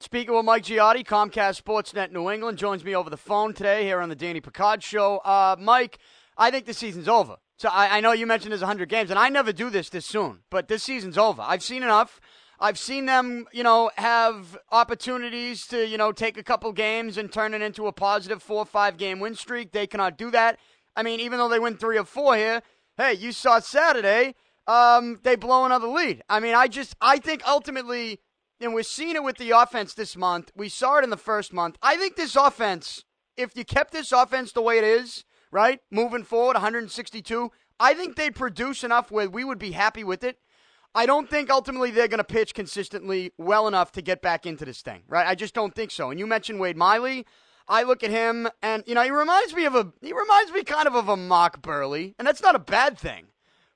Speaking 0.00 0.34
with 0.34 0.44
Mike 0.44 0.64
Giardi, 0.64 1.04
Comcast 1.04 1.62
Sportsnet 1.62 2.10
New 2.10 2.28
England 2.28 2.58
joins 2.58 2.84
me 2.84 2.94
over 2.94 3.08
the 3.08 3.16
phone 3.16 3.54
today 3.54 3.84
here 3.84 4.00
on 4.00 4.08
the 4.08 4.16
Danny 4.16 4.40
Picard 4.40 4.82
Show. 4.82 5.18
Uh, 5.18 5.54
Mike, 5.60 5.98
I 6.36 6.50
think 6.50 6.66
the 6.66 6.74
season's 6.74 7.06
over. 7.06 7.36
So 7.56 7.68
I, 7.68 7.98
I 7.98 8.00
know 8.00 8.10
you 8.10 8.26
mentioned 8.26 8.50
there's 8.50 8.62
100 8.62 8.88
games, 8.88 9.10
and 9.10 9.18
I 9.18 9.28
never 9.28 9.52
do 9.52 9.70
this 9.70 9.88
this 9.90 10.04
soon, 10.04 10.40
but 10.50 10.66
this 10.66 10.82
season's 10.82 11.16
over. 11.16 11.42
I've 11.42 11.62
seen 11.62 11.84
enough. 11.84 12.20
I've 12.58 12.78
seen 12.78 13.06
them, 13.06 13.46
you 13.52 13.62
know, 13.62 13.90
have 13.96 14.58
opportunities 14.70 15.66
to, 15.68 15.86
you 15.86 15.98
know, 15.98 16.12
take 16.12 16.36
a 16.36 16.42
couple 16.42 16.72
games 16.72 17.16
and 17.16 17.30
turn 17.32 17.54
it 17.54 17.62
into 17.62 17.86
a 17.86 17.92
positive 17.92 18.42
four 18.42 18.58
or 18.58 18.66
five 18.66 18.96
game 18.96 19.20
win 19.20 19.34
streak. 19.34 19.72
They 19.72 19.86
cannot 19.86 20.16
do 20.16 20.30
that. 20.32 20.58
I 20.96 21.02
mean, 21.02 21.20
even 21.20 21.38
though 21.38 21.48
they 21.48 21.58
win 21.58 21.76
three 21.76 21.98
or 21.98 22.04
four 22.04 22.36
here, 22.36 22.62
hey, 22.96 23.14
you 23.14 23.32
saw 23.32 23.58
Saturday, 23.58 24.34
um, 24.66 25.20
they 25.22 25.36
blow 25.36 25.64
another 25.64 25.88
lead. 25.88 26.22
I 26.28 26.40
mean, 26.40 26.54
I 26.54 26.68
just, 26.68 26.94
I 27.00 27.18
think 27.18 27.42
ultimately, 27.46 28.20
and 28.60 28.74
we're 28.74 28.82
seeing 28.82 29.16
it 29.16 29.24
with 29.24 29.38
the 29.38 29.50
offense 29.50 29.94
this 29.94 30.16
month. 30.16 30.52
We 30.54 30.68
saw 30.68 30.98
it 30.98 31.04
in 31.04 31.10
the 31.10 31.16
first 31.16 31.52
month. 31.52 31.76
I 31.82 31.96
think 31.96 32.16
this 32.16 32.36
offense, 32.36 33.04
if 33.36 33.56
you 33.56 33.64
kept 33.64 33.92
this 33.92 34.12
offense 34.12 34.52
the 34.52 34.62
way 34.62 34.78
it 34.78 34.84
is, 34.84 35.24
right? 35.50 35.80
Moving 35.90 36.22
forward, 36.22 36.54
162. 36.54 37.50
I 37.80 37.94
think 37.94 38.16
they 38.16 38.30
produce 38.30 38.84
enough 38.84 39.10
where 39.10 39.28
we 39.28 39.44
would 39.44 39.58
be 39.58 39.72
happy 39.72 40.04
with 40.04 40.22
it. 40.22 40.38
I 40.94 41.06
don't 41.06 41.28
think 41.28 41.50
ultimately 41.50 41.90
they're 41.90 42.08
going 42.08 42.18
to 42.18 42.24
pitch 42.24 42.54
consistently 42.54 43.32
well 43.38 43.66
enough 43.66 43.92
to 43.92 44.02
get 44.02 44.20
back 44.20 44.44
into 44.44 44.64
this 44.64 44.82
thing, 44.82 45.02
right? 45.08 45.26
I 45.26 45.34
just 45.34 45.54
don't 45.54 45.74
think 45.74 45.90
so. 45.90 46.10
And 46.10 46.20
you 46.20 46.26
mentioned 46.26 46.60
Wade 46.60 46.76
Miley. 46.76 47.26
I 47.68 47.82
look 47.84 48.02
at 48.02 48.10
him, 48.10 48.48
and 48.62 48.82
you 48.86 48.94
know, 48.94 49.02
he 49.02 49.10
reminds 49.10 49.54
me 49.54 49.64
of 49.64 49.74
a 49.74 49.92
he 50.00 50.12
reminds 50.12 50.52
me 50.52 50.64
kind 50.64 50.86
of 50.86 50.94
of 50.94 51.08
a 51.08 51.16
Mark 51.16 51.62
Buehrle, 51.62 52.14
and 52.18 52.26
that's 52.26 52.42
not 52.42 52.54
a 52.54 52.60
bad 52.60 52.98
thing. 52.98 53.26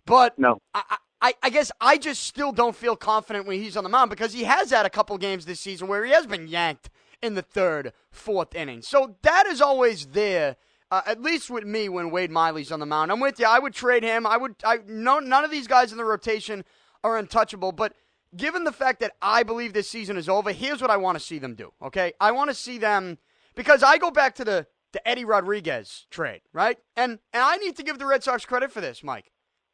But 0.04 0.38
no, 0.38 0.60
I, 0.74 0.96
I, 1.20 1.34
I 1.42 1.50
guess 1.50 1.72
I 1.80 1.98
just 1.98 2.22
still 2.22 2.52
don't 2.52 2.76
feel 2.76 2.96
confident 2.96 3.46
when 3.46 3.60
he's 3.60 3.76
on 3.76 3.84
the 3.84 3.90
mound 3.90 4.10
because 4.10 4.32
he 4.32 4.44
has 4.44 4.70
had 4.70 4.86
a 4.86 4.90
couple 4.90 5.16
games 5.18 5.46
this 5.46 5.60
season 5.60 5.88
where 5.88 6.04
he 6.04 6.12
has 6.12 6.26
been 6.26 6.46
yanked 6.46 6.90
in 7.22 7.34
the 7.34 7.42
third, 7.42 7.92
fourth 8.10 8.54
inning. 8.54 8.82
So 8.82 9.16
that 9.22 9.46
is 9.46 9.60
always 9.60 10.06
there. 10.06 10.56
Uh, 10.88 11.02
at 11.04 11.20
least 11.20 11.50
with 11.50 11.64
me 11.64 11.88
when 11.88 12.12
Wade 12.12 12.30
Miley's 12.30 12.70
on 12.70 12.78
the 12.78 12.86
mound, 12.86 13.10
I'm 13.10 13.18
with 13.18 13.40
you. 13.40 13.46
I 13.46 13.58
would 13.58 13.74
trade 13.74 14.04
him. 14.04 14.24
I 14.24 14.36
would. 14.36 14.54
I 14.64 14.78
no, 14.86 15.18
none 15.18 15.44
of 15.44 15.50
these 15.50 15.66
guys 15.66 15.90
in 15.90 15.98
the 15.98 16.04
rotation 16.04 16.64
are 17.02 17.16
untouchable. 17.16 17.72
But 17.72 17.94
given 18.36 18.62
the 18.62 18.72
fact 18.72 19.00
that 19.00 19.16
I 19.20 19.42
believe 19.42 19.72
this 19.72 19.90
season 19.90 20.16
is 20.16 20.28
over, 20.28 20.52
here's 20.52 20.80
what 20.80 20.90
I 20.90 20.96
want 20.96 21.18
to 21.18 21.24
see 21.24 21.40
them 21.40 21.54
do. 21.54 21.72
Okay, 21.82 22.12
I 22.20 22.30
want 22.30 22.50
to 22.50 22.54
see 22.54 22.78
them 22.78 23.18
because 23.56 23.82
I 23.82 23.98
go 23.98 24.10
back 24.10 24.36
to 24.36 24.44
the 24.44 24.66
the 24.92 25.06
Eddie 25.06 25.24
Rodriguez 25.24 26.06
trade, 26.10 26.42
right? 26.52 26.78
And 26.96 27.18
and 27.32 27.42
I 27.42 27.56
need 27.56 27.76
to 27.76 27.82
give 27.82 27.98
the 27.98 28.06
Red 28.06 28.22
Sox 28.22 28.44
credit 28.44 28.70
for 28.70 28.80
this, 28.80 29.02
Mike. 29.02 29.32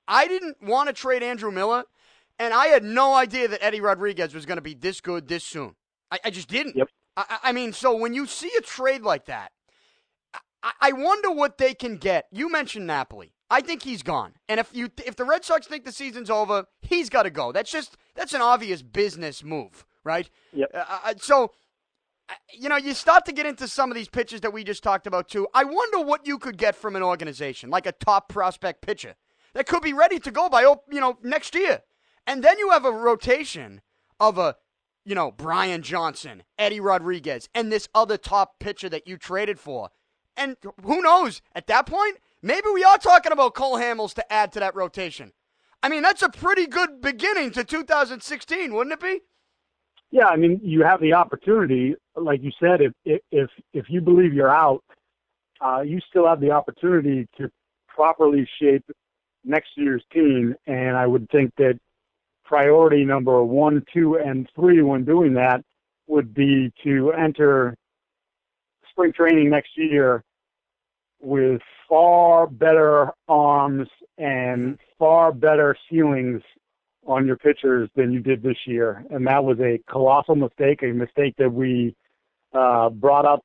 I 0.08 0.26
didn't 0.26 0.56
want 0.62 0.88
to 0.88 0.92
trade 0.92 1.22
Andrew 1.22 1.50
Miller, 1.50 1.84
and 2.38 2.54
I 2.54 2.68
had 2.68 2.82
no 2.82 3.14
idea 3.14 3.48
that 3.48 3.62
Eddie 3.62 3.80
Rodriguez 3.80 4.34
was 4.34 4.46
going 4.46 4.56
to 4.56 4.62
be 4.62 4.74
this 4.74 5.00
good 5.00 5.28
this 5.28 5.44
soon. 5.44 5.74
I, 6.10 6.18
I 6.24 6.30
just 6.30 6.48
didn't. 6.48 6.76
Yep. 6.76 6.88
I, 7.16 7.38
I, 7.44 7.52
mean, 7.52 7.72
so 7.72 7.94
when 7.94 8.14
you 8.14 8.26
see 8.26 8.50
a 8.58 8.62
trade 8.62 9.02
like 9.02 9.26
that, 9.26 9.52
I, 10.62 10.72
I 10.80 10.92
wonder 10.92 11.30
what 11.30 11.58
they 11.58 11.74
can 11.74 11.98
get. 11.98 12.26
You 12.32 12.50
mentioned 12.50 12.86
Napoli. 12.86 13.34
I 13.50 13.60
think 13.60 13.82
he's 13.82 14.02
gone. 14.02 14.32
And 14.48 14.58
if 14.58 14.70
you 14.74 14.88
if 15.04 15.14
the 15.14 15.24
Red 15.24 15.44
Sox 15.44 15.66
think 15.66 15.84
the 15.84 15.92
season's 15.92 16.30
over, 16.30 16.64
he's 16.80 17.10
got 17.10 17.24
to 17.24 17.30
go. 17.30 17.52
That's 17.52 17.70
just 17.70 17.96
that's 18.14 18.32
an 18.32 18.40
obvious 18.40 18.80
business 18.82 19.44
move, 19.44 19.84
right? 20.04 20.28
Yep. 20.54 20.70
Uh, 20.72 20.98
uh 21.04 21.14
so 21.18 21.52
you 22.52 22.68
know, 22.68 22.76
you 22.76 22.94
start 22.94 23.24
to 23.26 23.32
get 23.32 23.46
into 23.46 23.68
some 23.68 23.90
of 23.90 23.96
these 23.96 24.08
pitches 24.08 24.40
that 24.42 24.52
we 24.52 24.64
just 24.64 24.82
talked 24.82 25.06
about 25.06 25.28
too. 25.28 25.46
I 25.54 25.64
wonder 25.64 26.00
what 26.00 26.26
you 26.26 26.38
could 26.38 26.56
get 26.56 26.76
from 26.76 26.96
an 26.96 27.02
organization 27.02 27.70
like 27.70 27.86
a 27.86 27.92
top 27.92 28.28
prospect 28.28 28.82
pitcher 28.82 29.14
that 29.54 29.66
could 29.66 29.82
be 29.82 29.92
ready 29.92 30.18
to 30.20 30.30
go 30.30 30.48
by 30.48 30.64
oh, 30.64 30.82
you 30.90 31.00
know 31.00 31.18
next 31.22 31.54
year, 31.54 31.82
and 32.26 32.42
then 32.42 32.58
you 32.58 32.70
have 32.70 32.84
a 32.84 32.92
rotation 32.92 33.80
of 34.20 34.38
a 34.38 34.56
you 35.04 35.14
know 35.14 35.30
Brian 35.30 35.82
Johnson, 35.82 36.42
Eddie 36.58 36.80
Rodriguez, 36.80 37.48
and 37.54 37.70
this 37.70 37.88
other 37.94 38.16
top 38.16 38.58
pitcher 38.58 38.88
that 38.88 39.06
you 39.06 39.16
traded 39.16 39.58
for, 39.58 39.90
and 40.36 40.56
who 40.84 41.02
knows 41.02 41.42
at 41.54 41.66
that 41.66 41.86
point 41.86 42.18
maybe 42.42 42.68
we 42.72 42.84
are 42.84 42.98
talking 42.98 43.32
about 43.32 43.54
Cole 43.54 43.78
Hamels 43.78 44.14
to 44.14 44.32
add 44.32 44.52
to 44.52 44.60
that 44.60 44.74
rotation. 44.74 45.32
I 45.82 45.88
mean, 45.88 46.02
that's 46.02 46.22
a 46.22 46.28
pretty 46.28 46.66
good 46.66 47.00
beginning 47.00 47.50
to 47.52 47.64
2016, 47.64 48.72
wouldn't 48.72 48.92
it 48.92 49.00
be? 49.00 49.20
Yeah, 50.12 50.26
I 50.26 50.36
mean, 50.36 50.60
you 50.62 50.84
have 50.84 51.00
the 51.00 51.14
opportunity, 51.14 51.94
like 52.14 52.42
you 52.42 52.52
said, 52.60 52.82
if 52.82 53.20
if 53.30 53.50
if 53.72 53.86
you 53.88 54.02
believe 54.02 54.34
you're 54.34 54.54
out, 54.54 54.84
uh, 55.62 55.80
you 55.80 56.00
still 56.08 56.28
have 56.28 56.38
the 56.38 56.50
opportunity 56.50 57.26
to 57.38 57.50
properly 57.88 58.46
shape 58.60 58.84
next 59.42 59.70
year's 59.74 60.04
team. 60.12 60.54
And 60.66 60.98
I 60.98 61.06
would 61.06 61.28
think 61.30 61.52
that 61.56 61.78
priority 62.44 63.06
number 63.06 63.42
one, 63.42 63.82
two, 63.92 64.16
and 64.16 64.46
three 64.54 64.82
when 64.82 65.06
doing 65.06 65.32
that 65.34 65.64
would 66.06 66.34
be 66.34 66.70
to 66.84 67.12
enter 67.12 67.74
spring 68.90 69.14
training 69.14 69.48
next 69.48 69.70
year 69.76 70.22
with 71.20 71.62
far 71.88 72.46
better 72.46 73.12
arms 73.28 73.88
and 74.18 74.78
far 74.98 75.32
better 75.32 75.74
ceilings 75.90 76.42
on 77.06 77.26
your 77.26 77.36
pitchers 77.36 77.88
than 77.96 78.12
you 78.12 78.20
did 78.20 78.42
this 78.42 78.56
year, 78.66 79.04
and 79.10 79.26
that 79.26 79.42
was 79.42 79.58
a 79.60 79.80
colossal 79.90 80.36
mistake, 80.36 80.82
a 80.82 80.86
mistake 80.86 81.34
that 81.38 81.52
we 81.52 81.94
uh, 82.52 82.90
brought 82.90 83.26
up 83.26 83.44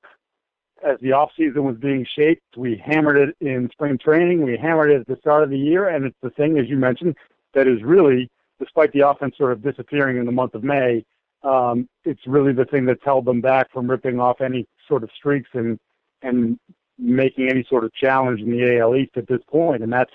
as 0.85 0.97
the 1.01 1.11
off 1.11 1.31
season 1.35 1.63
was 1.63 1.75
being 1.77 2.05
shaped. 2.15 2.43
We 2.55 2.81
hammered 2.83 3.17
it 3.17 3.35
in 3.45 3.69
spring 3.71 3.97
training. 3.97 4.43
We 4.43 4.57
hammered 4.57 4.91
it 4.91 5.01
at 5.01 5.07
the 5.07 5.17
start 5.17 5.43
of 5.43 5.49
the 5.49 5.57
year, 5.57 5.89
and 5.89 6.05
it's 6.05 6.17
the 6.21 6.29
thing, 6.31 6.59
as 6.59 6.69
you 6.69 6.77
mentioned, 6.77 7.15
that 7.53 7.67
is 7.67 7.81
really, 7.83 8.29
despite 8.59 8.91
the 8.93 9.07
offense 9.07 9.35
sort 9.37 9.51
of 9.51 9.63
disappearing 9.63 10.17
in 10.17 10.25
the 10.25 10.31
month 10.31 10.53
of 10.53 10.63
May, 10.63 11.03
um, 11.43 11.87
it's 12.03 12.25
really 12.27 12.53
the 12.53 12.65
thing 12.65 12.85
that's 12.85 13.03
held 13.03 13.25
them 13.25 13.41
back 13.41 13.71
from 13.71 13.89
ripping 13.89 14.19
off 14.19 14.41
any 14.41 14.67
sort 14.87 15.03
of 15.03 15.09
streaks 15.15 15.49
and 15.53 15.79
and 16.23 16.59
making 16.97 17.47
any 17.47 17.63
sort 17.69 17.83
of 17.83 17.93
challenge 17.93 18.41
in 18.41 18.49
the 18.49 18.79
AL 18.79 18.95
East 18.95 19.11
at 19.17 19.27
this 19.27 19.41
point, 19.47 19.83
and 19.83 19.93
that's 19.93 20.13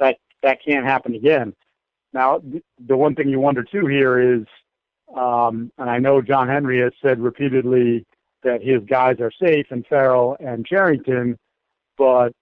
that 0.00 0.16
that 0.42 0.58
can't 0.64 0.86
happen 0.86 1.14
again. 1.14 1.54
Now, 2.12 2.40
the 2.86 2.96
one 2.96 3.14
thing 3.14 3.28
you 3.28 3.40
wonder 3.40 3.62
too 3.62 3.86
here 3.86 4.36
is, 4.36 4.46
um, 5.14 5.70
and 5.78 5.90
I 5.90 5.98
know 5.98 6.22
John 6.22 6.48
Henry 6.48 6.80
has 6.80 6.92
said 7.02 7.20
repeatedly 7.20 8.06
that 8.42 8.62
his 8.62 8.82
guys 8.88 9.16
are 9.20 9.32
safe 9.42 9.66
and 9.70 9.86
Farrell 9.86 10.36
and 10.40 10.66
Cherington, 10.66 11.38
but 11.96 12.32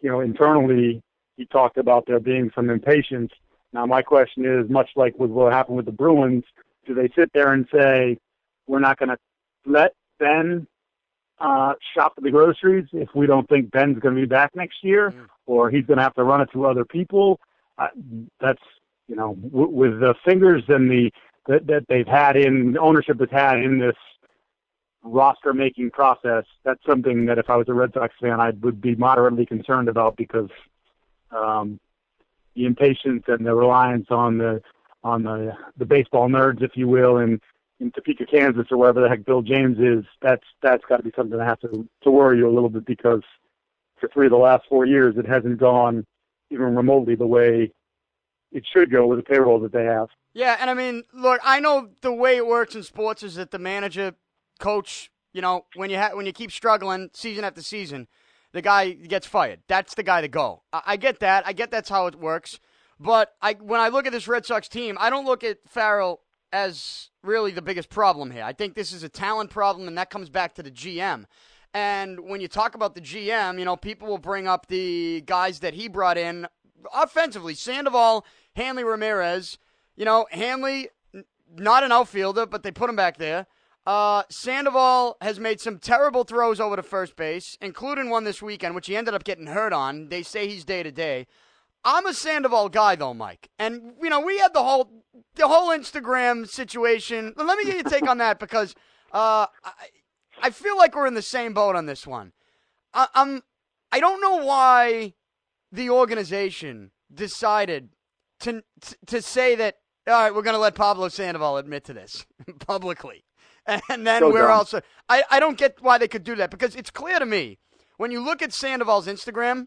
you 0.00 0.10
know 0.10 0.20
internally 0.20 1.02
he 1.36 1.46
talked 1.46 1.78
about 1.78 2.04
there 2.06 2.20
being 2.20 2.50
some 2.54 2.70
impatience. 2.70 3.32
Now, 3.72 3.86
my 3.86 4.02
question 4.02 4.44
is, 4.44 4.68
much 4.68 4.90
like 4.96 5.18
with 5.18 5.30
what 5.30 5.52
happened 5.52 5.76
with 5.76 5.86
the 5.86 5.92
Bruins, 5.92 6.44
do 6.86 6.94
they 6.94 7.08
sit 7.16 7.30
there 7.32 7.52
and 7.52 7.66
say, 7.72 8.18
"We're 8.66 8.80
not 8.80 8.98
going 8.98 9.10
to 9.10 9.18
let 9.64 9.92
Ben 10.18 10.66
uh, 11.38 11.74
shop 11.94 12.14
at 12.16 12.24
the 12.24 12.30
groceries 12.30 12.86
if 12.92 13.08
we 13.14 13.26
don't 13.26 13.48
think 13.48 13.70
Ben's 13.70 13.98
going 13.98 14.14
to 14.14 14.20
be 14.20 14.26
back 14.26 14.54
next 14.54 14.84
year, 14.84 15.10
mm. 15.10 15.26
or 15.46 15.70
he's 15.70 15.86
going 15.86 15.96
to 15.96 16.02
have 16.02 16.14
to 16.14 16.24
run 16.24 16.40
it 16.40 16.50
to 16.52 16.66
other 16.66 16.84
people?" 16.84 17.40
That's 18.40 18.62
you 19.08 19.16
know 19.16 19.34
w- 19.34 19.68
with 19.68 20.00
the 20.00 20.14
fingers 20.24 20.62
and 20.68 20.90
the 20.90 21.10
that, 21.46 21.66
that 21.66 21.84
they've 21.88 22.06
had 22.06 22.36
in 22.36 22.76
ownership 22.78 23.18
has 23.20 23.30
had 23.30 23.58
in 23.58 23.78
this 23.78 23.96
roster 25.02 25.52
making 25.54 25.90
process. 25.90 26.44
That's 26.64 26.80
something 26.86 27.26
that 27.26 27.38
if 27.38 27.48
I 27.48 27.56
was 27.56 27.68
a 27.68 27.74
Red 27.74 27.92
Sox 27.94 28.14
fan, 28.20 28.40
I 28.40 28.50
would 28.60 28.80
be 28.80 28.94
moderately 28.94 29.46
concerned 29.46 29.88
about 29.88 30.16
because 30.16 30.50
um, 31.30 31.80
the 32.54 32.66
impatience 32.66 33.24
and 33.28 33.44
the 33.46 33.54
reliance 33.54 34.06
on 34.10 34.38
the 34.38 34.60
on 35.02 35.22
the 35.22 35.52
the 35.78 35.86
baseball 35.86 36.28
nerds, 36.28 36.62
if 36.62 36.72
you 36.74 36.88
will, 36.88 37.18
in 37.18 37.40
in 37.80 37.90
Topeka, 37.92 38.26
Kansas, 38.26 38.66
or 38.70 38.76
wherever 38.76 39.00
the 39.00 39.08
heck 39.08 39.24
Bill 39.24 39.42
James 39.42 39.78
is. 39.78 40.04
That's 40.20 40.44
that's 40.62 40.84
got 40.88 40.98
to 40.98 41.02
be 41.02 41.12
something 41.16 41.38
that 41.38 41.46
has 41.46 41.58
to 41.60 41.88
to 42.02 42.10
worry 42.10 42.38
you 42.38 42.48
a 42.48 42.52
little 42.52 42.68
bit 42.68 42.84
because 42.84 43.22
for 43.98 44.08
three 44.12 44.26
of 44.26 44.32
the 44.32 44.38
last 44.38 44.64
four 44.68 44.86
years, 44.86 45.16
it 45.16 45.26
hasn't 45.26 45.58
gone 45.58 46.06
even 46.50 46.74
remotely 46.74 47.14
the 47.14 47.26
way 47.26 47.72
it 48.52 48.64
should 48.72 48.90
go 48.90 49.06
with 49.06 49.18
the 49.18 49.22
payroll 49.22 49.60
that 49.60 49.72
they 49.72 49.84
have. 49.84 50.08
Yeah, 50.32 50.56
and 50.60 50.70
I 50.70 50.74
mean, 50.74 51.04
look, 51.12 51.40
I 51.44 51.60
know 51.60 51.90
the 52.02 52.12
way 52.12 52.36
it 52.36 52.46
works 52.46 52.74
in 52.74 52.82
sports 52.82 53.22
is 53.22 53.36
that 53.36 53.50
the 53.50 53.58
manager, 53.58 54.14
coach, 54.58 55.10
you 55.32 55.40
know, 55.40 55.66
when 55.74 55.90
you 55.90 55.98
ha- 55.98 56.10
when 56.14 56.26
you 56.26 56.32
keep 56.32 56.50
struggling 56.52 57.10
season 57.12 57.44
after 57.44 57.62
season, 57.62 58.08
the 58.52 58.62
guy 58.62 58.90
gets 58.90 59.26
fired. 59.26 59.60
That's 59.68 59.94
the 59.94 60.02
guy 60.02 60.20
to 60.20 60.28
go. 60.28 60.62
I, 60.72 60.82
I 60.86 60.96
get 60.96 61.20
that. 61.20 61.46
I 61.46 61.52
get 61.52 61.70
that's 61.70 61.88
how 61.88 62.06
it 62.06 62.16
works. 62.16 62.58
But 62.98 63.32
I, 63.40 63.54
when 63.54 63.80
I 63.80 63.88
look 63.88 64.06
at 64.06 64.12
this 64.12 64.28
Red 64.28 64.44
Sox 64.44 64.68
team, 64.68 64.98
I 65.00 65.08
don't 65.08 65.24
look 65.24 65.42
at 65.42 65.58
Farrell 65.66 66.20
as 66.52 67.08
really 67.22 67.50
the 67.50 67.62
biggest 67.62 67.88
problem 67.88 68.30
here. 68.30 68.42
I 68.42 68.52
think 68.52 68.74
this 68.74 68.92
is 68.92 69.02
a 69.02 69.08
talent 69.08 69.50
problem, 69.50 69.88
and 69.88 69.96
that 69.96 70.10
comes 70.10 70.28
back 70.28 70.54
to 70.56 70.62
the 70.62 70.70
GM. 70.70 71.24
And 71.72 72.20
when 72.20 72.40
you 72.40 72.48
talk 72.48 72.74
about 72.74 72.94
the 72.94 73.00
GM, 73.00 73.58
you 73.58 73.64
know, 73.64 73.76
people 73.76 74.08
will 74.08 74.18
bring 74.18 74.48
up 74.48 74.66
the 74.66 75.22
guys 75.26 75.60
that 75.60 75.74
he 75.74 75.88
brought 75.88 76.18
in 76.18 76.46
offensively. 76.94 77.54
Sandoval, 77.54 78.24
Hanley 78.56 78.84
Ramirez. 78.84 79.58
You 79.96 80.04
know, 80.04 80.26
Hanley, 80.30 80.88
not 81.54 81.84
an 81.84 81.92
outfielder, 81.92 82.46
but 82.46 82.62
they 82.62 82.70
put 82.70 82.90
him 82.90 82.96
back 82.96 83.18
there. 83.18 83.46
Uh, 83.86 84.22
Sandoval 84.28 85.16
has 85.20 85.40
made 85.40 85.60
some 85.60 85.78
terrible 85.78 86.24
throws 86.24 86.60
over 86.60 86.76
to 86.76 86.82
first 86.82 87.16
base, 87.16 87.56
including 87.60 88.10
one 88.10 88.24
this 88.24 88.42
weekend, 88.42 88.74
which 88.74 88.86
he 88.86 88.96
ended 88.96 89.14
up 89.14 89.24
getting 89.24 89.46
hurt 89.46 89.72
on. 89.72 90.08
They 90.08 90.22
say 90.22 90.48
he's 90.48 90.64
day 90.64 90.82
to 90.82 90.92
day. 90.92 91.26
I'm 91.84 92.06
a 92.06 92.12
Sandoval 92.12 92.68
guy 92.68 92.96
though, 92.96 93.14
Mike, 93.14 93.48
and 93.58 93.94
you 94.02 94.10
know 94.10 94.20
we 94.20 94.38
had 94.38 94.52
the 94.52 94.62
whole 94.62 94.90
the 95.34 95.48
whole 95.48 95.70
Instagram 95.70 96.46
situation. 96.46 97.32
Let 97.36 97.56
me 97.56 97.64
get 97.64 97.74
your 97.74 97.84
take 97.84 98.06
on 98.06 98.18
that 98.18 98.38
because 98.38 98.74
uh, 99.12 99.46
I, 99.64 99.72
I 100.42 100.50
feel 100.50 100.76
like 100.76 100.94
we're 100.94 101.06
in 101.06 101.14
the 101.14 101.22
same 101.22 101.54
boat 101.54 101.76
on 101.76 101.86
this 101.86 102.06
one. 102.06 102.32
I, 102.92 103.08
I'm 103.14 103.42
I 103.92 104.00
don't 104.00 104.20
know 104.20 104.44
why 104.44 105.14
the 105.72 105.90
organization 105.90 106.90
decided 107.12 107.90
to 108.40 108.62
to 109.06 109.22
say 109.22 109.54
that 109.56 109.76
all 110.06 110.14
right, 110.14 110.34
we're 110.34 110.42
going 110.42 110.54
to 110.54 110.60
let 110.60 110.74
Pablo 110.74 111.08
Sandoval 111.08 111.58
admit 111.58 111.84
to 111.84 111.92
this 111.92 112.26
publicly, 112.66 113.24
and 113.66 114.06
then 114.06 114.20
so 114.22 114.32
we're 114.32 114.42
dumb. 114.42 114.50
also 114.50 114.80
I 115.08 115.24
I 115.30 115.40
don't 115.40 115.58
get 115.58 115.80
why 115.80 115.98
they 115.98 116.08
could 116.08 116.24
do 116.24 116.34
that 116.36 116.50
because 116.50 116.74
it's 116.74 116.90
clear 116.90 117.18
to 117.18 117.26
me 117.26 117.58
when 117.96 118.10
you 118.10 118.20
look 118.20 118.40
at 118.40 118.52
Sandoval's 118.52 119.06
Instagram, 119.06 119.66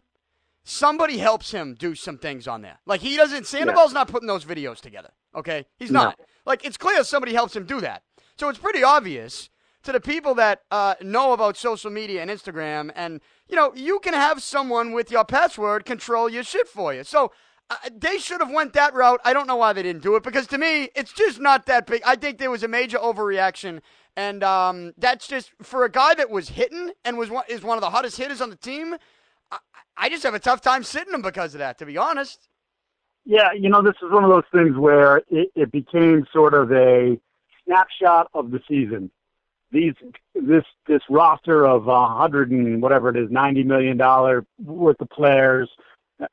somebody 0.64 1.18
helps 1.18 1.52
him 1.52 1.74
do 1.78 1.94
some 1.94 2.18
things 2.18 2.48
on 2.48 2.62
there. 2.62 2.78
Like 2.84 3.00
he 3.00 3.16
doesn't 3.16 3.46
Sandoval's 3.46 3.92
yeah. 3.92 4.00
not 4.00 4.08
putting 4.08 4.26
those 4.26 4.44
videos 4.44 4.80
together. 4.80 5.10
Okay, 5.34 5.66
he's 5.78 5.90
not. 5.90 6.18
No. 6.18 6.24
Like 6.46 6.64
it's 6.64 6.76
clear 6.76 7.02
somebody 7.04 7.32
helps 7.32 7.54
him 7.54 7.64
do 7.64 7.80
that. 7.80 8.02
So 8.36 8.48
it's 8.48 8.58
pretty 8.58 8.82
obvious 8.82 9.50
to 9.84 9.92
the 9.92 10.00
people 10.00 10.34
that 10.34 10.62
uh, 10.70 10.94
know 11.00 11.32
about 11.32 11.56
social 11.56 11.90
media 11.90 12.20
and 12.20 12.30
Instagram 12.30 12.90
and 12.94 13.20
you 13.48 13.56
know, 13.56 13.72
you 13.74 13.98
can 14.00 14.14
have 14.14 14.42
someone 14.42 14.92
with 14.92 15.10
your 15.10 15.24
password 15.24 15.84
control 15.84 16.28
your 16.28 16.42
shit 16.42 16.66
for 16.66 16.94
you. 16.94 17.04
So 17.04 17.32
uh, 17.70 17.76
they 17.94 18.18
should 18.18 18.40
have 18.40 18.50
went 18.50 18.72
that 18.74 18.94
route. 18.94 19.20
I 19.24 19.32
don't 19.32 19.46
know 19.46 19.56
why 19.56 19.72
they 19.72 19.82
didn't 19.82 20.02
do 20.02 20.16
it 20.16 20.22
because 20.22 20.46
to 20.48 20.58
me, 20.58 20.88
it's 20.94 21.12
just 21.12 21.40
not 21.40 21.66
that 21.66 21.86
big. 21.86 22.02
I 22.04 22.16
think 22.16 22.38
there 22.38 22.50
was 22.50 22.62
a 22.62 22.68
major 22.68 22.98
overreaction, 22.98 23.80
and 24.16 24.42
um, 24.42 24.92
that's 24.98 25.26
just 25.26 25.52
for 25.62 25.84
a 25.84 25.90
guy 25.90 26.14
that 26.14 26.30
was 26.30 26.50
hitting 26.50 26.90
and 27.04 27.16
was 27.18 27.30
one, 27.30 27.44
is 27.48 27.62
one 27.62 27.76
of 27.76 27.82
the 27.82 27.90
hottest 27.90 28.16
hitters 28.16 28.40
on 28.40 28.50
the 28.50 28.56
team. 28.56 28.96
I, 29.50 29.58
I 29.96 30.08
just 30.08 30.22
have 30.24 30.34
a 30.34 30.38
tough 30.38 30.60
time 30.60 30.84
sitting 30.84 31.14
him 31.14 31.22
because 31.22 31.54
of 31.54 31.58
that, 31.58 31.78
to 31.78 31.86
be 31.86 31.96
honest. 31.96 32.48
Yeah, 33.24 33.52
you 33.58 33.70
know, 33.70 33.82
this 33.82 33.94
is 34.02 34.10
one 34.10 34.24
of 34.24 34.30
those 34.30 34.44
things 34.52 34.76
where 34.76 35.22
it, 35.30 35.50
it 35.54 35.72
became 35.72 36.26
sort 36.32 36.52
of 36.52 36.70
a 36.72 37.18
snapshot 37.64 38.28
of 38.34 38.50
the 38.50 38.60
season. 38.68 39.10
These 39.74 39.94
this 40.36 40.62
this 40.86 41.02
roster 41.10 41.66
of 41.66 41.88
a 41.88 42.06
hundred 42.06 42.52
and 42.52 42.80
whatever 42.80 43.08
it 43.08 43.16
is, 43.16 43.28
ninety 43.28 43.64
million 43.64 43.96
dollar 43.96 44.46
worth 44.64 45.00
of 45.00 45.10
players. 45.10 45.68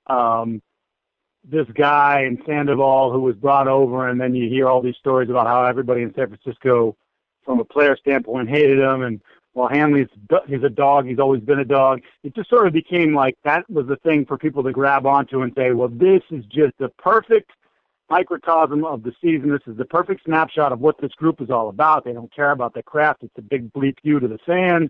Um, 0.06 0.62
this 1.43 1.65
guy 1.73 2.25
in 2.27 2.39
Sandoval 2.45 3.12
who 3.12 3.19
was 3.19 3.36
brought 3.36 3.67
over, 3.67 4.10
and 4.10 4.21
then 4.21 4.36
you 4.36 4.47
hear 4.47 4.69
all 4.69 4.80
these 4.80 4.95
stories 4.97 5.32
about 5.32 5.47
how 5.47 5.63
everybody 5.65 6.04
in 6.04 6.13
San 6.13 6.27
Francisco, 6.27 6.95
from 7.43 7.60
a 7.60 7.65
player 7.65 7.97
standpoint, 7.97 8.47
hated 8.47 8.77
him, 8.77 9.01
and 9.01 9.19
well, 9.56 9.67
Hanley's 9.67 10.08
he's 10.47 10.62
a 10.62 10.69
dog. 10.69 11.08
He's 11.08 11.17
always 11.17 11.41
been 11.41 11.60
a 11.60 11.65
dog. 11.65 12.01
It 12.23 12.36
just 12.36 12.47
sort 12.47 12.67
of 12.67 12.73
became 12.73 13.15
like 13.15 13.36
that 13.43 13.67
was 13.71 13.88
the 13.88 13.97
thing 13.97 14.23
for 14.23 14.38
people 14.38 14.62
to 14.62 14.71
grab 14.71 15.08
onto 15.08 15.41
and 15.41 15.51
say, 15.58 15.71
well, 15.71 15.89
this 15.89 16.21
is 16.30 16.45
just 16.45 16.77
the 16.77 16.89
perfect 16.89 17.49
microcosm 18.12 18.84
of 18.84 19.04
the 19.04 19.13
season. 19.21 19.50
This 19.50 19.62
is 19.65 19.78
the 19.78 19.86
perfect 19.86 20.26
snapshot 20.26 20.74
of 20.74 20.82
what 20.82 21.00
this 21.00 21.13
group 21.13 21.41
is 21.41 21.50
all 21.50 21.69
about. 21.69 22.04
They 22.04 22.13
don't 22.13 22.34
care 22.34 22.52
about 22.52 22.74
the 22.74 22.84
craft. 22.84 23.24
It's 23.24 23.38
a 23.38 23.41
big 23.41 23.71
bleep 23.71 23.95
you 24.04 24.19
to 24.19 24.28
the 24.28 24.38
fans. 24.45 24.89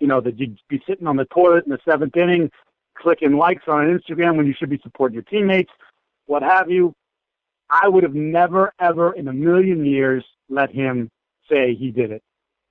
You 0.00 0.06
know 0.06 0.20
that 0.22 0.38
you'd 0.38 0.58
be 0.68 0.82
sitting 0.86 1.06
on 1.06 1.16
the 1.16 1.26
toilet 1.26 1.64
in 1.66 1.70
the 1.70 1.78
seventh 1.84 2.16
inning, 2.16 2.50
clicking 2.94 3.36
likes 3.36 3.64
on 3.68 3.84
Instagram 3.86 4.36
when 4.36 4.46
you 4.46 4.54
should 4.58 4.70
be 4.70 4.80
supporting 4.82 5.14
your 5.14 5.22
teammates 5.24 5.70
what 6.26 6.42
have 6.42 6.70
you. 6.70 6.94
I 7.68 7.88
would 7.88 8.02
have 8.02 8.14
never, 8.14 8.72
ever 8.80 9.12
in 9.12 9.28
a 9.28 9.32
million 9.32 9.84
years 9.84 10.24
let 10.48 10.70
him 10.70 11.10
say 11.50 11.74
he 11.74 11.90
did 11.90 12.10
it. 12.10 12.22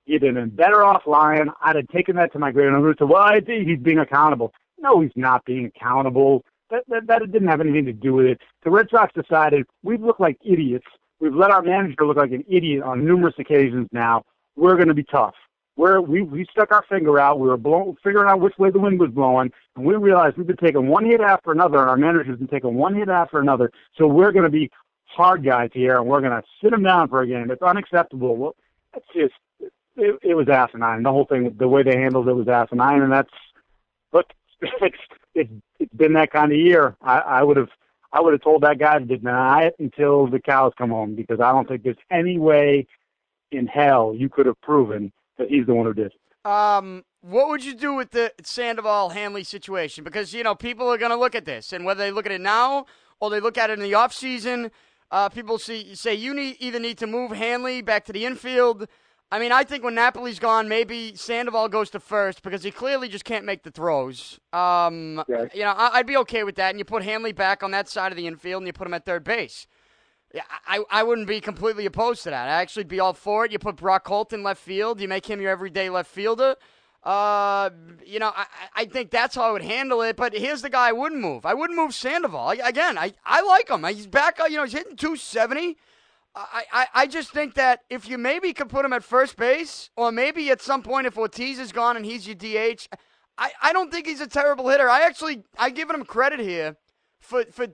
He'd 0.04 0.22
have 0.22 0.34
been 0.34 0.50
better 0.50 0.82
off 0.82 1.02
lying. 1.06 1.48
I'd 1.60 1.76
have 1.76 1.88
taken 1.88 2.16
that 2.16 2.32
to 2.32 2.38
my 2.38 2.50
grave 2.50 2.68
and 2.68 2.76
I 2.76 2.78
would 2.80 2.88
have 2.88 2.96
said, 2.98 3.08
well, 3.08 3.22
I 3.22 3.40
think 3.40 3.68
he's 3.68 3.78
being 3.78 3.98
accountable. 3.98 4.52
No, 4.78 5.00
he's 5.00 5.12
not 5.14 5.44
being 5.44 5.66
accountable. 5.66 6.44
That, 6.72 6.84
that, 6.88 7.06
that 7.06 7.30
didn't 7.30 7.48
have 7.48 7.60
anything 7.60 7.84
to 7.84 7.92
do 7.92 8.14
with 8.14 8.26
it. 8.26 8.40
The 8.64 8.70
Red 8.70 8.88
Sox 8.90 9.12
decided 9.14 9.66
we've 9.84 10.00
looked 10.00 10.20
like 10.20 10.38
idiots. 10.44 10.86
We've 11.20 11.34
let 11.34 11.52
our 11.52 11.62
manager 11.62 12.04
look 12.06 12.16
like 12.16 12.32
an 12.32 12.44
idiot 12.48 12.82
on 12.82 13.04
numerous 13.04 13.34
occasions 13.38 13.88
now. 13.92 14.24
We're 14.56 14.74
going 14.74 14.88
to 14.88 14.94
be 14.94 15.04
tough 15.04 15.34
where 15.74 16.00
we 16.02 16.22
we 16.22 16.46
stuck 16.50 16.72
our 16.72 16.84
finger 16.88 17.18
out. 17.18 17.40
We 17.40 17.48
were 17.48 17.56
blowing, 17.56 17.96
figuring 18.02 18.28
out 18.28 18.40
which 18.40 18.58
way 18.58 18.70
the 18.70 18.78
wind 18.78 19.00
was 19.00 19.10
blowing, 19.10 19.50
and 19.76 19.84
we 19.84 19.94
realized 19.96 20.36
we've 20.36 20.46
been 20.46 20.56
taking 20.56 20.88
one 20.88 21.04
hit 21.04 21.20
after 21.20 21.52
another, 21.52 21.78
and 21.80 21.90
our 21.90 21.96
manager's 21.96 22.38
been 22.38 22.48
taking 22.48 22.74
one 22.74 22.94
hit 22.94 23.08
after 23.08 23.38
another. 23.40 23.70
So 23.96 24.06
we're 24.06 24.32
going 24.32 24.44
to 24.44 24.50
be 24.50 24.70
hard 25.04 25.44
guys 25.44 25.70
here, 25.72 25.96
and 25.96 26.06
we're 26.06 26.20
going 26.20 26.32
to 26.32 26.42
sit 26.62 26.70
them 26.70 26.82
down 26.82 27.08
for 27.08 27.22
a 27.22 27.26
game. 27.26 27.50
It's 27.50 27.62
unacceptable. 27.62 28.36
Well, 28.36 28.56
it's 28.94 29.06
just 29.14 29.34
it, 29.96 30.18
it 30.22 30.34
was 30.34 30.48
asinine. 30.48 31.02
The 31.02 31.10
whole 31.10 31.26
thing, 31.26 31.54
the 31.58 31.68
way 31.68 31.82
they 31.82 31.96
handled 31.96 32.28
it 32.28 32.34
was 32.34 32.48
asinine, 32.48 33.02
and 33.02 33.12
that's 33.12 33.30
look, 34.12 34.26
it's 34.82 35.50
it's 35.78 35.94
been 35.94 36.12
that 36.14 36.32
kind 36.32 36.52
of 36.52 36.58
year. 36.58 36.96
I, 37.02 37.18
I 37.18 37.42
would 37.42 37.56
have. 37.56 37.70
I 38.14 38.20
would 38.20 38.34
have 38.34 38.42
told 38.42 38.62
that 38.62 38.78
guy 38.78 38.98
to 38.98 39.04
deny 39.06 39.62
it 39.62 39.76
until 39.78 40.26
the 40.26 40.38
cows 40.38 40.74
come 40.76 40.90
home 40.90 41.14
because 41.14 41.40
I 41.40 41.50
don't 41.50 41.66
think 41.66 41.82
there's 41.82 41.96
any 42.10 42.38
way 42.38 42.86
in 43.50 43.66
hell 43.66 44.14
you 44.14 44.28
could 44.28 44.44
have 44.44 44.60
proven 44.60 45.12
that 45.38 45.48
he's 45.48 45.64
the 45.64 45.74
one 45.74 45.86
who 45.86 45.94
did. 45.94 46.12
Um, 46.44 47.04
what 47.22 47.48
would 47.48 47.64
you 47.64 47.74
do 47.74 47.94
with 47.94 48.10
the 48.10 48.32
Sandoval 48.42 49.10
Hanley 49.10 49.44
situation? 49.44 50.04
Because 50.04 50.34
you 50.34 50.42
know 50.42 50.54
people 50.54 50.88
are 50.88 50.98
going 50.98 51.10
to 51.10 51.16
look 51.16 51.34
at 51.34 51.44
this, 51.44 51.72
and 51.72 51.84
whether 51.84 52.04
they 52.04 52.10
look 52.10 52.26
at 52.26 52.32
it 52.32 52.40
now 52.40 52.86
or 53.20 53.30
they 53.30 53.40
look 53.40 53.56
at 53.56 53.70
it 53.70 53.78
in 53.78 53.80
the 53.80 53.94
off 53.94 54.12
season, 54.12 54.70
uh, 55.10 55.28
people 55.28 55.58
see 55.58 55.94
say 55.94 56.14
you 56.14 56.34
need 56.34 56.56
either 56.58 56.78
need 56.80 56.98
to 56.98 57.06
move 57.06 57.32
Hanley 57.32 57.80
back 57.80 58.04
to 58.06 58.12
the 58.12 58.26
infield. 58.26 58.88
I 59.32 59.38
mean, 59.38 59.50
I 59.50 59.64
think 59.64 59.82
when 59.82 59.94
Napoli's 59.94 60.38
gone, 60.38 60.68
maybe 60.68 61.16
Sandoval 61.16 61.70
goes 61.70 61.88
to 61.90 62.00
first 62.00 62.42
because 62.42 62.62
he 62.62 62.70
clearly 62.70 63.08
just 63.08 63.24
can't 63.24 63.46
make 63.46 63.62
the 63.62 63.70
throws. 63.70 64.38
Um, 64.52 65.24
You 65.54 65.62
know, 65.62 65.70
I, 65.70 66.00
would 66.00 66.06
be 66.06 66.18
okay 66.18 66.44
with 66.44 66.56
that. 66.56 66.68
And 66.68 66.78
you 66.78 66.84
put 66.84 67.02
Hanley 67.02 67.32
back 67.32 67.62
on 67.62 67.70
that 67.70 67.88
side 67.88 68.12
of 68.12 68.18
the 68.18 68.26
infield, 68.26 68.60
and 68.60 68.66
you 68.66 68.74
put 68.74 68.86
him 68.86 68.92
at 68.92 69.06
third 69.06 69.24
base. 69.24 69.66
Yeah, 70.34 70.42
I, 70.66 70.84
I 70.90 71.02
wouldn't 71.02 71.28
be 71.28 71.40
completely 71.40 71.86
opposed 71.86 72.24
to 72.24 72.30
that. 72.30 72.46
I'd 72.46 72.60
actually 72.60 72.84
be 72.84 73.00
all 73.00 73.14
for 73.14 73.46
it. 73.46 73.52
You 73.52 73.58
put 73.58 73.76
Brock 73.76 74.06
Holt 74.06 74.34
in 74.34 74.42
left 74.42 74.60
field. 74.60 75.00
You 75.00 75.08
make 75.08 75.24
him 75.24 75.40
your 75.40 75.50
everyday 75.50 75.88
left 75.88 76.10
fielder. 76.10 76.56
Uh, 77.02 77.70
you 78.04 78.18
know, 78.18 78.32
I, 78.36 78.44
I 78.76 78.84
think 78.84 79.10
that's 79.10 79.34
how 79.34 79.44
I 79.44 79.50
would 79.52 79.62
handle 79.62 80.02
it. 80.02 80.16
But 80.16 80.34
here's 80.34 80.60
the 80.60 80.68
guy 80.68 80.90
I 80.90 80.92
wouldn't 80.92 81.22
move. 81.22 81.46
I 81.46 81.54
wouldn't 81.54 81.78
move 81.78 81.94
Sandoval. 81.94 82.48
I, 82.48 82.54
again, 82.56 82.98
I, 82.98 83.14
I 83.24 83.40
like 83.40 83.70
him. 83.70 83.82
He's 83.84 84.06
back. 84.06 84.38
You 84.46 84.56
know, 84.56 84.64
he's 84.64 84.74
hitting 84.74 84.96
270. 84.96 85.78
I, 86.34 86.64
I, 86.72 86.86
I 86.94 87.06
just 87.06 87.30
think 87.30 87.54
that 87.54 87.80
if 87.90 88.08
you 88.08 88.16
maybe 88.16 88.52
could 88.52 88.68
put 88.68 88.84
him 88.84 88.92
at 88.92 89.04
first 89.04 89.36
base, 89.36 89.90
or 89.96 90.10
maybe 90.10 90.50
at 90.50 90.62
some 90.62 90.82
point 90.82 91.06
if 91.06 91.18
Ortiz 91.18 91.58
is 91.58 91.72
gone 91.72 91.96
and 91.96 92.06
he's 92.06 92.26
your 92.26 92.36
DH, 92.36 92.88
I, 93.38 93.50
I 93.62 93.72
don't 93.72 93.90
think 93.90 94.06
he's 94.06 94.20
a 94.20 94.26
terrible 94.26 94.68
hitter. 94.68 94.88
I 94.88 95.02
actually 95.02 95.44
I 95.58 95.70
give 95.70 95.90
him 95.90 96.04
credit 96.04 96.40
here 96.40 96.76
for 97.20 97.44
for 97.50 97.68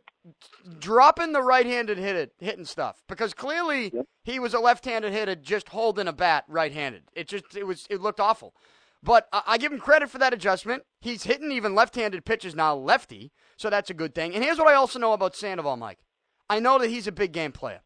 dropping 0.79 1.33
the 1.33 1.42
right-handed 1.42 1.99
hit 1.99 2.33
hitting 2.38 2.64
stuff 2.64 3.03
because 3.09 3.33
clearly 3.33 3.90
yep. 3.94 4.07
he 4.25 4.38
was 4.38 4.55
a 4.55 4.61
left-handed 4.61 5.12
hitter 5.12 5.35
just 5.35 5.71
holding 5.71 6.09
a 6.09 6.12
bat 6.12 6.44
right-handed. 6.49 7.05
It 7.14 7.29
just 7.29 7.57
it 7.57 7.64
was 7.64 7.87
it 7.90 8.01
looked 8.01 8.21
awful. 8.21 8.55
But 9.03 9.29
I, 9.33 9.42
I 9.47 9.59
give 9.59 9.73
him 9.73 9.79
credit 9.79 10.11
for 10.11 10.18
that 10.18 10.35
adjustment. 10.35 10.83
He's 11.01 11.25
hitting 11.25 11.53
even 11.53 11.75
left-handed 11.75 12.25
pitches 12.25 12.55
now 12.55 12.75
lefty, 12.75 13.31
so 13.57 13.71
that's 13.71 13.90
a 13.90 13.94
good 13.94 14.14
thing. 14.14 14.35
And 14.35 14.42
here's 14.42 14.59
what 14.59 14.68
I 14.68 14.75
also 14.75 14.99
know 14.99 15.12
about 15.12 15.37
Sandoval, 15.37 15.77
Mike. 15.77 16.01
I 16.51 16.61
know 16.61 16.79
that 16.79 16.88
he's 16.88 17.07
a 17.07 17.12
big 17.12 17.33
game 17.33 17.53
player. 17.53 17.81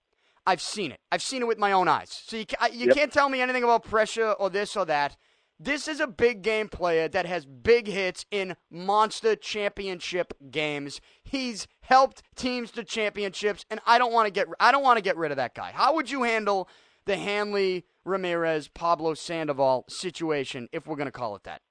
I've 0.46 0.60
seen 0.60 0.90
it. 0.90 1.00
I've 1.10 1.22
seen 1.22 1.42
it 1.42 1.48
with 1.48 1.58
my 1.58 1.72
own 1.72 1.88
eyes. 1.88 2.22
So 2.26 2.36
you, 2.36 2.44
you 2.72 2.86
yep. 2.86 2.96
can't 2.96 3.12
tell 3.12 3.28
me 3.28 3.40
anything 3.40 3.62
about 3.62 3.84
pressure 3.84 4.32
or 4.32 4.50
this 4.50 4.76
or 4.76 4.84
that. 4.86 5.16
This 5.60 5.86
is 5.86 6.00
a 6.00 6.08
big 6.08 6.42
game 6.42 6.68
player 6.68 7.06
that 7.06 7.24
has 7.26 7.46
big 7.46 7.86
hits 7.86 8.26
in 8.32 8.56
monster 8.68 9.36
championship 9.36 10.32
games. 10.50 11.00
He's 11.22 11.68
helped 11.82 12.22
teams 12.34 12.72
to 12.72 12.82
championships, 12.82 13.64
and 13.70 13.78
I 13.86 13.98
don't 13.98 14.12
want 14.12 14.26
to 14.26 14.32
get 14.32 14.48
I 14.58 14.72
don't 14.72 14.82
want 14.82 14.96
to 14.96 15.02
get 15.02 15.16
rid 15.16 15.30
of 15.30 15.36
that 15.36 15.54
guy. 15.54 15.70
How 15.72 15.94
would 15.94 16.10
you 16.10 16.24
handle 16.24 16.68
the 17.04 17.16
Hanley 17.16 17.84
Ramirez 18.04 18.66
Pablo 18.66 19.14
Sandoval 19.14 19.84
situation, 19.88 20.68
if 20.72 20.88
we're 20.88 20.96
going 20.96 21.06
to 21.06 21.12
call 21.12 21.36
it 21.36 21.44
that? 21.44 21.62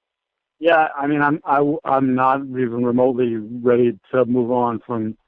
Yeah, 0.58 0.88
I 0.96 1.06
mean, 1.06 1.20
I'm 1.20 1.40
I, 1.44 1.58
am 1.58 1.76
i 1.84 1.96
am 1.98 2.14
not 2.14 2.40
even 2.40 2.86
remotely 2.86 3.36
ready 3.36 3.98
to 4.12 4.24
move 4.24 4.50
on 4.50 4.80
from 4.86 5.18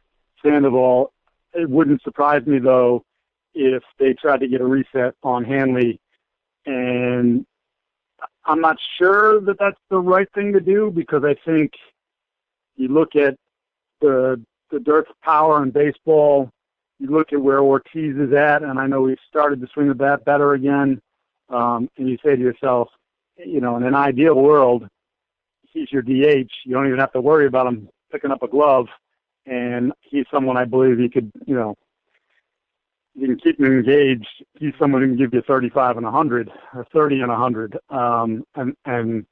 Sandoval. 0.43 1.13
It 1.53 1.69
wouldn't 1.69 2.03
surprise 2.03 2.47
me 2.47 2.61
though 2.61 3.05
if 3.55 3.83
they 3.99 4.15
tried 4.15 4.41
to 4.41 4.49
get 4.49 4.61
a 4.61 4.67
reset 4.67 5.15
on 5.23 5.45
Hanley 5.45 6.01
and 6.67 7.47
I'm 8.47 8.61
not 8.61 8.77
sure 8.99 9.41
that 9.41 9.59
that's 9.59 9.81
the 9.91 9.99
right 9.99 10.29
thing 10.35 10.53
to 10.53 10.61
do 10.61 10.91
because 10.95 11.25
I 11.25 11.35
think 11.45 11.73
you 12.77 12.89
look 12.89 13.17
at 13.17 13.37
the 14.01 14.43
the 14.71 14.81
dearth 14.81 15.09
of 15.09 15.21
power 15.23 15.63
in 15.63 15.71
baseball. 15.71 16.51
You 16.99 17.09
look 17.09 17.33
at 17.33 17.41
where 17.41 17.61
Ortiz 17.61 18.17
is 18.17 18.33
at, 18.33 18.63
and 18.63 18.79
I 18.79 18.87
know 18.87 19.07
he's 19.07 19.19
started 19.29 19.61
to 19.61 19.67
swing 19.73 19.89
the 19.89 19.95
bat 19.95 20.25
better 20.25 20.55
again. 20.55 21.01
Um, 21.49 21.89
and 21.99 22.09
you 22.09 22.17
say 22.25 22.37
to 22.37 22.41
yourself, 22.41 22.89
you 23.37 23.61
know, 23.61 23.77
in 23.77 23.83
an 23.83 23.95
ideal 23.95 24.35
world, 24.35 24.89
he's 25.63 25.91
your 25.93 26.03
DH. 26.03 26.51
You 26.65 26.73
don't 26.73 26.87
even 26.87 26.99
have 26.99 27.13
to 27.13 27.21
worry 27.21 27.47
about 27.47 27.67
him 27.67 27.89
picking 28.11 28.31
up 28.31 28.43
a 28.43 28.49
glove, 28.49 28.87
and 29.47 29.93
he's 30.01 30.25
someone 30.31 30.57
I 30.57 30.65
believe 30.65 30.99
he 30.99 31.09
could, 31.09 31.31
you 31.47 31.55
know, 31.55 31.77
you 33.15 33.27
can 33.27 33.39
keep 33.39 33.59
him 33.59 33.67
engaged. 33.67 34.45
He's 34.59 34.73
someone 34.79 35.03
who 35.03 35.09
can 35.09 35.17
give 35.17 35.35
you 35.35 35.43
35 35.43 35.97
and 35.97 36.05
100 36.05 36.51
or 36.75 36.87
30 36.93 37.21
and 37.21 37.29
100, 37.29 37.79
um, 37.91 38.45
and 38.57 38.77
and 38.85 39.27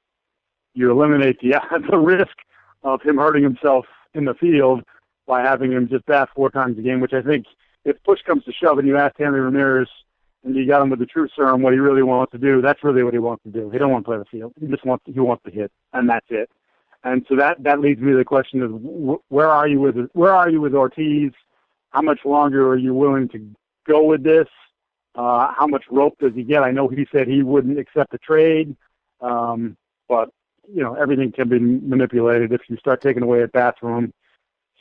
you 0.74 0.90
eliminate 0.90 1.38
the 1.40 1.54
the 1.90 1.98
risk 1.98 2.36
of 2.84 3.02
him 3.02 3.16
hurting 3.16 3.42
himself 3.42 3.86
in 4.14 4.24
the 4.24 4.34
field 4.34 4.82
by 5.26 5.42
having 5.42 5.72
him 5.72 5.88
just 5.88 6.06
bat 6.06 6.28
four 6.34 6.50
times 6.50 6.78
a 6.78 6.82
game. 6.82 7.00
Which 7.00 7.12
I 7.12 7.22
think, 7.22 7.46
if 7.84 8.02
push 8.04 8.20
comes 8.22 8.44
to 8.44 8.52
shove, 8.52 8.78
and 8.78 8.86
you 8.86 8.96
ask 8.96 9.16
Hanley 9.18 9.40
Ramirez 9.40 9.88
and 10.44 10.54
you 10.56 10.66
got 10.66 10.82
him 10.82 10.90
with 10.90 10.98
the 10.98 11.06
truth 11.06 11.30
serum, 11.36 11.62
what 11.62 11.72
he 11.72 11.78
really 11.78 12.02
wants 12.02 12.32
to 12.32 12.38
do, 12.38 12.60
that's 12.60 12.82
really 12.82 13.04
what 13.04 13.12
he 13.12 13.20
wants 13.20 13.44
to 13.44 13.50
do. 13.50 13.70
He 13.70 13.78
don't 13.78 13.92
want 13.92 14.04
to 14.04 14.08
play 14.08 14.18
the 14.18 14.24
field. 14.24 14.52
He 14.60 14.66
just 14.66 14.84
wants 14.84 15.04
he 15.06 15.20
wants 15.20 15.42
to 15.44 15.50
hit, 15.50 15.72
and 15.92 16.08
that's 16.08 16.26
it. 16.30 16.50
And 17.04 17.26
so 17.28 17.34
that 17.36 17.62
that 17.64 17.80
leads 17.80 18.00
me 18.00 18.12
to 18.12 18.18
the 18.18 18.24
question 18.24 18.62
of 18.62 19.20
where 19.28 19.48
are 19.48 19.66
you 19.66 19.80
with 19.80 19.96
where 20.12 20.34
are 20.34 20.48
you 20.48 20.60
with 20.60 20.74
Ortiz? 20.74 21.32
How 21.90 22.00
much 22.00 22.20
longer 22.24 22.68
are 22.68 22.76
you 22.76 22.94
willing 22.94 23.28
to 23.30 23.54
go 23.86 24.04
with 24.04 24.22
this? 24.22 24.48
Uh, 25.14 25.52
how 25.56 25.66
much 25.66 25.84
rope 25.90 26.16
does 26.18 26.34
he 26.34 26.42
get? 26.42 26.62
I 26.62 26.70
know 26.70 26.88
he 26.88 27.06
said 27.12 27.28
he 27.28 27.42
wouldn't 27.42 27.78
accept 27.78 28.14
a 28.14 28.18
trade, 28.18 28.74
um, 29.20 29.76
but 30.08 30.30
you 30.72 30.82
know 30.82 30.94
everything 30.94 31.32
can 31.32 31.48
be 31.48 31.58
manipulated. 31.58 32.52
If 32.52 32.62
you 32.68 32.76
start 32.78 33.02
taking 33.02 33.22
away 33.22 33.42
a 33.42 33.48
bathroom, 33.48 34.12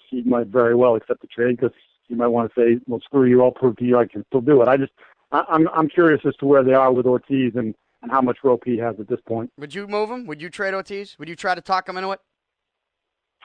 he 0.10 0.22
might 0.24 0.48
very 0.48 0.76
well 0.76 0.96
accept 0.96 1.22
the 1.22 1.28
trade 1.28 1.58
because 1.58 1.76
he 2.08 2.16
might 2.16 2.28
want 2.28 2.54
to 2.54 2.62
say, 2.62 2.80
"Well, 2.88 3.02
screw 3.02 3.26
you! 3.26 3.44
I'll 3.44 3.52
prove 3.52 3.76
to 3.78 3.86
you 3.86 3.98
I 3.98 4.06
can 4.06 4.24
still 4.28 4.42
do 4.42 4.62
it." 4.62 4.70
I 4.70 4.78
just, 4.78 4.94
I, 5.34 5.44
I'm, 5.50 5.68
I'm 5.70 5.90
curious 5.90 6.22
as 6.26 6.36
to 6.38 6.46
where 6.46 6.64
they 6.64 6.74
are 6.74 6.94
with 6.94 7.06
Ortiz 7.06 7.54
and 7.56 7.76
and 8.02 8.12
how 8.12 8.22
much 8.22 8.38
rope 8.44 8.64
he 8.66 8.78
has 8.78 8.96
at 9.00 9.08
this 9.08 9.20
point. 9.28 9.52
Would 9.58 9.76
you 9.76 9.88
move 9.88 10.10
him? 10.10 10.26
Would 10.28 10.42
you 10.42 10.50
trade 10.50 10.74
Ortiz? 10.74 11.18
Would 11.20 11.30
you 11.30 11.36
try 11.36 11.56
to 11.56 11.62
talk 11.62 11.88
him 11.88 11.98
into 11.98 12.12
it? 12.12 12.20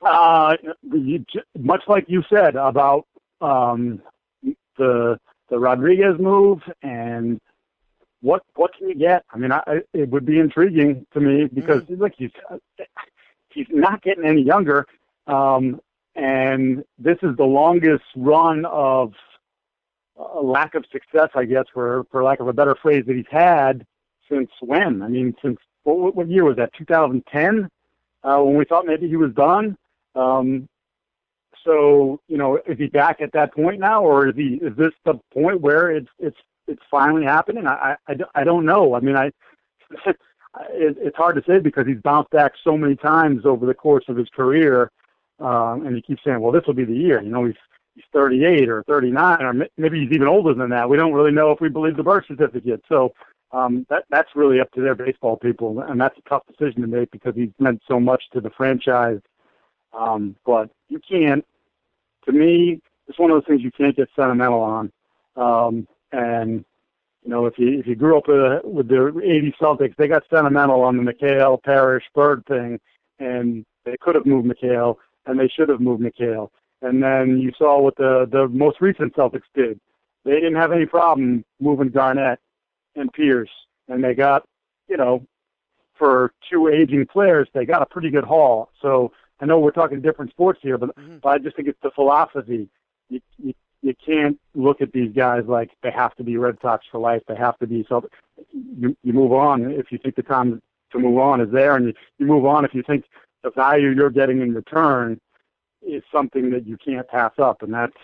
Uh, 0.03 0.57
you, 0.83 1.25
much 1.59 1.83
like 1.89 2.05
you 2.09 2.23
said 2.33 2.57
about 2.57 3.07
um, 3.41 4.01
the 4.77 5.19
the 5.49 5.59
Rodriguez 5.59 6.19
move 6.19 6.61
and 6.83 7.41
what 8.21 8.43
what 8.55 8.73
can 8.77 8.89
you 8.89 8.95
get? 8.95 9.25
I 9.31 9.39
mean, 9.39 9.53
I, 9.53 9.63
it 9.93 10.09
would 10.09 10.25
be 10.25 10.39
intriguing 10.39 11.07
to 11.13 11.21
me 11.21 11.47
because 11.53 11.83
mm-hmm. 11.83 12.03
look, 12.03 12.13
he's 12.17 12.31
he's 13.51 13.67
not 13.71 14.03
getting 14.03 14.25
any 14.25 14.43
younger, 14.43 14.87
um, 15.27 15.81
and 16.15 16.83
this 16.99 17.19
is 17.23 17.37
the 17.37 17.45
longest 17.45 18.05
run 18.17 18.65
of 18.65 19.13
a 20.19 20.41
lack 20.41 20.75
of 20.75 20.85
success, 20.91 21.29
I 21.35 21.45
guess, 21.45 21.67
for 21.73 22.05
for 22.11 22.25
lack 22.25 22.41
of 22.41 22.49
a 22.49 22.53
better 22.53 22.75
phrase, 22.75 23.05
that 23.07 23.17
he's 23.17 23.27
had 23.31 23.87
since 24.29 24.51
when? 24.61 25.03
I 25.03 25.09
mean, 25.09 25.35
since 25.43 25.59
what, 25.85 26.15
what 26.15 26.29
year 26.29 26.45
was 26.45 26.57
that? 26.57 26.73
2010, 26.77 27.69
uh, 28.25 28.43
when 28.43 28.57
we 28.57 28.65
thought 28.65 28.87
maybe 28.87 29.09
he 29.09 29.17
was 29.17 29.33
done. 29.35 29.77
Um, 30.15 30.69
so 31.67 32.21
you 32.29 32.39
know, 32.39 32.57
is 32.67 32.79
he 32.79 32.87
back 32.87 33.21
at 33.21 33.33
that 33.33 33.55
point 33.55 33.81
now, 33.81 34.03
or 34.03 34.29
is 34.29 34.37
he 34.37 34.61
is 34.63 34.75
this 34.77 34.93
the 35.05 35.15
point 35.35 35.61
where 35.61 35.91
it's 35.91 36.09
it's 36.19 36.39
it's 36.67 36.83
finally 36.91 37.25
happening? 37.25 37.67
I 37.67 37.97
I, 38.09 38.17
I 38.35 38.45
don't 38.45 38.65
know. 38.65 38.95
I 38.95 39.01
mean, 39.01 39.17
I 39.17 39.27
it, 40.71 40.97
it's 41.01 41.17
hard 41.17 41.37
to 41.37 41.43
say 41.47 41.59
because 41.59 41.87
he's 41.87 42.01
bounced 42.01 42.31
back 42.31 42.53
so 42.65 42.77
many 42.77 42.97
times 42.97 43.45
over 43.45 43.67
the 43.67 43.75
course 43.75 44.05
of 44.09 44.17
his 44.17 44.29
career, 44.31 44.91
um, 45.41 45.87
and 45.87 45.95
he 45.95 46.01
keeps 46.01 46.23
saying, 46.25 46.41
"Well, 46.41 46.53
this 46.53 46.65
will 46.67 46.75
be 46.75 46.85
the 46.85 46.97
year." 46.97 47.21
You 47.23 47.31
know, 47.31 47.45
he's 47.45 47.57
he's 47.95 48.05
38 48.13 48.69
or 48.69 48.83
39, 48.85 49.43
or 49.43 49.69
maybe 49.77 50.01
he's 50.01 50.13
even 50.13 50.29
older 50.29 50.55
than 50.55 50.71
that. 50.71 50.89
We 50.89 50.97
don't 50.97 51.13
really 51.13 51.33
know 51.33 51.51
if 51.51 51.61
we 51.61 51.69
believe 51.69 51.97
the 51.97 52.03
birth 52.03 52.25
certificate. 52.29 52.83
So 52.89 53.13
um, 53.53 53.87
that 53.91 54.05
that's 54.11 54.31
really 54.35 54.61
up 54.61 54.71
to 54.73 54.81
their 54.81 54.95
baseball 54.95 55.37
people, 55.37 55.81
and 55.81 56.01
that's 56.01 56.19
a 56.19 56.29
tough 56.29 56.43
decision 56.47 56.83
to 56.83 56.89
make 56.89 57.11
because 57.11 57.35
he's 57.35 57.51
meant 57.59 57.83
so 57.89 57.99
much 57.99 58.23
to 58.33 58.41
the 58.41 58.51
franchise. 58.51 59.21
Um, 59.93 60.37
but 60.45 60.71
you 60.89 61.01
can't. 61.09 61.45
To 62.27 62.33
me, 62.33 62.81
it's 63.09 63.19
one 63.19 63.31
of 63.31 63.37
those 63.37 63.47
things 63.47 63.63
you 63.63 63.71
can't 63.71 63.97
get 63.97 64.09
sentimental 64.17 64.61
on. 64.61 64.93
Um, 65.37 65.89
and 66.13 66.65
you 67.23 67.31
know, 67.31 67.47
if 67.47 67.59
you 67.59 67.79
if 67.79 67.87
you 67.87 67.95
grew 67.97 68.19
up 68.19 68.29
with, 68.29 68.39
a, 68.39 68.61
with 68.65 68.89
the 68.89 69.09
'80 69.09 69.55
Celtics, 69.61 69.97
they 69.97 70.09
got 70.09 70.23
sentimental 70.31 70.83
on 70.83 70.97
the 70.97 71.13
McHale 71.13 71.63
Parish 71.63 72.05
Bird 72.15 72.45
thing, 72.47 72.79
and 73.19 73.65
they 73.85 73.97
could 74.01 74.15
have 74.15 74.27
moved 74.27 74.49
McHale, 74.49 74.97
and 75.27 75.39
they 75.39 75.49
should 75.49 75.69
have 75.69 75.81
moved 75.81 76.03
McHale. 76.03 76.51
And 76.83 77.03
then 77.03 77.39
you 77.39 77.53
saw 77.59 77.81
what 77.81 77.97
the 77.97 78.29
the 78.31 78.49
most 78.49 78.81
recent 78.81 79.15
Celtics 79.15 79.43
did. 79.55 79.81
They 80.25 80.35
didn't 80.35 80.57
have 80.57 80.73
any 80.73 80.87
problem 80.87 81.45
moving 81.61 81.89
Garnett 81.91 82.41
and 82.97 83.13
Pierce, 83.13 83.51
and 83.89 84.03
they 84.03 84.15
got, 84.15 84.45
you 84.89 84.97
know, 84.97 85.25
for 85.99 86.33
two 86.51 86.69
aging 86.69 87.07
players, 87.07 87.49
they 87.55 87.65
got 87.65 87.83
a 87.83 87.87
pretty 87.87 88.11
good 88.11 88.25
haul. 88.25 88.71
So 88.83 89.13
I 89.41 89.47
know 89.47 89.59
we're 89.59 89.71
talking 89.71 90.01
different 90.01 90.31
sports 90.31 90.61
here, 90.63 90.79
but, 90.79 90.97
mm-hmm. 90.97 91.19
but 91.23 91.29
I 91.29 91.39
just 91.39 91.57
think 91.57 91.69
it's 91.69 91.79
the 91.83 91.91
philosophy. 91.91 92.69
You, 93.09 93.21
you 93.39 93.55
you 93.83 93.95
can't 94.05 94.39
look 94.55 94.81
at 94.81 94.93
these 94.93 95.13
guys 95.13 95.45
like 95.47 95.71
they 95.83 95.91
have 95.91 96.15
to 96.17 96.25
be 96.25 96.37
Red 96.37 96.57
Sox 96.61 96.85
for 96.91 96.99
life. 96.99 97.23
They 97.29 97.37
have 97.37 97.59
to 97.59 97.67
be 97.67 97.87
so. 97.89 98.09
You 98.53 98.97
you 99.03 99.13
move 99.13 99.33
on 99.33 99.71
if 99.71 99.93
you 99.93 99.99
think 99.99 100.17
the 100.17 100.23
time 100.23 100.61
to 100.93 100.99
move 100.99 101.19
on 101.19 101.41
is 101.41 101.53
there, 101.53 101.77
and 101.77 101.87
you, 101.87 101.95
you 102.19 102.27
move 102.27 102.47
on 102.47 102.65
if 102.65 102.75
you 102.75 102.83
think 102.83 103.05
the 103.43 103.51
value 103.51 103.91
you're 103.91 104.11
getting 104.11 104.41
in 104.41 104.55
return 104.55 105.21
is 105.83 106.03
something 106.11 106.51
that 106.51 106.67
you 106.67 106.77
can't 106.85 107.07
pass 107.07 107.33
up, 107.39 107.63
and 107.63 107.73
that's 107.73 107.97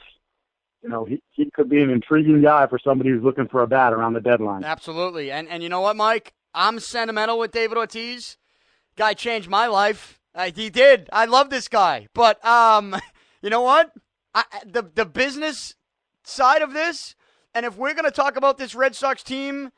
you 0.83 0.89
know, 0.89 1.05
he, 1.05 1.23
he 1.31 1.51
could 1.51 1.69
be 1.69 1.81
an 1.81 1.91
intriguing 1.91 2.43
guy 2.43 2.67
for 2.67 2.79
somebody 2.79 3.11
who's 3.11 3.23
looking 3.23 3.49
for 3.49 3.63
a 3.63 3.67
bat 3.67 3.93
around 3.93 4.15
the 4.15 4.21
deadline. 4.21 4.65
Absolutely. 4.65 5.31
And 5.31 5.49
and 5.49 5.63
you 5.63 5.69
know 5.69 5.81
what, 5.81 5.97
Mike? 5.97 6.35
I'm 6.55 6.81
sentimental 6.81 7.39
with 7.39 7.53
David 7.53 7.79
Ortiz. 7.79 8.37
Guy 8.97 9.15
changed 9.15 9.49
my 9.49 9.67
life. 9.69 10.21
Uh, 10.35 10.51
he 10.55 10.71
did. 10.71 11.09
I 11.13 11.27
love 11.27 11.51
this 11.51 11.69
guy. 11.69 12.09
But 12.15 12.45
um, 12.45 12.97
you 13.43 13.51
know 13.51 13.63
what? 13.63 13.93
I, 14.35 14.45
the 14.65 14.83
the 14.83 15.05
business 15.05 15.75
side 16.25 16.63
of 16.63 16.73
this, 16.73 17.15
and 17.55 17.67
if 17.67 17.77
we're 17.77 17.95
going 17.95 18.05
to 18.05 18.11
talk 18.11 18.37
about 18.37 18.59
this 18.59 18.75
Red 18.75 18.95
Sox 18.95 19.23
team, 19.23 19.71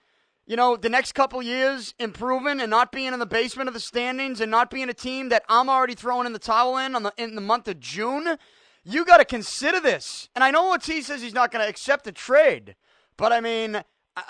you 0.47 0.57
know, 0.57 0.77
the 0.77 0.89
next 0.89 1.13
couple 1.13 1.43
years 1.43 1.95
improving 1.99 2.61
and 2.61 2.71
not 2.71 2.93
being 2.93 3.13
in 3.13 3.19
the 3.19 3.27
basement 3.27 3.69
of 3.69 3.75
the 3.75 3.81
standings 3.81 4.41
and 4.41 4.51
not 4.51 4.71
being 4.71 4.89
a 4.89 4.95
team 4.95 5.31
that 5.31 5.45
I'm 5.49 5.69
already 5.69 5.95
throwing 5.95 6.27
in 6.27 6.33
the 6.33 6.39
towel 6.39 6.77
in 6.77 6.95
on 6.95 7.03
the 7.03 7.13
in 7.17 7.35
the 7.35 7.41
month 7.41 7.67
of 7.67 7.81
June 7.81 8.39
you 8.85 9.05
got 9.05 9.17
to 9.17 9.25
consider 9.25 9.81
this. 9.81 10.29
And 10.35 10.45
I 10.45 10.51
know 10.51 10.71
Ortiz 10.71 11.07
says 11.07 11.23
he's 11.23 11.35
not 11.35 11.51
going 11.51 11.65
to 11.65 11.69
accept 11.69 12.05
the 12.05 12.13
trade, 12.13 12.77
but 13.17 13.33
I 13.33 13.41
mean, 13.41 13.83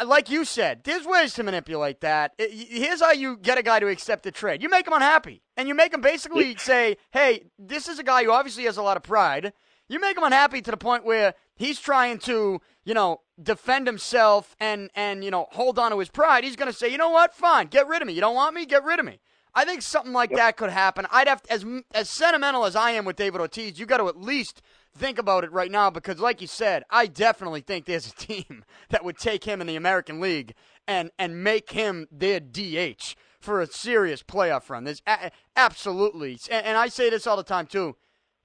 like 0.04 0.30
you 0.30 0.44
said, 0.44 0.84
there's 0.84 1.06
ways 1.06 1.34
to 1.34 1.42
manipulate 1.42 2.00
that. 2.00 2.32
Here's 2.38 3.00
how 3.00 3.12
you 3.12 3.36
get 3.36 3.58
a 3.58 3.62
guy 3.62 3.80
to 3.80 3.88
accept 3.88 4.22
the 4.22 4.30
trade. 4.30 4.62
You 4.62 4.68
make 4.68 4.86
him 4.86 4.92
unhappy, 4.92 5.42
and 5.56 5.68
you 5.68 5.74
make 5.74 5.92
him 5.92 6.00
basically 6.00 6.56
say, 6.56 6.96
"Hey, 7.12 7.44
this 7.58 7.88
is 7.88 7.98
a 7.98 8.02
guy 8.02 8.24
who 8.24 8.32
obviously 8.32 8.64
has 8.64 8.76
a 8.76 8.82
lot 8.82 8.96
of 8.96 9.02
pride." 9.02 9.52
You 9.86 10.00
make 10.00 10.16
him 10.16 10.24
unhappy 10.24 10.62
to 10.62 10.70
the 10.70 10.78
point 10.78 11.04
where 11.04 11.34
he's 11.54 11.78
trying 11.78 12.18
to, 12.20 12.62
you 12.84 12.94
know, 12.94 13.20
defend 13.42 13.86
himself 13.86 14.56
and 14.58 14.90
and 14.94 15.22
you 15.22 15.30
know 15.30 15.48
hold 15.52 15.78
on 15.78 15.90
to 15.90 15.98
his 15.98 16.08
pride. 16.08 16.44
He's 16.44 16.56
going 16.56 16.70
to 16.70 16.76
say, 16.76 16.88
"You 16.88 16.98
know 16.98 17.10
what? 17.10 17.34
Fine, 17.34 17.66
get 17.66 17.86
rid 17.86 18.00
of 18.00 18.08
me. 18.08 18.14
You 18.14 18.22
don't 18.22 18.34
want 18.34 18.54
me? 18.54 18.64
Get 18.64 18.84
rid 18.84 18.98
of 18.98 19.04
me." 19.04 19.20
I 19.54 19.64
think 19.64 19.82
something 19.82 20.12
like 20.12 20.30
that 20.30 20.56
could 20.56 20.70
happen. 20.70 21.06
I'd 21.12 21.28
have 21.28 21.42
to, 21.42 21.52
as 21.52 21.64
as 21.92 22.10
sentimental 22.10 22.64
as 22.64 22.74
I 22.74 22.92
am 22.92 23.04
with 23.04 23.16
David 23.16 23.40
Ortiz, 23.40 23.78
you 23.78 23.86
got 23.86 23.98
to 23.98 24.08
at 24.08 24.20
least 24.20 24.62
think 24.96 25.18
about 25.18 25.44
it 25.44 25.52
right 25.52 25.70
now 25.70 25.90
because, 25.90 26.18
like 26.20 26.40
you 26.40 26.46
said, 26.46 26.84
I 26.90 27.06
definitely 27.06 27.60
think 27.60 27.84
there's 27.84 28.06
a 28.06 28.14
team 28.14 28.64
that 28.90 29.04
would 29.04 29.18
take 29.18 29.44
him 29.44 29.60
in 29.60 29.66
the 29.66 29.76
American 29.76 30.20
League 30.20 30.54
and 30.86 31.10
and 31.18 31.42
make 31.42 31.70
him 31.70 32.06
their 32.10 32.40
DH 32.40 33.14
for 33.40 33.60
a 33.60 33.66
serious 33.66 34.22
playoff 34.22 34.70
run. 34.70 34.84
There's 34.84 35.02
a- 35.06 35.30
absolutely, 35.56 36.38
and, 36.50 36.64
and, 36.66 36.78
I 36.78 36.88
say 36.88 37.10
this 37.10 37.26
all 37.26 37.36
the 37.36 37.42
time 37.42 37.66
too. 37.66 37.96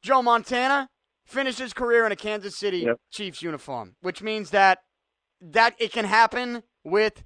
Joe 0.01 0.21
Montana 0.21 0.89
finished 1.25 1.59
his 1.59 1.73
career 1.73 2.05
in 2.05 2.11
a 2.11 2.15
Kansas 2.15 2.57
City 2.57 2.79
yep. 2.79 2.97
Chiefs 3.11 3.41
uniform, 3.41 3.95
which 4.01 4.21
means 4.21 4.49
that 4.51 4.79
that 5.41 5.75
it 5.79 5.91
can 5.91 6.05
happen 6.05 6.63
with 6.83 7.23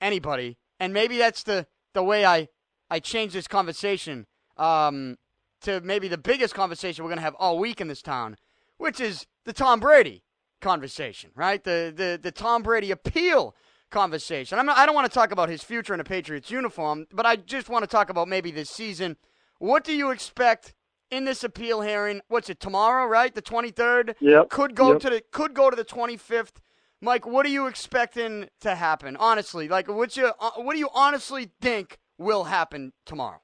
anybody, 0.00 0.58
and 0.78 0.92
maybe 0.92 1.16
that's 1.18 1.42
the 1.42 1.66
the 1.94 2.02
way 2.02 2.24
I 2.24 2.48
I 2.90 3.00
changed 3.00 3.34
this 3.34 3.48
conversation 3.48 4.26
um, 4.56 5.16
to 5.62 5.80
maybe 5.80 6.08
the 6.08 6.18
biggest 6.18 6.54
conversation 6.54 7.04
we're 7.04 7.10
going 7.10 7.18
to 7.18 7.24
have 7.24 7.36
all 7.36 7.58
week 7.58 7.80
in 7.80 7.88
this 7.88 8.02
town, 8.02 8.36
which 8.78 9.00
is 9.00 9.26
the 9.44 9.52
Tom 9.52 9.80
Brady 9.80 10.22
conversation, 10.60 11.30
right? 11.34 11.62
The 11.62 11.92
the 11.94 12.18
the 12.20 12.32
Tom 12.32 12.62
Brady 12.62 12.90
appeal 12.90 13.54
conversation. 13.90 14.58
I'm 14.58 14.66
not, 14.66 14.76
I 14.76 14.86
don't 14.86 14.94
want 14.94 15.10
to 15.10 15.14
talk 15.14 15.30
about 15.30 15.48
his 15.48 15.62
future 15.62 15.94
in 15.94 16.00
a 16.00 16.04
Patriots 16.04 16.50
uniform, 16.50 17.06
but 17.12 17.24
I 17.24 17.36
just 17.36 17.68
want 17.68 17.84
to 17.84 17.86
talk 17.86 18.10
about 18.10 18.28
maybe 18.28 18.50
this 18.50 18.68
season. 18.68 19.16
What 19.58 19.84
do 19.84 19.92
you 19.92 20.10
expect 20.10 20.74
in 21.10 21.24
this 21.24 21.44
appeal 21.44 21.80
hearing? 21.80 22.20
What's 22.28 22.50
it 22.50 22.60
tomorrow, 22.60 23.06
right? 23.06 23.34
The 23.34 23.42
23rd. 23.42 24.14
Yep. 24.20 24.50
Could 24.50 24.74
go 24.74 24.92
yep. 24.92 25.00
to 25.00 25.10
the 25.10 25.22
could 25.30 25.54
go 25.54 25.70
to 25.70 25.76
the 25.76 25.84
25th. 25.84 26.56
Mike, 27.00 27.26
what 27.26 27.44
are 27.46 27.50
you 27.50 27.66
expecting 27.66 28.48
to 28.60 28.74
happen? 28.74 29.16
Honestly, 29.16 29.68
like 29.68 29.88
what's 29.88 30.16
your 30.16 30.32
uh, 30.40 30.50
what 30.56 30.72
do 30.72 30.78
you 30.78 30.88
honestly 30.94 31.50
think 31.60 31.98
will 32.18 32.44
happen 32.44 32.92
tomorrow? 33.06 33.40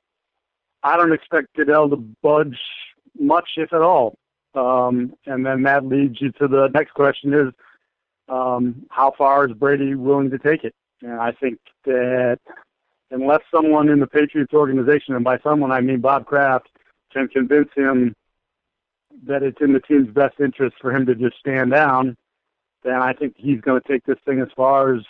I 0.83 0.97
don't 0.97 1.13
expect 1.13 1.55
Goodell 1.55 1.91
to 1.91 1.97
budge 1.97 2.59
much, 3.19 3.49
if 3.57 3.73
at 3.73 3.83
all. 3.83 4.19
Um, 4.55 5.15
and 5.27 5.47
then 5.47 5.63
that 5.63 5.87
leads 5.87 6.21
you 6.21 6.33
to 6.33 6.49
the 6.49 6.69
next 6.75 6.93
question: 6.93 7.33
is 7.33 7.53
um, 8.29 8.87
how 8.91 9.13
far 9.17 9.47
is 9.47 9.53
Brady 9.53 9.95
willing 9.95 10.31
to 10.31 10.39
take 10.39 10.65
it? 10.65 10.75
And 11.03 11.21
I 11.21 11.33
think 11.33 11.59
that 11.85 12.39
unless 13.11 13.41
someone 13.53 13.89
in 13.89 14.01
the 14.01 14.07
Patriots 14.07 14.53
organization, 14.53 15.15
and 15.15 15.25
by 15.25 15.39
someone 15.39 15.73
I 15.73 15.81
mean 15.81 16.01
Bob 16.01 16.27
Kraft, 16.27 16.69
can 17.13 17.29
convince 17.29 17.69
him 17.75 18.15
that 19.27 19.43
it's 19.43 19.61
in 19.61 19.73
the 19.73 19.81
team's 19.81 20.13
best 20.13 20.41
interest 20.41 20.77
for 20.81 20.95
him 20.95 21.07
to 21.07 21.15
just 21.15 21.39
stand 21.39 21.71
down, 21.73 22.17
then 22.83 22.95
I 22.95 23.13
think 23.13 23.35
he's 23.37 23.61
going 23.61 23.81
to 23.81 23.89
take 23.89 24.05
this 24.05 24.19
thing 24.25 24.41
as 24.41 24.49
far 24.57 24.95
as 24.95 25.03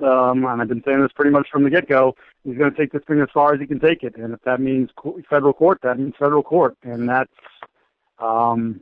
um, 0.00 0.44
and 0.44 0.60
I've 0.60 0.68
been 0.68 0.82
saying 0.84 1.00
this 1.00 1.12
pretty 1.14 1.30
much 1.30 1.48
from 1.50 1.62
the 1.62 1.70
get-go, 1.70 2.16
he's 2.42 2.58
going 2.58 2.70
to 2.70 2.76
take 2.76 2.92
this 2.92 3.02
thing 3.06 3.20
as 3.20 3.28
far 3.32 3.54
as 3.54 3.60
he 3.60 3.66
can 3.66 3.78
take 3.78 4.02
it. 4.02 4.16
And 4.16 4.34
if 4.34 4.40
that 4.42 4.60
means 4.60 4.90
federal 5.30 5.52
court, 5.52 5.78
that 5.82 5.98
means 5.98 6.14
federal 6.18 6.42
court. 6.42 6.76
And 6.82 7.08
that's, 7.08 7.30
um, 8.18 8.80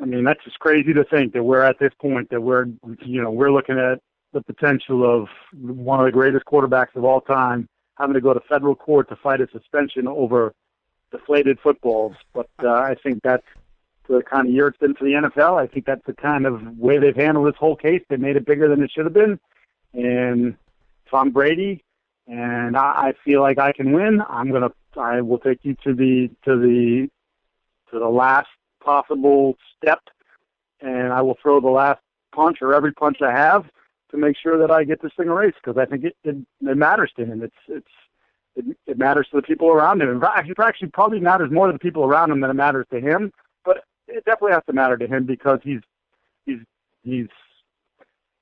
I 0.00 0.04
mean, 0.04 0.24
that's 0.24 0.42
just 0.44 0.58
crazy 0.58 0.92
to 0.92 1.04
think 1.04 1.32
that 1.32 1.42
we're 1.42 1.62
at 1.62 1.78
this 1.78 1.92
point 2.00 2.30
that 2.30 2.40
we're, 2.40 2.66
you 3.04 3.22
know, 3.22 3.30
we're 3.30 3.50
looking 3.50 3.78
at 3.78 4.00
the 4.32 4.42
potential 4.42 5.04
of 5.04 5.28
one 5.60 6.00
of 6.00 6.06
the 6.06 6.12
greatest 6.12 6.44
quarterbacks 6.44 6.94
of 6.94 7.04
all 7.04 7.20
time 7.20 7.68
having 7.96 8.14
to 8.14 8.20
go 8.20 8.32
to 8.32 8.40
federal 8.48 8.76
court 8.76 9.08
to 9.08 9.16
fight 9.16 9.40
a 9.40 9.48
suspension 9.50 10.06
over 10.06 10.54
deflated 11.10 11.58
footballs. 11.60 12.14
But 12.32 12.48
uh, 12.62 12.70
I 12.70 12.94
think 13.02 13.22
that's 13.22 13.46
the 14.08 14.22
kind 14.22 14.46
of 14.46 14.54
year 14.54 14.68
it's 14.68 14.78
been 14.78 14.94
for 14.94 15.04
the 15.04 15.12
NFL. 15.12 15.60
I 15.60 15.66
think 15.66 15.84
that's 15.84 16.04
the 16.06 16.14
kind 16.14 16.46
of 16.46 16.78
way 16.78 16.98
they've 16.98 17.16
handled 17.16 17.48
this 17.48 17.58
whole 17.58 17.76
case. 17.76 18.02
They 18.08 18.16
made 18.16 18.36
it 18.36 18.46
bigger 18.46 18.68
than 18.68 18.82
it 18.82 18.90
should 18.90 19.04
have 19.04 19.14
been. 19.14 19.38
And 19.94 20.56
Tom 21.10 21.30
Brady, 21.30 21.82
and 22.26 22.76
I, 22.76 23.08
I 23.08 23.14
feel 23.24 23.40
like 23.40 23.58
I 23.58 23.72
can 23.72 23.92
win. 23.92 24.22
I'm 24.28 24.52
gonna. 24.52 24.70
I 24.96 25.20
will 25.20 25.38
take 25.38 25.60
you 25.62 25.74
to 25.84 25.94
the 25.94 26.30
to 26.44 26.58
the 26.58 27.08
to 27.92 27.98
the 27.98 28.08
last 28.08 28.48
possible 28.82 29.56
step, 29.76 30.00
and 30.80 31.12
I 31.12 31.22
will 31.22 31.36
throw 31.42 31.60
the 31.60 31.68
last 31.68 32.00
punch 32.34 32.58
or 32.62 32.74
every 32.74 32.92
punch 32.92 33.18
I 33.22 33.32
have. 33.32 33.64
to 34.10 34.16
make 34.16 34.36
sure 34.36 34.58
that 34.58 34.70
I 34.70 34.84
get 34.84 35.02
this 35.02 35.12
thing 35.16 35.28
erased 35.28 35.58
because 35.62 35.78
I 35.78 35.84
think 35.84 36.04
it, 36.04 36.16
it 36.24 36.36
it 36.62 36.76
matters 36.76 37.12
to 37.16 37.24
him. 37.24 37.42
It's 37.42 37.56
it's 37.68 37.86
it, 38.56 38.76
it 38.86 38.98
matters 38.98 39.28
to 39.30 39.36
the 39.36 39.42
people 39.42 39.68
around 39.68 40.00
him. 40.02 40.08
And 40.08 40.24
actually, 40.24 40.54
actually, 40.58 40.88
probably 40.88 41.20
matters 41.20 41.50
more 41.50 41.66
to 41.66 41.72
the 41.72 41.78
people 41.78 42.04
around 42.04 42.30
him 42.30 42.40
than 42.40 42.50
it 42.50 42.54
matters 42.54 42.86
to 42.90 43.00
him. 43.00 43.32
But 43.64 43.84
it 44.06 44.24
definitely 44.24 44.52
has 44.52 44.64
to 44.66 44.72
matter 44.72 44.96
to 44.96 45.06
him 45.06 45.24
because 45.24 45.60
he's 45.62 45.80
he's 46.46 46.60
he's 47.02 47.28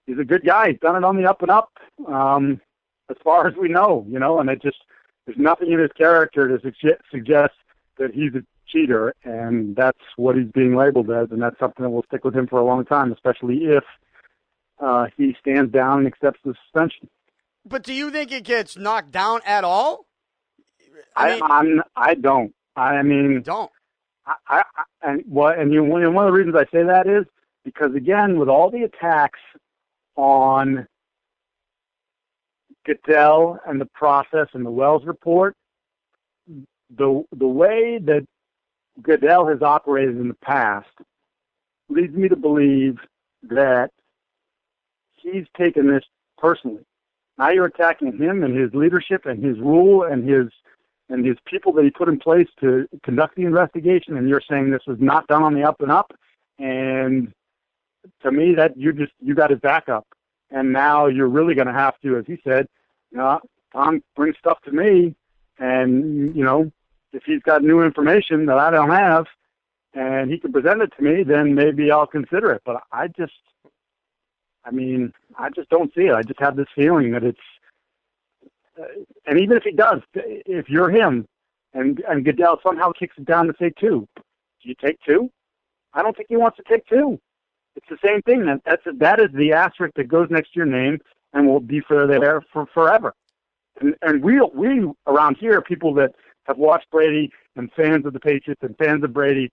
he's 0.07 0.19
a 0.19 0.25
good 0.25 0.45
guy. 0.45 0.71
He's 0.71 0.81
done 0.81 0.97
it 0.97 1.05
on 1.05 1.17
the 1.17 1.29
up 1.29 1.43
and 1.43 1.51
up, 1.51 1.71
um, 2.07 2.61
as 3.11 3.17
far 3.25 3.47
as 3.47 3.55
we 3.57 3.69
know, 3.69 4.07
you 4.09 4.19
know. 4.19 4.39
And 4.39 4.49
it 4.49 4.63
just 4.63 4.79
there's 5.27 5.39
nothing 5.39 5.73
in 5.73 5.81
his 5.81 5.93
character 5.93 6.47
to 6.49 6.61
suggest, 6.63 7.03
suggest 7.11 7.55
that 7.99 8.15
he's 8.15 8.35
a 8.35 8.43
cheater, 8.69 9.15
and 9.25 9.77
that's 9.77 9.99
what 10.17 10.37
he's 10.37 10.51
being 10.53 10.77
labeled 10.77 11.11
as, 11.11 11.29
and 11.31 11.41
that's 11.41 11.59
something 11.59 11.83
that 11.83 11.91
will 11.91 12.05
stick 12.05 12.25
with 12.25 12.35
him 12.35 12.47
for 12.47 12.59
a 12.59 12.65
long 12.65 12.85
time, 12.85 13.13
especially 13.13 13.65
if 13.65 13.85
uh, 14.81 15.07
he 15.17 15.37
stands 15.41 15.73
down 15.73 15.99
and 15.99 16.07
accepts 16.07 16.41
the 16.45 16.55
suspension. 16.65 17.09
But 17.65 17.83
do 17.83 17.93
you 17.93 18.11
think 18.11 18.33
it 18.33 18.45
gets 18.45 18.77
knocked 18.77 19.11
down 19.11 19.41
at 19.45 19.65
all? 19.65 20.07
I, 21.17 21.35
mean, 21.35 21.43
I 21.43 21.47
I'm 21.47 21.83
I 21.97 22.15
don't. 22.15 22.55
I 22.77 23.03
mean, 23.03 23.43
don't. 23.43 23.71
I, 24.27 24.35
I 24.49 24.63
and 25.03 25.23
what 25.27 25.59
and 25.59 25.73
you 25.73 25.83
and 25.85 26.15
one 26.15 26.27
of 26.27 26.33
the 26.33 26.39
reasons 26.39 26.57
I 26.57 26.65
say 26.73 26.85
that 26.85 27.07
is 27.07 27.25
because 27.65 27.95
again, 27.95 28.39
with 28.39 28.49
all 28.49 28.71
the 28.71 28.83
attacks 28.83 29.41
on 30.17 30.87
Goodell 32.85 33.59
and 33.67 33.81
the 33.81 33.87
process 33.87 34.49
and 34.53 34.65
the 34.65 34.71
Wells 34.71 35.05
report, 35.05 35.57
the 36.97 37.25
the 37.37 37.49
way 37.49 37.99
that 38.05 38.27
Goodell 39.03 39.47
has 39.47 39.63
operated 39.63 40.17
in 40.17 40.29
the 40.29 40.35
past 40.35 40.89
leads 41.89 42.15
me 42.15 42.29
to 42.29 42.37
believe 42.37 42.99
that 43.43 43.91
he's 45.15 45.47
taken 45.57 45.87
this 45.87 46.05
personally. 46.39 46.85
Now 47.39 47.51
you're 47.51 47.67
attacking 47.67 48.17
him 48.17 48.43
and 48.43 48.57
his 48.57 48.73
leadership 48.75 49.27
and 49.27 49.43
his 49.45 49.59
rule 49.59 50.05
and 50.05 50.29
his 50.29 50.49
and 51.09 51.25
his 51.25 51.37
people 51.47 51.73
that 51.73 51.85
he 51.85 51.91
put 51.91 52.09
in 52.09 52.19
place 52.19 52.49
to 52.61 52.89
conduct 53.05 53.37
the 53.37 53.45
investigation, 53.45 54.17
and 54.17 54.29
you're 54.29 54.43
saying 54.49 54.71
this 54.71 54.87
was 54.89 54.99
not 55.01 55.27
done 55.29 55.45
on 55.45 55.55
the 55.55 55.63
up 55.63 55.81
and 55.81 55.93
up. 55.93 56.13
And 56.59 57.33
to 58.23 58.33
me, 58.33 58.55
that 58.55 58.77
you 58.77 58.93
just 58.93 59.13
you 59.21 59.35
got 59.35 59.51
his 59.51 59.61
back 59.61 59.89
up, 59.89 60.07
and 60.51 60.73
now 60.73 61.07
you're 61.07 61.29
really 61.29 61.55
going 61.55 61.69
to 61.69 61.73
have 61.73 61.95
to, 62.01 62.17
as 62.17 62.25
he 62.27 62.39
said, 62.43 62.67
you 63.13 63.19
know, 63.19 63.41
Tom, 63.73 64.03
bring 64.17 64.35
stuff 64.39 64.61
to 64.63 64.73
me, 64.73 65.15
and 65.59 66.35
you 66.35 66.43
know, 66.45 66.73
if 67.17 67.23
he's 67.25 67.43
got 67.43 67.63
new 67.63 67.83
information 67.83 68.47
that 68.47 68.59
I 68.59 68.71
don't 68.71 68.91
have, 68.91 69.27
and 69.95 70.31
he 70.31 70.39
can 70.39 70.53
present 70.53 70.83
it 70.83 70.93
to 70.97 71.03
me, 71.03 71.23
then 71.23 71.55
maybe 71.55 71.91
I'll 71.91 72.07
consider 72.07 72.53
it. 72.53 72.63
But 72.65 72.83
I 72.93 73.09
just, 73.09 73.33
I 74.65 74.71
mean, 74.71 75.13
I 75.39 75.49
just 75.51 75.71
don't 75.71 75.93
see 75.95 76.03
it. 76.03 76.15
I 76.15 76.23
just 76.23 76.41
have 76.41 76.57
this 76.57 76.69
feeling 76.75 77.13
that 77.13 77.25
it's 77.25 77.39
uh, 78.79 78.85
and 79.27 79.41
even 79.41 79.57
if 79.57 79.63
he 79.63 79.73
does, 79.73 80.03
if 80.15 80.69
you're 80.69 80.91
him, 80.91 81.27
and 81.73 82.01
and 82.09 82.25
Goodell 82.25 82.61
somehow 82.63 82.93
kicks 82.93 83.17
it 83.17 83.25
down 83.25 83.47
to 83.47 83.55
say 83.59 83.73
two, 83.81 84.07
do 84.17 84.69
you 84.69 84.75
take 84.75 84.99
two? 85.01 85.31
I 85.95 86.03
don't 86.03 86.15
think 86.15 86.29
he 86.29 86.37
wants 86.37 86.59
to 86.59 86.63
take 86.69 86.87
two. 86.87 87.19
It's 87.75 87.89
the 87.89 87.99
same 88.05 88.21
thing. 88.23 88.45
That 88.45 88.61
that's 88.67 88.83
that 88.99 89.19
is 89.21 89.31
the 89.33 89.53
asterisk 89.53 89.95
that 89.97 90.09
goes 90.09 90.29
next 90.31 90.53
to 90.53 90.57
your 90.57 90.67
name 90.67 90.99
and 91.33 91.47
will 91.47 91.61
be 91.61 91.81
for 91.81 92.07
there 92.07 92.43
for 92.53 92.67
forever. 92.75 93.15
And 93.81 93.95
and 94.03 94.23
we 94.23 94.41
we 94.55 94.87
around 95.07 95.39
here, 95.39 95.59
are 95.59 95.63
people 95.63 95.95
that 95.95 96.15
have 96.47 96.59
watched 96.59 96.91
Brady 96.91 97.31
and 97.57 97.71
fans 97.73 98.07
of 98.07 98.13
the 98.13 98.21
Patriots 98.21 98.63
and 98.63 98.77
fans 98.77 99.03
of 99.05 99.13
Brady, 99.13 99.51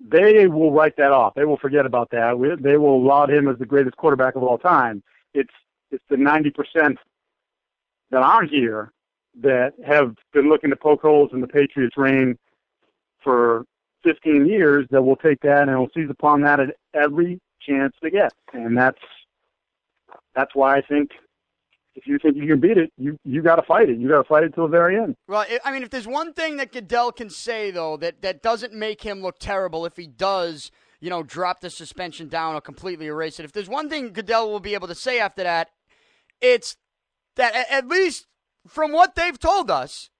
they 0.00 0.46
will 0.46 0.72
write 0.72 0.96
that 0.96 1.12
off. 1.12 1.34
They 1.34 1.44
will 1.44 1.56
forget 1.56 1.86
about 1.86 2.10
that. 2.12 2.38
We, 2.38 2.54
they 2.60 2.76
will 2.76 3.02
laud 3.02 3.30
him 3.30 3.48
as 3.48 3.58
the 3.58 3.66
greatest 3.66 3.96
quarterback 3.96 4.36
of 4.36 4.42
all 4.42 4.58
time. 4.58 5.02
It's 5.34 5.52
it's 5.90 6.04
the 6.08 6.16
ninety 6.16 6.50
percent 6.50 6.98
that 8.10 8.22
are 8.22 8.44
here 8.44 8.92
that 9.40 9.74
have 9.86 10.14
been 10.32 10.48
looking 10.48 10.70
to 10.70 10.76
poke 10.76 11.02
holes 11.02 11.30
in 11.32 11.40
the 11.40 11.46
Patriots' 11.46 11.96
reign 11.96 12.36
for 13.22 13.64
15 14.04 14.46
years 14.46 14.86
that 14.90 15.02
will 15.02 15.16
take 15.16 15.40
that 15.40 15.68
and 15.68 15.78
will 15.78 15.90
seize 15.94 16.10
upon 16.10 16.40
that 16.42 16.60
at 16.60 16.76
every 16.94 17.40
chance 17.60 17.94
they 18.00 18.10
get. 18.10 18.32
And 18.52 18.76
that's 18.76 18.98
that's 20.34 20.54
why 20.54 20.76
I 20.76 20.82
think 20.82 21.10
if 21.98 22.06
you 22.06 22.18
think 22.18 22.36
you 22.36 22.46
can 22.46 22.60
beat 22.60 22.78
it, 22.78 22.92
you 22.96 23.18
you 23.24 23.42
got 23.42 23.56
to 23.56 23.62
fight 23.62 23.88
it. 23.88 23.98
You 23.98 24.08
got 24.08 24.22
to 24.22 24.28
fight 24.28 24.44
it 24.44 24.54
till 24.54 24.64
the 24.64 24.70
very 24.70 24.96
end. 24.96 25.16
Well, 25.26 25.44
I 25.64 25.72
mean, 25.72 25.82
if 25.82 25.90
there's 25.90 26.06
one 26.06 26.32
thing 26.32 26.56
that 26.56 26.72
Goodell 26.72 27.12
can 27.12 27.30
say 27.30 27.70
though 27.70 27.96
that 27.98 28.22
that 28.22 28.42
doesn't 28.42 28.72
make 28.72 29.02
him 29.02 29.22
look 29.22 29.38
terrible, 29.38 29.84
if 29.84 29.96
he 29.96 30.06
does, 30.06 30.70
you 31.00 31.10
know, 31.10 31.22
drop 31.22 31.60
the 31.60 31.70
suspension 31.70 32.28
down 32.28 32.54
or 32.54 32.60
completely 32.60 33.06
erase 33.06 33.38
it. 33.38 33.44
If 33.44 33.52
there's 33.52 33.68
one 33.68 33.88
thing 33.88 34.12
Goodell 34.12 34.50
will 34.50 34.60
be 34.60 34.74
able 34.74 34.88
to 34.88 34.94
say 34.94 35.18
after 35.18 35.42
that, 35.42 35.70
it's 36.40 36.76
that 37.36 37.54
at 37.70 37.88
least 37.88 38.26
from 38.66 38.92
what 38.92 39.14
they've 39.14 39.38
told 39.38 39.70
us, 39.70 40.10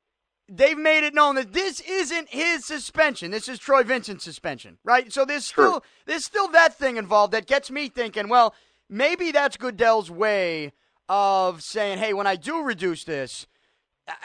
they've 0.49 0.79
made 0.79 1.05
it 1.05 1.15
known 1.15 1.35
that 1.37 1.53
this 1.53 1.81
isn't 1.81 2.31
his 2.31 2.65
suspension. 2.65 3.31
This 3.31 3.49
is 3.49 3.59
Troy 3.59 3.83
Vincent's 3.83 4.25
suspension, 4.25 4.79
right? 4.85 5.13
So 5.13 5.25
there's 5.25 5.47
still 5.47 5.85
there's 6.07 6.25
still 6.25 6.49
that 6.49 6.77
thing 6.77 6.97
involved 6.97 7.33
that 7.33 7.47
gets 7.47 7.71
me 7.71 7.89
thinking. 7.89 8.29
Well, 8.29 8.55
maybe 8.89 9.31
that's 9.31 9.57
Goodell's 9.57 10.11
way 10.11 10.73
of 11.09 11.63
saying, 11.63 11.99
"Hey, 11.99 12.13
when 12.13 12.27
I 12.27 12.37
do 12.37 12.63
reduce 12.63 13.05
this." 13.05 13.47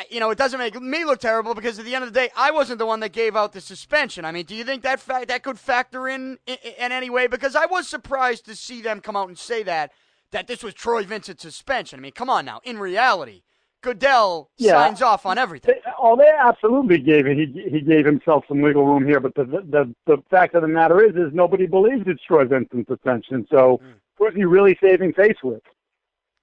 You 0.09 0.21
know, 0.21 0.29
it 0.29 0.37
doesn't 0.37 0.59
make 0.59 0.81
me 0.81 1.03
look 1.03 1.19
terrible 1.19 1.53
because 1.53 1.77
at 1.77 1.83
the 1.83 1.93
end 1.93 2.05
of 2.05 2.13
the 2.13 2.17
day, 2.17 2.29
I 2.37 2.51
wasn't 2.51 2.79
the 2.79 2.85
one 2.85 3.01
that 3.01 3.11
gave 3.11 3.35
out 3.35 3.51
the 3.51 3.59
suspension. 3.59 4.23
I 4.23 4.31
mean, 4.31 4.45
do 4.45 4.55
you 4.55 4.63
think 4.63 4.81
that 4.83 5.01
fact 5.01 5.27
that 5.27 5.43
could 5.43 5.59
factor 5.59 6.07
in, 6.07 6.37
in 6.47 6.57
in 6.79 6.91
any 6.93 7.09
way? 7.09 7.27
Because 7.27 7.53
I 7.53 7.65
was 7.65 7.89
surprised 7.89 8.45
to 8.45 8.55
see 8.55 8.81
them 8.81 9.01
come 9.01 9.17
out 9.17 9.27
and 9.27 9.37
say 9.37 9.61
that 9.63 9.91
that 10.31 10.47
this 10.47 10.63
was 10.63 10.73
Troy 10.73 11.03
Vincent's 11.03 11.43
suspension. 11.43 11.99
I 11.99 12.01
mean, 12.01 12.13
come 12.13 12.29
on 12.29 12.45
now. 12.45 12.61
In 12.63 12.77
reality, 12.77 13.43
Goodell 13.83 14.49
yeah. 14.57 14.71
signs 14.71 15.01
off 15.01 15.25
on 15.25 15.37
everything. 15.37 15.75
oh, 15.99 16.15
they 16.15 16.31
absolutely 16.39 16.97
gave 16.97 17.27
it. 17.27 17.37
He 17.37 17.69
he 17.69 17.81
gave 17.81 18.05
himself 18.05 18.45
some 18.47 18.61
wiggle 18.61 18.85
room 18.85 19.05
here, 19.05 19.19
but 19.19 19.35
the 19.35 19.43
the 19.45 19.93
the 20.07 20.17
fact 20.31 20.55
of 20.55 20.61
the 20.61 20.67
matter 20.67 21.03
is, 21.03 21.15
is 21.15 21.33
nobody 21.33 21.67
believes 21.67 22.03
it's 22.07 22.23
Troy 22.23 22.45
Vincent's 22.45 22.87
suspension. 22.87 23.45
So 23.51 23.79
mm. 23.83 23.93
who's 24.17 24.33
he 24.33 24.45
really 24.45 24.77
saving 24.81 25.13
face 25.13 25.37
with? 25.43 25.61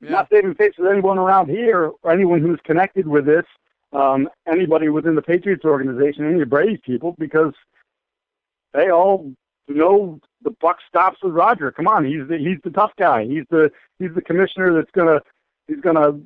Yeah. 0.00 0.10
Not 0.10 0.28
saving 0.30 0.54
face 0.54 0.72
with 0.78 0.90
anyone 0.90 1.18
around 1.18 1.48
here 1.50 1.92
or 2.02 2.12
anyone 2.12 2.40
who's 2.40 2.60
connected 2.64 3.06
with 3.06 3.26
this. 3.26 3.44
Um, 3.92 4.28
anybody 4.46 4.88
within 4.88 5.14
the 5.14 5.22
Patriots 5.22 5.64
organization, 5.64 6.24
any 6.24 6.44
Brady's 6.44 6.78
people, 6.84 7.16
because 7.18 7.52
they 8.72 8.90
all 8.90 9.32
know 9.68 10.20
the 10.42 10.50
buck 10.60 10.78
stops 10.88 11.18
with 11.22 11.32
Roger. 11.32 11.70
Come 11.70 11.88
on, 11.88 12.04
he's 12.04 12.26
the 12.28 12.38
he's 12.38 12.58
the 12.62 12.70
tough 12.70 12.92
guy. 12.96 13.24
He's 13.24 13.44
the 13.50 13.70
he's 13.98 14.14
the 14.14 14.22
commissioner 14.22 14.72
that's 14.72 14.90
gonna 14.92 15.20
he's 15.66 15.80
gonna 15.80 16.20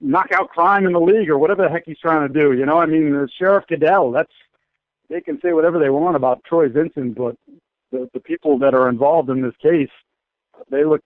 knock 0.00 0.32
out 0.32 0.48
crime 0.48 0.86
in 0.86 0.92
the 0.92 1.00
league 1.00 1.30
or 1.30 1.38
whatever 1.38 1.62
the 1.62 1.68
heck 1.68 1.84
he's 1.86 1.98
trying 1.98 2.26
to 2.26 2.32
do. 2.32 2.52
You 2.52 2.66
know, 2.66 2.78
I 2.78 2.86
mean, 2.86 3.12
the 3.12 3.28
Sheriff 3.38 3.66
Goodell. 3.68 4.10
That's 4.10 4.32
they 5.08 5.20
can 5.20 5.40
say 5.40 5.52
whatever 5.52 5.78
they 5.78 5.90
want 5.90 6.16
about 6.16 6.42
Troy 6.44 6.68
Vincent, 6.68 7.14
but 7.14 7.36
the 7.92 8.08
the 8.14 8.20
people 8.20 8.58
that 8.58 8.74
are 8.74 8.88
involved 8.88 9.30
in 9.30 9.42
this 9.42 9.56
case, 9.62 9.90
they 10.70 10.84
look 10.84 11.02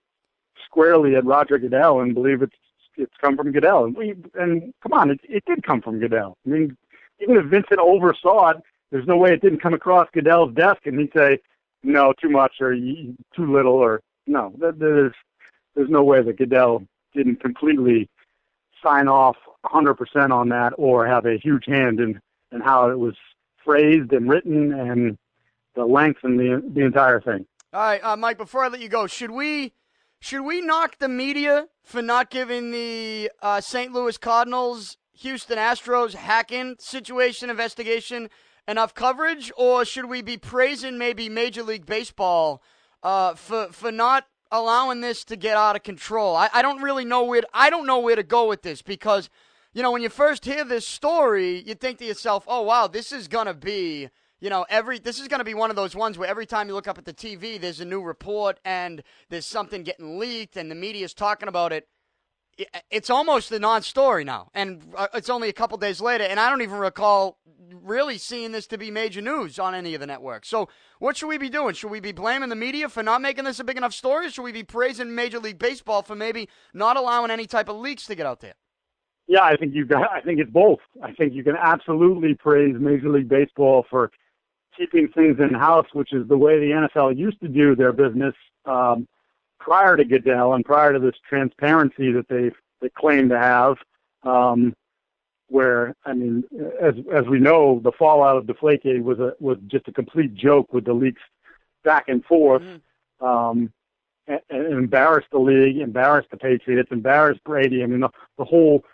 squarely 0.75 1.14
at 1.14 1.25
Roger 1.25 1.59
Goodell 1.59 2.01
and 2.01 2.14
believe 2.14 2.43
it's 2.43 2.57
it's 2.97 3.14
come 3.20 3.37
from 3.37 3.53
Goodell. 3.53 3.85
And 3.85 3.97
we 3.97 4.14
and 4.35 4.75
come 4.83 4.93
on, 4.93 5.11
it 5.11 5.20
it 5.25 5.45
did 5.47 5.64
come 5.64 5.81
from 5.81 6.01
Goodell. 6.01 6.37
I 6.47 6.51
mean, 6.51 6.77
even 7.20 7.37
if 7.37 7.47
Vincent 7.47 7.79
oversaw 7.79 8.51
it, 8.51 8.57
there's 8.91 9.07
no 9.07 9.16
way 9.16 9.33
it 9.33 9.41
didn't 9.43 9.62
come 9.62 9.75
across 9.75 10.09
Goodell's 10.12 10.55
desk 10.55 10.87
and 10.87 10.99
he'd 10.99 11.12
say, 11.16 11.39
no, 11.83 12.12
too 12.20 12.29
much 12.29 12.55
or 12.61 12.75
too 12.75 13.53
little 13.53 13.75
or 13.75 14.01
no. 14.27 14.53
There's 14.59 15.12
there's 15.75 15.91
no 15.91 16.03
way 16.03 16.22
that 16.22 16.39
Goodell 16.39 16.83
didn't 17.14 17.41
completely 17.41 18.09
sign 18.83 19.09
off 19.09 19.37
100% 19.64 20.31
on 20.31 20.49
that 20.51 20.72
or 20.77 21.07
have 21.07 21.25
a 21.25 21.39
huge 21.39 21.64
hand 21.66 22.01
in 22.01 22.20
in 22.53 22.61
how 22.61 22.91
it 22.91 22.99
was 22.99 23.14
phrased 23.64 24.12
and 24.12 24.29
written 24.29 24.72
and 24.72 25.16
the 25.75 25.85
length 25.85 26.20
and 26.25 26.39
the 26.39 26.62
the 26.75 26.85
entire 26.85 27.20
thing. 27.20 27.47
All 27.72 27.81
right, 27.81 28.05
uh, 28.05 28.16
Mike. 28.16 28.39
Before 28.39 28.64
I 28.64 28.68
let 28.68 28.81
you 28.81 28.89
go, 28.89 29.07
should 29.09 29.33
we 29.33 29.72
should 30.25 30.41
we 30.41 30.62
knock 30.62 30.97
the 31.01 31.09
media 31.09 31.66
for 31.83 32.01
not 32.01 32.31
giving 32.31 32.70
the 32.70 33.31
uh, 33.43 33.61
St. 33.61 33.93
Louis 33.93 34.16
Cardinals 34.16 34.97
Houston 35.18 35.59
Astros 35.59 36.14
hacking 36.14 36.77
situation 36.79 37.51
investigation 37.51 38.31
enough 38.66 38.95
coverage, 38.95 39.53
or 39.55 39.85
should 39.85 40.07
we 40.07 40.22
be 40.22 40.39
praising 40.39 40.97
maybe 40.97 41.29
Major 41.29 41.62
League 41.62 41.85
Baseball 41.85 42.62
uh, 43.03 43.35
for 43.35 43.68
for 43.70 43.93
not 43.93 44.25
allowing 44.51 45.03
this 45.03 45.27
to 45.27 45.37
get 45.37 45.59
out 45.59 45.77
of 45.77 45.83
control? 45.83 46.35
I, 46.35 46.49
I 46.55 46.62
don't 46.62 46.81
really 46.81 47.05
know 47.05 47.25
where 47.25 47.43
to, 47.43 47.49
I 47.53 47.68
don't 47.68 47.87
know 47.87 47.99
where 47.99 48.16
to 48.16 48.22
go 48.22 48.49
with 48.49 48.62
this 48.62 48.81
because 48.81 49.29
you 49.75 49.83
know 49.83 49.91
when 49.91 50.01
you 50.01 50.09
first 50.09 50.47
hear 50.47 50.64
this 50.64 50.89
story, 50.89 51.62
you 51.66 51.75
think 51.75 51.99
to 51.99 52.07
yourself, 52.07 52.45
"Oh 52.49 52.62
wow, 52.62 52.87
this 52.87 53.12
is 53.12 53.29
gonna 53.29 53.53
be." 53.53 54.09
You 54.41 54.51
know, 54.51 54.66
every 54.68 54.99
this 54.99 55.20
is 55.20 55.28
going 55.28 55.39
to 55.39 55.45
be 55.45 55.55
one 55.55 55.70
of 55.70 55.76
those 55.76 55.95
ones 55.95 56.18
where 56.18 56.28
every 56.28 56.47
time 56.47 56.68
you 56.68 56.74
look 56.74 56.89
up 56.89 56.99
at 56.99 57.05
the 57.05 57.14
TV, 57.14 57.61
there's 57.61 57.80
a 57.80 57.85
new 57.85 58.03
report 58.03 58.59
and 58.64 59.03
there's 59.30 59.47
something 59.47 59.82
getting 59.82 60.18
leaked 60.18 60.57
and 60.57 60.70
the 60.70 60.74
media's 60.74 61.14
talking 61.14 61.49
about 61.49 61.72
it 61.72 61.89
it's 62.91 63.11
almost 63.11 63.51
a 63.53 63.59
non-story 63.59 64.24
now, 64.24 64.51
and 64.55 64.82
uh, 64.97 65.09
it's 65.14 65.30
only 65.30 65.49
a 65.49 65.53
couple 65.53 65.76
days 65.78 66.01
later, 66.01 66.24
and 66.24 66.39
I 66.39 66.49
don't 66.49 66.62
even 66.62 66.78
recall 66.78 67.39
really 67.72 68.18
seeing 68.18 68.53
this 68.53 68.66
to 68.68 68.78
be 68.78 68.91
major 68.91 69.20
news 69.20 69.59
on 69.59 69.74
any 69.74 69.95
of 69.95 70.01
the 70.01 70.07
networks. 70.07 70.49
So, 70.49 70.68
what 70.99 71.16
should 71.16 71.28
we 71.28 71.39
be 71.39 71.49
doing? 71.49 71.74
Should 71.74 71.91
we 71.91 72.01
be 72.01 72.12
blaming 72.12 72.49
the 72.49 72.57
media 72.57 72.89
for 72.89 73.03
not 73.03 73.20
making 73.20 73.45
this 73.45 73.61
a 73.61 73.64
big 73.64 73.76
enough 73.76 73.93
story, 73.93 74.26
or 74.26 74.30
should 74.30 74.43
we 74.43 74.53
be 74.53 74.62
praising 74.62 75.14
Major 75.14 75.39
League 75.39 75.59
Baseball 75.59 76.03
for 76.03 76.14
maybe 76.14 76.49
not 76.72 76.97
allowing 76.97 77.30
any 77.30 77.47
type 77.47 77.68
of 77.68 77.76
leaks 77.76 78.07
to 78.07 78.14
get 78.14 78.26
out 78.26 78.41
there? 78.41 78.55
Yeah, 79.26 79.43
I 79.43 79.57
think 79.57 79.74
you 79.74 79.87
got. 79.87 80.11
I 80.11 80.20
think 80.20 80.39
it's 80.39 80.51
both. 80.51 80.80
I 81.03 81.12
think 81.12 81.32
you 81.35 81.43
can 81.43 81.57
absolutely 81.57 82.35
praise 82.35 82.74
Major 82.78 83.09
League 83.09 83.28
Baseball 83.28 83.85
for 83.89 84.11
keeping 84.77 85.09
things 85.09 85.39
in 85.39 85.55
house, 85.55 85.87
which 85.93 86.12
is 86.12 86.27
the 86.29 86.39
way 86.39 86.59
the 86.59 86.89
NFL 86.89 87.16
used 87.16 87.41
to 87.41 87.49
do 87.49 87.75
their 87.75 87.93
business. 87.93 88.35
Um, 88.64 89.07
prior 89.59 89.97
to 89.97 90.05
Goodell 90.05 90.55
and 90.55 90.64
prior 90.64 90.93
to 90.93 90.99
this 90.99 91.14
transparency 91.29 92.12
that 92.12 92.29
they 92.29 92.51
they 92.81 92.91
claim 92.91 93.31
to 93.31 93.39
have, 93.39 93.77
um, 94.22 94.75
where 95.49 95.95
I 96.05 96.12
mean, 96.12 96.45
as 96.81 96.95
as 97.12 97.25
we 97.27 97.39
know, 97.39 97.81
the 97.83 97.93
fallout 97.93 98.37
of 98.37 98.45
Deflategate 98.45 99.03
was 99.03 99.18
a 99.18 99.35
was 99.41 99.59
just 99.66 99.89
a 99.89 99.93
complete 99.93 100.35
joke 100.35 100.72
with 100.72 100.85
the 100.85 100.93
leaks 100.93 101.22
back 101.83 102.09
and 102.09 102.25
forth, 102.25 102.62
mm-hmm. 102.62 103.27
um, 103.27 103.72
and, 104.27 104.41
and 104.51 104.72
embarrassed 104.72 105.29
the 105.33 105.39
league, 105.39 105.79
embarrassed 105.79 106.31
the 106.31 106.37
Patriots, 106.37 106.91
embarrassed 106.93 107.43
Brady. 107.45 107.83
I 107.83 107.87
mean, 107.87 108.01
the, 108.01 108.11
the 108.39 108.45
whole 108.45 108.85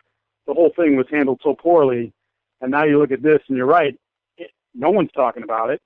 the 0.47 0.55
whole 0.55 0.73
thing 0.77 0.97
was 0.97 1.07
handled 1.11 1.41
so 1.43 1.55
poorly. 1.55 2.13
And 2.61 2.71
now 2.71 2.85
you 2.85 2.99
look 2.99 3.13
at 3.13 3.23
this, 3.23 3.41
and 3.49 3.57
you're 3.57 3.67
right. 3.67 3.99
No 4.75 4.91
one's 4.91 5.13
talking 5.13 5.43
about 5.43 5.71
it. 5.71 5.81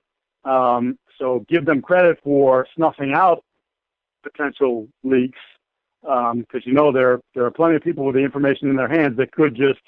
Um, 0.44 0.98
so 1.18 1.44
give 1.48 1.64
them 1.64 1.80
credit 1.80 2.18
for 2.22 2.66
snuffing 2.74 3.12
out 3.14 3.44
potential 4.22 4.88
leaks, 5.02 5.38
because 6.02 6.32
um, 6.32 6.62
you 6.64 6.72
know 6.72 6.92
there 6.92 7.20
there 7.34 7.44
are 7.44 7.50
plenty 7.50 7.76
of 7.76 7.82
people 7.82 8.04
with 8.04 8.14
the 8.14 8.22
information 8.22 8.68
in 8.68 8.76
their 8.76 8.88
hands 8.88 9.16
that 9.16 9.32
could 9.32 9.54
just 9.54 9.80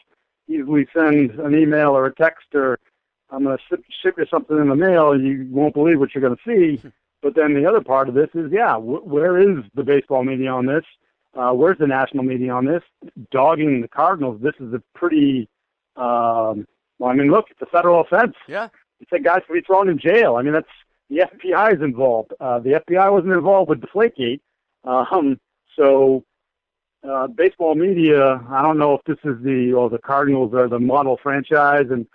easily 0.48 0.86
send 0.94 1.32
an 1.40 1.54
email 1.54 1.90
or 1.90 2.06
a 2.06 2.14
text 2.14 2.54
or 2.54 2.78
I'm 3.30 3.44
going 3.44 3.56
to 3.56 3.62
ship, 3.68 3.84
ship 4.02 4.14
you 4.18 4.26
something 4.30 4.56
in 4.56 4.68
the 4.68 4.76
mail 4.76 5.12
and 5.12 5.26
you 5.26 5.46
won't 5.50 5.74
believe 5.74 5.98
what 5.98 6.14
you're 6.14 6.22
going 6.22 6.36
to 6.36 6.78
see. 6.80 6.90
But 7.22 7.34
then 7.34 7.54
the 7.54 7.66
other 7.66 7.80
part 7.80 8.08
of 8.08 8.14
this 8.14 8.28
is, 8.34 8.52
yeah, 8.52 8.74
w- 8.74 9.00
where 9.00 9.38
is 9.40 9.64
the 9.74 9.82
baseball 9.82 10.22
media 10.22 10.50
on 10.50 10.66
this? 10.66 10.84
Uh, 11.34 11.50
where's 11.50 11.78
the 11.78 11.86
national 11.86 12.22
media 12.22 12.52
on 12.52 12.66
this? 12.66 12.82
Dogging 13.32 13.80
the 13.80 13.88
Cardinals. 13.88 14.40
This 14.42 14.52
is 14.60 14.72
a 14.74 14.82
pretty, 14.94 15.48
um, 15.96 16.68
well, 16.98 17.10
I 17.10 17.14
mean, 17.14 17.30
look, 17.30 17.46
it's 17.50 17.60
a 17.62 17.66
federal 17.66 18.02
offense. 18.02 18.34
Yeah. 18.46 18.68
You 19.00 19.06
said 19.10 19.24
guys 19.24 19.42
could 19.46 19.54
be 19.54 19.60
thrown 19.60 19.88
in 19.88 19.98
jail. 19.98 20.36
I 20.36 20.42
mean, 20.42 20.52
that's 20.52 20.68
the 21.08 21.18
FBI 21.18 21.76
is 21.76 21.82
involved. 21.82 22.32
Uh, 22.40 22.58
the 22.58 22.82
FBI 22.88 23.12
wasn't 23.12 23.32
involved 23.32 23.70
with 23.70 23.80
Deflategate. 23.80 24.40
Um, 24.84 25.38
so, 25.76 26.24
uh, 27.08 27.28
baseball 27.28 27.74
media, 27.74 28.44
I 28.50 28.62
don't 28.62 28.78
know 28.78 28.94
if 28.94 29.04
this 29.04 29.18
is 29.24 29.42
the, 29.42 29.72
or 29.72 29.88
the 29.90 29.98
Cardinals 29.98 30.54
are 30.54 30.68
the 30.68 30.80
model 30.80 31.18
franchise 31.22 31.86
and 31.90 32.06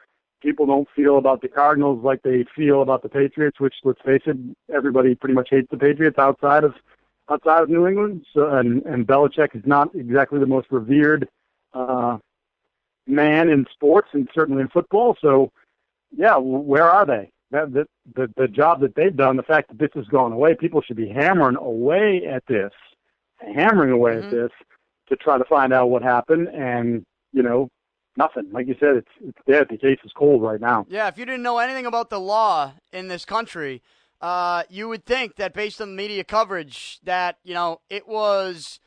people 0.42 0.66
don't 0.66 0.88
feel 0.96 1.18
about 1.18 1.42
the 1.42 1.48
Cardinals 1.48 2.04
like 2.04 2.22
they 2.24 2.46
feel 2.56 2.82
about 2.82 3.04
the 3.04 3.10
Patriots, 3.10 3.60
which 3.60 3.76
let's 3.84 4.02
face 4.02 4.24
it, 4.26 4.38
everybody 4.74 5.16
pretty 5.16 5.36
much 5.36 5.50
hates 5.52 5.68
the 5.72 5.78
Patriots 5.78 6.18
outside 6.18 6.64
of, 6.64 6.74
outside 7.30 7.64
of 7.64 7.70
New 7.70 7.88
England. 7.88 8.26
So, 8.34 8.50
and, 8.50 8.84
and 8.84 9.08
Belichick 9.08 9.56
is 9.56 9.64
not 9.66 9.94
exactly 9.96 10.40
the 10.40 10.48
most 10.48 10.68
revered, 10.72 11.30
uh, 11.74 12.18
man 13.08 13.50
in 13.50 13.66
sports 13.72 14.10
and 14.14 14.28
certainly 14.34 14.62
in 14.62 14.68
football. 14.68 15.16
So, 15.22 15.52
yeah, 16.12 16.38
where 16.38 16.89
are 16.89 17.05
they? 17.05 17.32
the, 17.51 17.86
the 18.16 18.32
the 18.38 18.47
job 18.47 18.80
that 18.82 18.95
they've 18.95 19.16
done, 19.16 19.36
the 19.36 19.43
fact 19.43 19.70
that 19.70 19.78
this 19.78 19.89
is 19.95 20.07
going 20.07 20.34
away, 20.34 20.55
people 20.55 20.82
should 20.82 20.97
be 20.97 21.09
hammering 21.09 21.57
away 21.57 22.24
at 22.26 22.43
this, 22.47 22.72
hammering 23.39 23.91
away 23.91 24.16
mm-hmm. 24.16 24.26
at 24.26 24.32
this 24.32 24.51
to 25.09 25.16
try 25.18 25.38
to 25.38 25.45
find 25.45 25.74
out 25.74 25.89
what 25.89 26.01
happened. 26.01 26.47
And 26.49 27.05
you 27.34 27.43
know, 27.43 27.70
nothing. 28.18 28.49
Like 28.51 28.68
you 28.68 28.76
said, 28.80 28.97
it's 28.97 29.12
it's 29.22 29.38
dead. 29.47 29.68
The 29.70 29.78
case 29.78 29.99
is 30.03 30.12
cold 30.16 30.41
right 30.41 30.62
now. 30.62 30.86
Yeah, 30.89 31.07
if 31.07 31.18
you 31.18 31.26
didn't 31.26 31.43
know 31.43 31.57
anything 31.57 31.86
about 31.86 32.09
the 32.09 32.20
law 32.20 32.74
in 32.93 33.07
this 33.07 33.26
country, 33.26 33.82
uh, 34.22 34.64
you 34.70 34.88
would 34.88 35.05
think 35.05 35.36
that 35.36 35.53
based 35.53 35.82
on 35.82 35.89
the 35.89 35.95
media 35.95 36.24
coverage, 36.24 36.99
that 37.03 37.38
you 37.43 37.53
know 37.53 37.82
it 37.89 38.07
was 38.07 38.80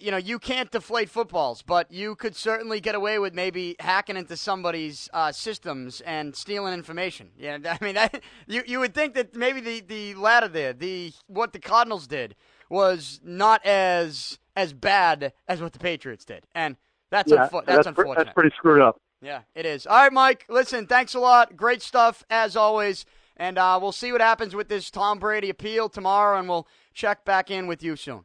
you 0.00 0.10
know, 0.10 0.16
you 0.16 0.38
can't 0.38 0.70
deflate 0.70 1.10
footballs, 1.10 1.62
but 1.62 1.90
you 1.90 2.14
could 2.14 2.36
certainly 2.36 2.80
get 2.80 2.94
away 2.94 3.18
with 3.18 3.34
maybe 3.34 3.74
hacking 3.80 4.16
into 4.16 4.36
somebody's 4.36 5.08
uh, 5.12 5.32
systems 5.32 6.00
and 6.02 6.36
stealing 6.36 6.74
information. 6.74 7.30
Yeah, 7.36 7.58
I 7.64 7.84
mean, 7.84 7.94
that, 7.94 8.22
you 8.46 8.62
you 8.66 8.78
would 8.80 8.94
think 8.94 9.14
that 9.14 9.34
maybe 9.34 9.60
the 9.60 9.80
the 9.80 10.14
latter 10.14 10.48
there, 10.48 10.72
the 10.72 11.12
what 11.26 11.52
the 11.52 11.58
Cardinals 11.58 12.06
did, 12.06 12.36
was 12.68 13.20
not 13.24 13.64
as 13.66 14.38
as 14.54 14.72
bad 14.72 15.32
as 15.48 15.60
what 15.60 15.72
the 15.72 15.78
Patriots 15.78 16.24
did, 16.24 16.44
and 16.54 16.76
that's 17.10 17.32
yeah, 17.32 17.48
unfo- 17.48 17.64
that's, 17.64 17.76
that's 17.78 17.86
unfortunate. 17.88 18.24
That's 18.26 18.34
pretty 18.34 18.54
screwed 18.56 18.80
up. 18.80 19.00
Yeah, 19.22 19.42
it 19.54 19.66
is. 19.66 19.86
All 19.86 20.02
right, 20.02 20.12
Mike. 20.12 20.46
Listen, 20.48 20.86
thanks 20.86 21.14
a 21.14 21.20
lot. 21.20 21.56
Great 21.56 21.82
stuff 21.82 22.24
as 22.30 22.56
always, 22.56 23.04
and 23.36 23.58
uh, 23.58 23.78
we'll 23.82 23.92
see 23.92 24.12
what 24.12 24.20
happens 24.20 24.54
with 24.54 24.68
this 24.68 24.90
Tom 24.90 25.18
Brady 25.18 25.50
appeal 25.50 25.88
tomorrow, 25.88 26.38
and 26.38 26.48
we'll 26.48 26.68
check 26.94 27.24
back 27.24 27.50
in 27.50 27.66
with 27.66 27.82
you 27.82 27.96
soon. 27.96 28.24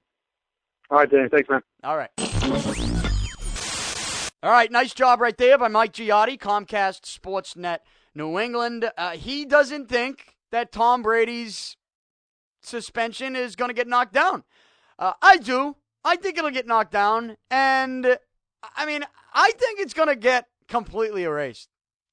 All 0.89 0.99
right, 0.99 1.09
Danny. 1.09 1.29
Thanks, 1.29 1.49
man. 1.49 1.61
All 1.83 1.97
right. 1.97 2.09
All 4.43 4.51
right, 4.51 4.71
nice 4.71 4.93
job 4.93 5.21
right 5.21 5.36
there 5.36 5.57
by 5.57 5.69
Mike 5.69 5.93
Giardi, 5.93 6.38
Comcast 6.38 7.01
Sportsnet 7.01 7.79
New 8.13 8.38
England. 8.38 8.91
Uh, 8.95 9.11
he 9.11 9.43
doesn't 9.43 9.89
think 9.89 10.36
that 10.51 10.71
Tom 10.71 11.01
Brady's 11.01 11.77
suspension 12.61 13.36
is 13.36 13.55
going 13.55 13.69
to 13.69 13.73
get 13.73 13.88
knocked 13.88 14.13
down. 14.13 14.43
Uh, 14.99 15.13
I 15.21 15.38
do. 15.38 15.77
I 16.03 16.15
think 16.15 16.38
it'll 16.38 16.51
get 16.51 16.67
knocked 16.67 16.91
down. 16.91 17.38
And, 17.49 18.17
I 18.75 18.86
mean, 18.86 19.03
I 19.33 19.51
think 19.57 19.79
it's 19.79 19.95
going 19.95 20.09
to 20.09 20.15
get 20.15 20.45
completely 20.67 21.23
erased. 21.23 21.69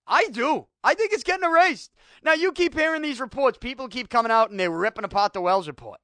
I 0.07 0.29
do. 0.29 0.66
I 0.83 0.95
think 0.95 1.12
it's 1.12 1.23
getting 1.23 1.49
erased. 1.49 1.93
Now, 2.25 2.33
you 2.33 2.53
keep 2.53 2.75
hearing 2.75 3.03
these 3.03 3.20
reports. 3.20 3.59
People 3.59 3.89
keep 3.89 4.09
coming 4.09 4.33
out 4.33 4.51
and 4.51 4.59
they're 4.59 4.70
ripping 4.70 5.05
apart 5.05 5.35
the 5.35 5.41
Wells 5.43 5.68
report. 5.68 6.01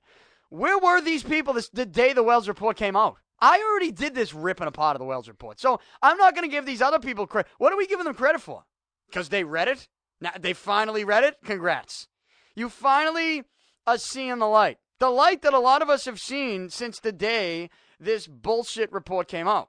Where 0.51 0.79
were 0.79 1.01
these 1.01 1.23
people 1.23 1.55
this, 1.55 1.69
the 1.69 1.87
day 1.87 2.13
the 2.13 2.23
Wells 2.23 2.49
report 2.49 2.77
came 2.77 2.97
out? 2.97 3.17
I 3.41 3.63
already 3.63 3.93
did 3.93 4.15
this 4.15 4.35
ripping 4.35 4.67
apart 4.67 4.97
of 4.97 5.01
the 5.01 5.07
Wells 5.07 5.29
report. 5.29 5.61
So 5.61 5.81
I'm 6.03 6.17
not 6.17 6.35
going 6.35 6.49
to 6.49 6.55
give 6.55 6.67
these 6.67 6.83
other 6.83 6.99
people 6.99 7.27
credit. 7.27 7.51
What 7.59 7.73
are 7.73 7.77
we 7.77 7.87
giving 7.87 8.05
them 8.05 8.15
credit 8.15 8.41
for? 8.41 8.65
Because 9.09 9.29
they 9.29 9.45
read 9.45 9.69
it? 9.69 9.89
Now, 10.21 10.33
they 10.39 10.53
finally 10.53 11.05
read 11.05 11.25
it? 11.25 11.37
Congrats. 11.45 12.09
You 12.55 12.69
finally 12.69 13.45
are 13.87 13.99
seeing 13.99 14.39
the 14.39 14.47
light. 14.47 14.79
The 14.99 15.11
light 15.11 15.43
that 15.43 15.55
a 15.55 15.61
lot 15.61 15.83
of 15.83 15.89
us 15.89 16.07
have 16.07 16.21
seen 16.21 16.71
since 16.71 16.99
the 16.99 17.13
day 17.13 17.71
this 18.01 18.27
bullshit 18.27 18.91
report 18.93 19.29
came 19.29 19.47
out. 19.47 19.69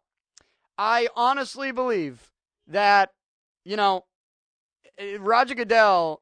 I 0.78 1.08
honestly 1.16 1.72
believe 1.72 2.32
that, 2.68 3.12
you 3.64 3.76
know, 3.76 4.06
eh, 4.98 5.18
Roger 5.20 5.54
Goodell, 5.54 6.22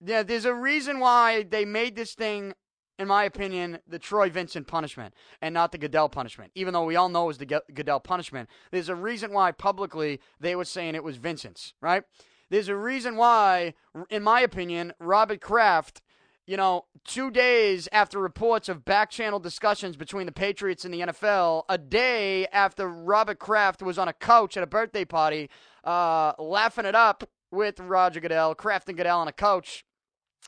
yeah, 0.00 0.22
there's 0.22 0.44
a 0.44 0.54
reason 0.54 1.00
why 1.00 1.42
they 1.42 1.64
made 1.64 1.96
this 1.96 2.14
thing 2.14 2.54
in 2.98 3.08
my 3.08 3.24
opinion, 3.24 3.78
the 3.88 3.98
Troy 3.98 4.30
Vincent 4.30 4.66
punishment 4.66 5.14
and 5.42 5.52
not 5.52 5.72
the 5.72 5.78
Goodell 5.78 6.08
punishment. 6.08 6.52
Even 6.54 6.74
though 6.74 6.84
we 6.84 6.96
all 6.96 7.08
know 7.08 7.24
it 7.24 7.26
was 7.26 7.38
the 7.38 7.62
Goodell 7.74 8.00
punishment, 8.00 8.48
there's 8.70 8.88
a 8.88 8.94
reason 8.94 9.32
why 9.32 9.52
publicly 9.52 10.20
they 10.38 10.54
were 10.54 10.64
saying 10.64 10.94
it 10.94 11.04
was 11.04 11.16
Vincent's, 11.16 11.74
right? 11.80 12.04
There's 12.50 12.68
a 12.68 12.76
reason 12.76 13.16
why, 13.16 13.74
in 14.10 14.22
my 14.22 14.40
opinion, 14.40 14.92
Robert 15.00 15.40
Kraft, 15.40 16.02
you 16.46 16.56
know, 16.56 16.84
two 17.04 17.30
days 17.30 17.88
after 17.90 18.18
reports 18.20 18.68
of 18.68 18.84
back 18.84 19.10
channel 19.10 19.40
discussions 19.40 19.96
between 19.96 20.26
the 20.26 20.32
Patriots 20.32 20.84
and 20.84 20.94
the 20.94 21.00
NFL, 21.00 21.64
a 21.68 21.78
day 21.78 22.46
after 22.48 22.86
Robert 22.86 23.38
Kraft 23.38 23.82
was 23.82 23.98
on 23.98 24.08
a 24.08 24.12
couch 24.12 24.56
at 24.56 24.62
a 24.62 24.66
birthday 24.66 25.04
party, 25.04 25.50
uh, 25.82 26.32
laughing 26.38 26.84
it 26.84 26.94
up 26.94 27.28
with 27.50 27.80
Roger 27.80 28.20
Goodell, 28.20 28.54
Kraft 28.54 28.88
and 28.88 28.96
Goodell 28.96 29.18
on 29.20 29.28
a 29.28 29.32
couch, 29.32 29.84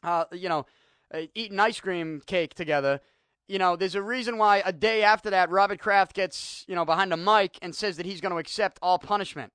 uh, 0.03 0.27
you 0.33 0.49
know, 0.49 0.67
uh, 1.13 1.23
eating 1.35 1.59
ice 1.61 1.81
cream 1.81 2.23
cake 2.27 2.55
together. 2.55 3.01
You 3.49 3.59
know, 3.59 3.77
there's 3.77 3.95
a 3.95 4.03
reason 4.03 4.39
why 4.39 4.63
a 4.65 4.73
day 4.73 5.03
after 5.03 5.31
that, 5.31 5.51
Robert 5.51 5.79
Kraft 5.79 6.15
gets 6.15 6.65
you 6.67 6.75
know 6.75 6.85
behind 6.85 7.13
a 7.13 7.17
mic 7.17 7.59
and 7.63 7.75
says 7.75 7.97
that 7.97 8.07
he's 8.07 8.21
going 8.21 8.33
to 8.33 8.39
accept 8.39 8.79
all 8.83 8.99
punishment 8.99 9.53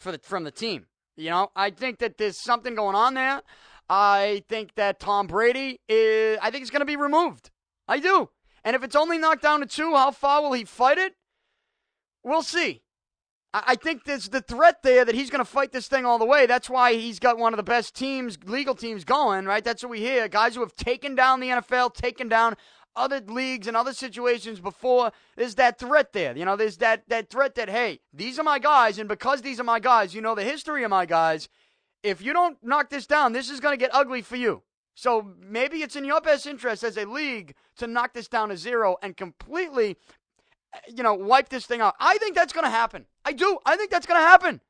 for 0.00 0.12
the 0.12 0.18
from 0.18 0.44
the 0.44 0.50
team. 0.50 0.86
You 1.16 1.30
know, 1.30 1.50
I 1.56 1.70
think 1.70 1.98
that 1.98 2.16
there's 2.18 2.40
something 2.40 2.74
going 2.74 2.94
on 2.94 3.14
there. 3.14 3.42
I 3.90 4.44
think 4.48 4.74
that 4.76 5.00
Tom 5.00 5.26
Brady 5.26 5.80
is. 5.88 6.38
I 6.40 6.50
think 6.50 6.62
he's 6.62 6.70
going 6.70 6.80
to 6.80 6.86
be 6.86 6.96
removed. 6.96 7.50
I 7.86 7.98
do. 7.98 8.30
And 8.64 8.76
if 8.76 8.82
it's 8.82 8.96
only 8.96 9.18
knocked 9.18 9.42
down 9.42 9.60
to 9.60 9.66
two, 9.66 9.94
how 9.94 10.10
far 10.10 10.42
will 10.42 10.52
he 10.52 10.64
fight 10.64 10.98
it? 10.98 11.14
We'll 12.22 12.42
see. 12.42 12.82
I 13.54 13.76
think 13.76 14.04
there's 14.04 14.28
the 14.28 14.42
threat 14.42 14.82
there 14.82 15.06
that 15.06 15.14
he's 15.14 15.30
going 15.30 15.42
to 15.42 15.50
fight 15.50 15.72
this 15.72 15.88
thing 15.88 16.04
all 16.04 16.18
the 16.18 16.26
way. 16.26 16.44
That's 16.44 16.68
why 16.68 16.94
he's 16.94 17.18
got 17.18 17.38
one 17.38 17.54
of 17.54 17.56
the 17.56 17.62
best 17.62 17.94
teams, 17.94 18.36
legal 18.44 18.74
teams 18.74 19.04
going, 19.04 19.46
right? 19.46 19.64
That's 19.64 19.82
what 19.82 19.90
we 19.90 20.00
hear. 20.00 20.28
Guys 20.28 20.54
who 20.54 20.60
have 20.60 20.76
taken 20.76 21.14
down 21.14 21.40
the 21.40 21.48
NFL, 21.48 21.94
taken 21.94 22.28
down 22.28 22.56
other 22.94 23.20
leagues 23.26 23.66
and 23.66 23.76
other 23.76 23.94
situations 23.94 24.60
before. 24.60 25.12
There's 25.36 25.54
that 25.54 25.78
threat 25.78 26.12
there. 26.12 26.36
You 26.36 26.44
know, 26.44 26.56
there's 26.56 26.76
that, 26.78 27.08
that 27.08 27.30
threat 27.30 27.54
that, 27.54 27.70
hey, 27.70 28.00
these 28.12 28.38
are 28.38 28.42
my 28.42 28.58
guys, 28.58 28.98
and 28.98 29.08
because 29.08 29.40
these 29.40 29.58
are 29.60 29.64
my 29.64 29.80
guys, 29.80 30.14
you 30.14 30.20
know 30.20 30.34
the 30.34 30.44
history 30.44 30.84
of 30.84 30.90
my 30.90 31.06
guys. 31.06 31.48
If 32.02 32.20
you 32.20 32.32
don't 32.32 32.58
knock 32.62 32.90
this 32.90 33.06
down, 33.06 33.32
this 33.32 33.50
is 33.50 33.60
going 33.60 33.72
to 33.72 33.82
get 33.82 33.94
ugly 33.94 34.22
for 34.22 34.36
you. 34.36 34.62
So 34.94 35.34
maybe 35.40 35.78
it's 35.78 35.96
in 35.96 36.04
your 36.04 36.20
best 36.20 36.46
interest 36.46 36.82
as 36.82 36.96
a 36.96 37.06
league 37.06 37.54
to 37.76 37.86
knock 37.86 38.14
this 38.14 38.28
down 38.28 38.48
to 38.48 38.56
zero 38.56 38.96
and 39.00 39.16
completely 39.16 39.96
Uh, 40.72 40.78
you 40.88 41.02
know, 41.02 41.14
wipe 41.14 41.48
this 41.48 41.66
thing 41.66 41.80
out. 41.80 41.94
I 41.98 42.18
think 42.18 42.34
that's 42.34 42.52
going 42.52 42.64
to 42.64 42.70
happen. 42.70 43.06
I 43.24 43.32
do. 43.32 43.58
I 43.64 43.76
think 43.76 43.90
that's 43.90 44.06
going 44.06 44.20
to 44.20 44.26
happen. 44.26 44.60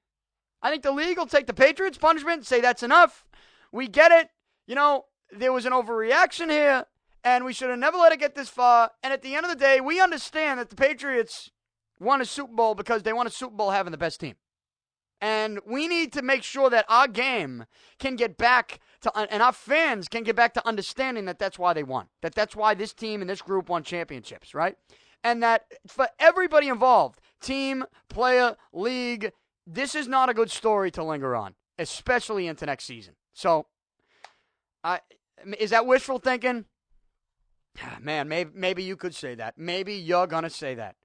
I 0.62 0.70
think 0.70 0.82
the 0.82 0.92
league 0.92 1.18
will 1.18 1.26
take 1.26 1.46
the 1.46 1.54
Patriots' 1.54 1.98
punishment, 1.98 2.46
say 2.46 2.60
that's 2.60 2.82
enough. 2.82 3.24
We 3.72 3.86
get 3.86 4.10
it. 4.10 4.30
You 4.66 4.74
know, 4.74 5.06
there 5.30 5.52
was 5.52 5.66
an 5.66 5.72
overreaction 5.72 6.50
here, 6.50 6.86
and 7.22 7.44
we 7.44 7.52
should 7.52 7.70
have 7.70 7.78
never 7.78 7.96
let 7.96 8.12
it 8.12 8.20
get 8.20 8.34
this 8.34 8.48
far. 8.48 8.90
And 9.02 9.12
at 9.12 9.22
the 9.22 9.34
end 9.34 9.46
of 9.46 9.50
the 9.50 9.56
day, 9.56 9.80
we 9.80 10.00
understand 10.00 10.58
that 10.58 10.70
the 10.70 10.76
Patriots 10.76 11.50
won 12.00 12.20
a 12.20 12.24
Super 12.24 12.54
Bowl 12.54 12.74
because 12.74 13.02
they 13.02 13.12
won 13.12 13.26
a 13.26 13.30
Super 13.30 13.54
Bowl 13.54 13.70
having 13.70 13.92
the 13.92 13.98
best 13.98 14.20
team. 14.20 14.34
And 15.20 15.58
we 15.66 15.88
need 15.88 16.12
to 16.12 16.22
make 16.22 16.44
sure 16.44 16.70
that 16.70 16.84
our 16.88 17.08
game 17.08 17.66
can 17.98 18.14
get 18.14 18.38
back 18.38 18.78
to, 19.00 19.16
and 19.16 19.42
our 19.42 19.52
fans 19.52 20.08
can 20.08 20.22
get 20.22 20.36
back 20.36 20.54
to 20.54 20.66
understanding 20.66 21.24
that 21.24 21.38
that's 21.38 21.58
why 21.58 21.72
they 21.72 21.82
won. 21.82 22.06
That 22.22 22.34
that's 22.34 22.54
why 22.54 22.74
this 22.74 22.92
team 22.92 23.20
and 23.20 23.28
this 23.28 23.42
group 23.42 23.68
won 23.68 23.82
championships, 23.82 24.54
right? 24.54 24.76
And 25.24 25.42
that 25.42 25.64
for 25.86 26.08
everybody 26.18 26.68
involved, 26.68 27.20
team, 27.40 27.84
player, 28.08 28.56
league, 28.72 29.32
this 29.66 29.94
is 29.94 30.08
not 30.08 30.28
a 30.28 30.34
good 30.34 30.50
story 30.50 30.90
to 30.92 31.04
linger 31.04 31.36
on, 31.36 31.54
especially 31.78 32.46
into 32.46 32.66
next 32.66 32.84
season. 32.84 33.14
So, 33.32 33.66
I 34.82 35.00
is 35.58 35.70
that 35.70 35.86
wishful 35.86 36.18
thinking? 36.18 36.64
Ah, 37.82 37.98
man, 38.00 38.28
maybe 38.28 38.50
maybe 38.54 38.82
you 38.82 38.96
could 38.96 39.14
say 39.14 39.34
that. 39.34 39.54
Maybe 39.56 39.94
you're 39.94 40.26
gonna 40.26 40.50
say 40.50 40.74
that. 40.74 40.96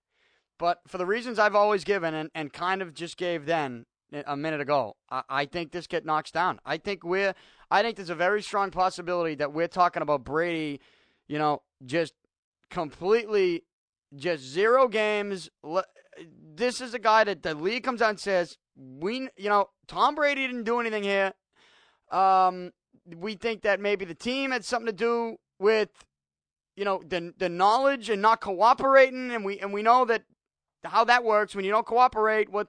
But 0.58 0.80
for 0.88 0.98
the 0.98 1.06
reasons 1.06 1.40
I've 1.40 1.56
always 1.56 1.84
given 1.84 2.14
and, 2.14 2.30
and 2.34 2.54
kind 2.54 2.82
of 2.82 2.94
just 2.94 3.18
gave 3.18 3.46
then 3.46 3.86
eh, 4.14 4.24
a 4.26 4.38
minute 4.38 4.62
ago, 4.62 4.96
I, 5.10 5.24
I 5.30 5.46
think 5.46 5.72
this 5.72 5.88
get 5.88 6.06
knocks 6.06 6.32
down. 6.32 6.60
I 6.66 6.78
think 6.78 7.04
we're 7.04 7.34
I 7.70 7.82
think 7.82 7.98
there's 7.98 8.10
a 8.10 8.16
very 8.16 8.42
strong 8.42 8.72
possibility 8.72 9.36
that 9.36 9.54
we're 9.54 9.68
talking 9.68 10.02
about 10.02 10.24
Brady, 10.24 10.80
you 11.28 11.38
know, 11.38 11.62
just 11.86 12.14
completely 12.70 13.64
just 14.16 14.44
zero 14.44 14.88
games. 14.88 15.50
This 16.56 16.82
is 16.82 16.94
a 16.94 17.00
guy 17.00 17.24
that 17.24 17.44
the 17.44 17.56
league 17.56 17.84
comes 17.84 18.02
out 18.02 18.12
and 18.12 18.20
says, 18.20 18.58
we, 18.76 19.30
you 19.38 19.50
know, 19.50 19.70
Tom 19.88 20.16
Brady 20.16 20.48
didn't 20.48 20.64
do 20.64 20.80
anything 20.80 21.04
here. 21.04 21.34
Um, 22.12 22.72
we 23.18 23.36
think 23.36 23.64
that 23.64 23.80
maybe 23.80 24.06
the 24.06 24.16
team 24.16 24.52
had 24.52 24.64
something 24.64 24.88
to 24.88 24.94
do 24.94 25.38
with, 25.60 25.90
you 26.76 26.86
know, 26.86 27.02
the 27.08 27.34
the 27.38 27.50
knowledge 27.50 28.10
and 28.10 28.22
not 28.22 28.42
cooperating, 28.42 29.32
and 29.32 29.44
we 29.46 29.60
and 29.60 29.74
we 29.74 29.82
know 29.84 30.06
that 30.06 30.24
how 30.84 31.04
that 31.06 31.24
works 31.24 31.56
when 31.56 31.66
you 31.66 31.72
don't 31.72 31.86
cooperate. 31.86 32.50
What 32.50 32.68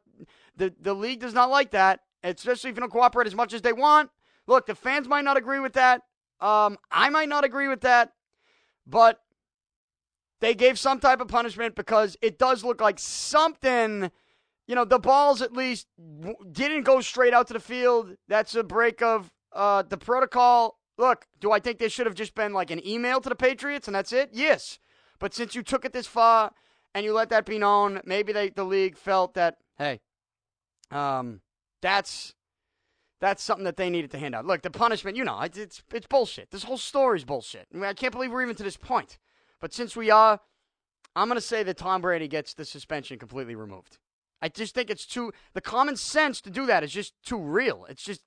the 0.56 0.74
the 0.80 0.94
league 0.94 1.20
does 1.20 1.34
not 1.34 1.50
like 1.50 1.70
that, 1.70 2.00
especially 2.22 2.70
if 2.70 2.76
you 2.76 2.80
don't 2.80 2.92
cooperate 2.92 3.26
as 3.26 3.34
much 3.34 3.52
as 3.52 3.62
they 3.62 3.72
want. 3.72 4.10
Look, 4.46 4.66
the 4.66 4.74
fans 4.74 5.08
might 5.08 5.24
not 5.24 5.36
agree 5.36 5.60
with 5.60 5.72
that. 5.74 6.02
Um, 6.40 6.76
I 6.90 7.08
might 7.08 7.28
not 7.28 7.44
agree 7.44 7.68
with 7.68 7.80
that, 7.82 8.12
but 8.86 9.20
they 10.44 10.54
gave 10.54 10.78
some 10.78 11.00
type 11.00 11.22
of 11.22 11.28
punishment 11.28 11.74
because 11.74 12.18
it 12.20 12.38
does 12.38 12.62
look 12.62 12.78
like 12.78 12.98
something. 12.98 14.10
You 14.66 14.74
know, 14.74 14.84
the 14.84 14.98
balls 14.98 15.40
at 15.40 15.54
least 15.54 15.86
didn't 16.52 16.82
go 16.82 17.00
straight 17.00 17.32
out 17.32 17.46
to 17.46 17.54
the 17.54 17.60
field. 17.60 18.14
That's 18.28 18.54
a 18.54 18.62
break 18.62 19.00
of 19.00 19.32
uh, 19.54 19.84
the 19.88 19.96
protocol. 19.96 20.78
Look, 20.98 21.24
do 21.40 21.50
I 21.50 21.60
think 21.60 21.78
there 21.78 21.88
should 21.88 22.04
have 22.04 22.14
just 22.14 22.34
been 22.34 22.52
like 22.52 22.70
an 22.70 22.86
email 22.86 23.22
to 23.22 23.28
the 23.30 23.34
Patriots 23.34 23.88
and 23.88 23.94
that's 23.94 24.12
it? 24.12 24.30
Yes. 24.32 24.78
But 25.18 25.32
since 25.32 25.54
you 25.54 25.62
took 25.62 25.86
it 25.86 25.94
this 25.94 26.06
far 26.06 26.52
and 26.94 27.06
you 27.06 27.14
let 27.14 27.30
that 27.30 27.46
be 27.46 27.58
known, 27.58 28.02
maybe 28.04 28.34
they, 28.34 28.50
the 28.50 28.64
league 28.64 28.98
felt 28.98 29.32
that, 29.34 29.56
hey, 29.78 30.00
um, 30.90 31.40
that's 31.80 32.34
that's 33.18 33.42
something 33.42 33.64
that 33.64 33.78
they 33.78 33.88
needed 33.88 34.10
to 34.10 34.18
hand 34.18 34.34
out. 34.34 34.44
Look, 34.44 34.60
the 34.60 34.70
punishment, 34.70 35.16
you 35.16 35.24
know, 35.24 35.40
it's 35.40 35.56
it's, 35.56 35.82
it's 35.90 36.06
bullshit. 36.06 36.50
This 36.50 36.64
whole 36.64 36.76
story's 36.76 37.24
bullshit. 37.24 37.66
I, 37.72 37.76
mean, 37.76 37.86
I 37.86 37.94
can't 37.94 38.12
believe 38.12 38.30
we're 38.30 38.42
even 38.42 38.56
to 38.56 38.62
this 38.62 38.76
point. 38.76 39.18
But 39.60 39.72
since 39.72 39.96
we 39.96 40.10
are, 40.10 40.40
I'm 41.16 41.28
going 41.28 41.36
to 41.36 41.40
say 41.40 41.62
that 41.62 41.76
Tom 41.76 42.02
Brady 42.02 42.28
gets 42.28 42.54
the 42.54 42.64
suspension 42.64 43.18
completely 43.18 43.54
removed. 43.54 43.98
I 44.42 44.48
just 44.48 44.74
think 44.74 44.90
it's 44.90 45.06
too 45.06 45.32
the 45.54 45.60
common 45.60 45.96
sense 45.96 46.40
to 46.42 46.50
do 46.50 46.66
that 46.66 46.84
is 46.84 46.92
just 46.92 47.14
too 47.24 47.38
real. 47.38 47.86
It's 47.88 48.04
just 48.04 48.22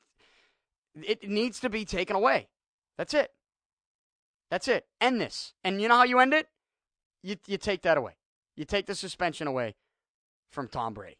it 0.95 1.29
needs 1.29 1.59
to 1.59 1.69
be 1.69 1.85
taken 1.85 2.15
away. 2.15 2.47
That's 2.97 3.13
it. 3.13 3.31
That's 4.49 4.67
it. 4.67 4.85
End 4.99 5.21
this. 5.21 5.53
And 5.63 5.81
you 5.81 5.87
know 5.87 5.97
how 5.97 6.05
you 6.05 6.19
end 6.19 6.33
it? 6.33 6.47
You 7.21 7.35
you 7.45 7.57
take 7.57 7.83
that 7.83 7.97
away. 7.97 8.13
You 8.55 8.65
take 8.65 8.87
the 8.87 8.95
suspension 8.95 9.45
away 9.45 9.75
from 10.51 10.67
Tom 10.67 10.93
Brady. 10.93 11.17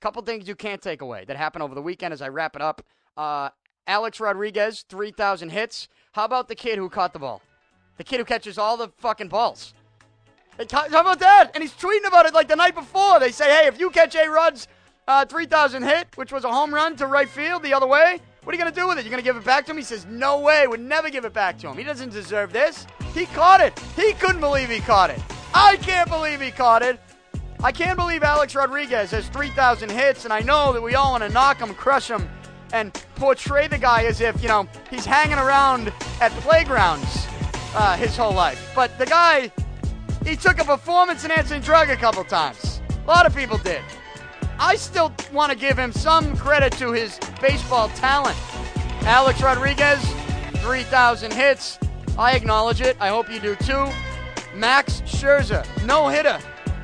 Couple 0.00 0.20
things 0.22 0.46
you 0.46 0.54
can't 0.54 0.82
take 0.82 1.00
away 1.00 1.24
that 1.24 1.38
happened 1.38 1.62
over 1.62 1.74
the 1.74 1.80
weekend 1.80 2.12
as 2.12 2.20
I 2.20 2.28
wrap 2.28 2.54
it 2.56 2.60
up. 2.60 2.82
Uh, 3.16 3.48
Alex 3.86 4.20
Rodriguez, 4.20 4.84
3,000 4.88 5.48
hits. 5.48 5.88
How 6.12 6.26
about 6.26 6.48
the 6.48 6.54
kid 6.54 6.76
who 6.76 6.90
caught 6.90 7.14
the 7.14 7.18
ball? 7.18 7.40
The 7.96 8.04
kid 8.04 8.18
who 8.18 8.24
catches 8.24 8.58
all 8.58 8.76
the 8.76 8.88
fucking 8.98 9.28
balls. 9.28 9.74
How 10.70 11.00
about 11.00 11.18
that? 11.18 11.50
And 11.54 11.62
he's 11.62 11.72
tweeting 11.72 12.06
about 12.06 12.26
it 12.26 12.34
like 12.34 12.48
the 12.48 12.56
night 12.56 12.74
before. 12.74 13.18
They 13.18 13.32
say, 13.32 13.50
hey, 13.50 13.66
if 13.66 13.78
you 13.78 13.90
catch 13.90 14.14
A 14.14 14.28
Rod's 14.28 14.68
uh, 15.08 15.24
3,000 15.24 15.82
hit, 15.82 16.08
which 16.16 16.32
was 16.32 16.44
a 16.44 16.52
home 16.52 16.72
run 16.72 16.96
to 16.96 17.06
right 17.06 17.28
field 17.28 17.62
the 17.62 17.74
other 17.74 17.86
way, 17.86 18.20
what 18.42 18.54
are 18.54 18.56
you 18.56 18.62
going 18.62 18.72
to 18.72 18.80
do 18.80 18.86
with 18.86 18.98
it? 18.98 19.04
You're 19.04 19.10
going 19.10 19.22
to 19.22 19.24
give 19.24 19.36
it 19.36 19.44
back 19.44 19.64
to 19.66 19.72
him? 19.72 19.78
He 19.78 19.82
says, 19.82 20.06
no 20.06 20.40
way, 20.40 20.66
would 20.66 20.80
never 20.80 21.10
give 21.10 21.24
it 21.24 21.32
back 21.32 21.58
to 21.58 21.68
him. 21.68 21.76
He 21.76 21.82
doesn't 21.82 22.12
deserve 22.12 22.52
this. 22.52 22.86
He 23.14 23.26
caught 23.26 23.60
it. 23.60 23.78
He 23.96 24.12
couldn't 24.12 24.40
believe 24.40 24.68
he 24.68 24.80
caught 24.80 25.10
it. 25.10 25.20
I 25.52 25.76
can't 25.76 26.08
believe 26.08 26.40
he 26.40 26.50
caught 26.50 26.82
it. 26.82 27.00
I 27.62 27.72
can't 27.72 27.96
believe 27.96 28.22
Alex 28.22 28.54
Rodriguez 28.54 29.10
has 29.12 29.28
3,000 29.28 29.90
hits, 29.90 30.24
and 30.24 30.32
I 30.32 30.40
know 30.40 30.72
that 30.72 30.82
we 30.82 30.94
all 30.94 31.12
want 31.12 31.22
to 31.22 31.30
knock 31.30 31.58
him, 31.58 31.74
crush 31.74 32.08
him, 32.10 32.28
and 32.72 32.92
portray 33.14 33.66
the 33.66 33.78
guy 33.78 34.04
as 34.04 34.20
if, 34.20 34.40
you 34.42 34.48
know, 34.48 34.68
he's 34.90 35.06
hanging 35.06 35.38
around 35.38 35.90
at 36.20 36.30
playgrounds 36.42 37.26
uh, 37.74 37.96
his 37.96 38.16
whole 38.16 38.32
life. 38.32 38.72
But 38.74 38.96
the 38.98 39.06
guy, 39.06 39.50
he 40.24 40.36
took 40.36 40.60
a 40.60 40.64
performance 40.64 41.24
enhancing 41.24 41.60
drug 41.60 41.90
a 41.90 41.96
couple 41.96 42.24
times. 42.24 42.80
A 43.04 43.06
lot 43.06 43.26
of 43.26 43.34
people 43.34 43.58
did. 43.58 43.82
I 44.58 44.76
still 44.76 45.12
want 45.32 45.52
to 45.52 45.58
give 45.58 45.78
him 45.78 45.92
some 45.92 46.36
credit 46.36 46.72
to 46.74 46.92
his 46.92 47.18
baseball 47.40 47.88
talent. 47.90 48.38
Alex 49.02 49.42
Rodriguez, 49.42 50.02
3,000 50.58 51.32
hits. 51.32 51.78
I 52.16 52.32
acknowledge 52.32 52.80
it. 52.80 52.96
I 53.00 53.08
hope 53.08 53.30
you 53.30 53.40
do 53.40 53.56
too. 53.56 53.86
Max 54.54 55.00
Scherzer, 55.02 55.66
no 55.84 56.08
hitter. 56.08 56.38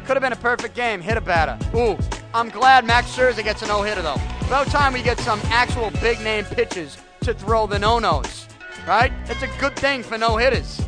Could 0.05 0.16
have 0.16 0.22
been 0.22 0.32
a 0.32 0.36
perfect 0.36 0.74
game. 0.74 1.01
Hit 1.01 1.16
a 1.16 1.20
batter. 1.20 1.57
Ooh, 1.76 1.97
I'm 2.34 2.49
glad 2.49 2.84
Max 2.84 3.16
Scherzer 3.16 3.45
gets 3.45 3.62
a 3.62 3.66
no 3.66 3.82
hitter, 3.82 4.03
though. 4.03 4.20
About 4.47 4.66
time 4.66 4.93
we 4.93 5.03
get 5.03 5.18
some 5.20 5.41
actual 5.45 5.91
big 6.01 6.20
name 6.20 6.45
pitches 6.45 6.99
to 7.22 7.32
throw 7.32 7.66
the 7.66 7.78
no 7.78 7.99
nos, 7.99 8.49
right? 8.87 9.12
It's 9.26 9.43
a 9.43 9.49
good 9.59 9.76
thing 9.76 10.03
for 10.03 10.18
no 10.18 10.37
hitters. 10.37 10.81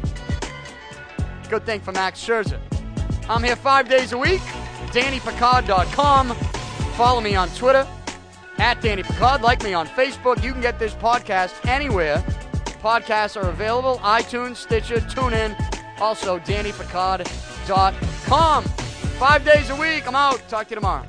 Good 1.48 1.66
thing 1.66 1.80
for 1.80 1.92
Max 1.92 2.24
Scherzer. 2.24 2.60
I'm 3.28 3.42
here 3.42 3.56
five 3.56 3.88
days 3.88 4.12
a 4.12 4.18
week. 4.18 4.40
DannyPicard.com. 4.92 6.34
Follow 6.96 7.20
me 7.20 7.34
on 7.34 7.48
Twitter 7.50 7.86
at 8.58 8.80
Danny 8.80 9.02
Picard. 9.02 9.42
Like 9.42 9.62
me 9.62 9.74
on 9.74 9.86
Facebook. 9.88 10.42
You 10.42 10.52
can 10.52 10.60
get 10.60 10.78
this 10.78 10.94
podcast 10.94 11.66
anywhere. 11.66 12.18
Podcasts 12.82 13.42
are 13.42 13.48
available 13.48 13.98
iTunes, 13.98 14.56
Stitcher, 14.56 14.96
TuneIn. 14.96 15.54
Also, 16.00 16.38
DannyPicard.com. 16.40 18.64
Five 18.64 19.44
days 19.44 19.70
a 19.70 19.76
week. 19.76 20.08
I'm 20.08 20.16
out. 20.16 20.42
Talk 20.48 20.68
to 20.68 20.70
you 20.70 20.76
tomorrow. 20.76 21.04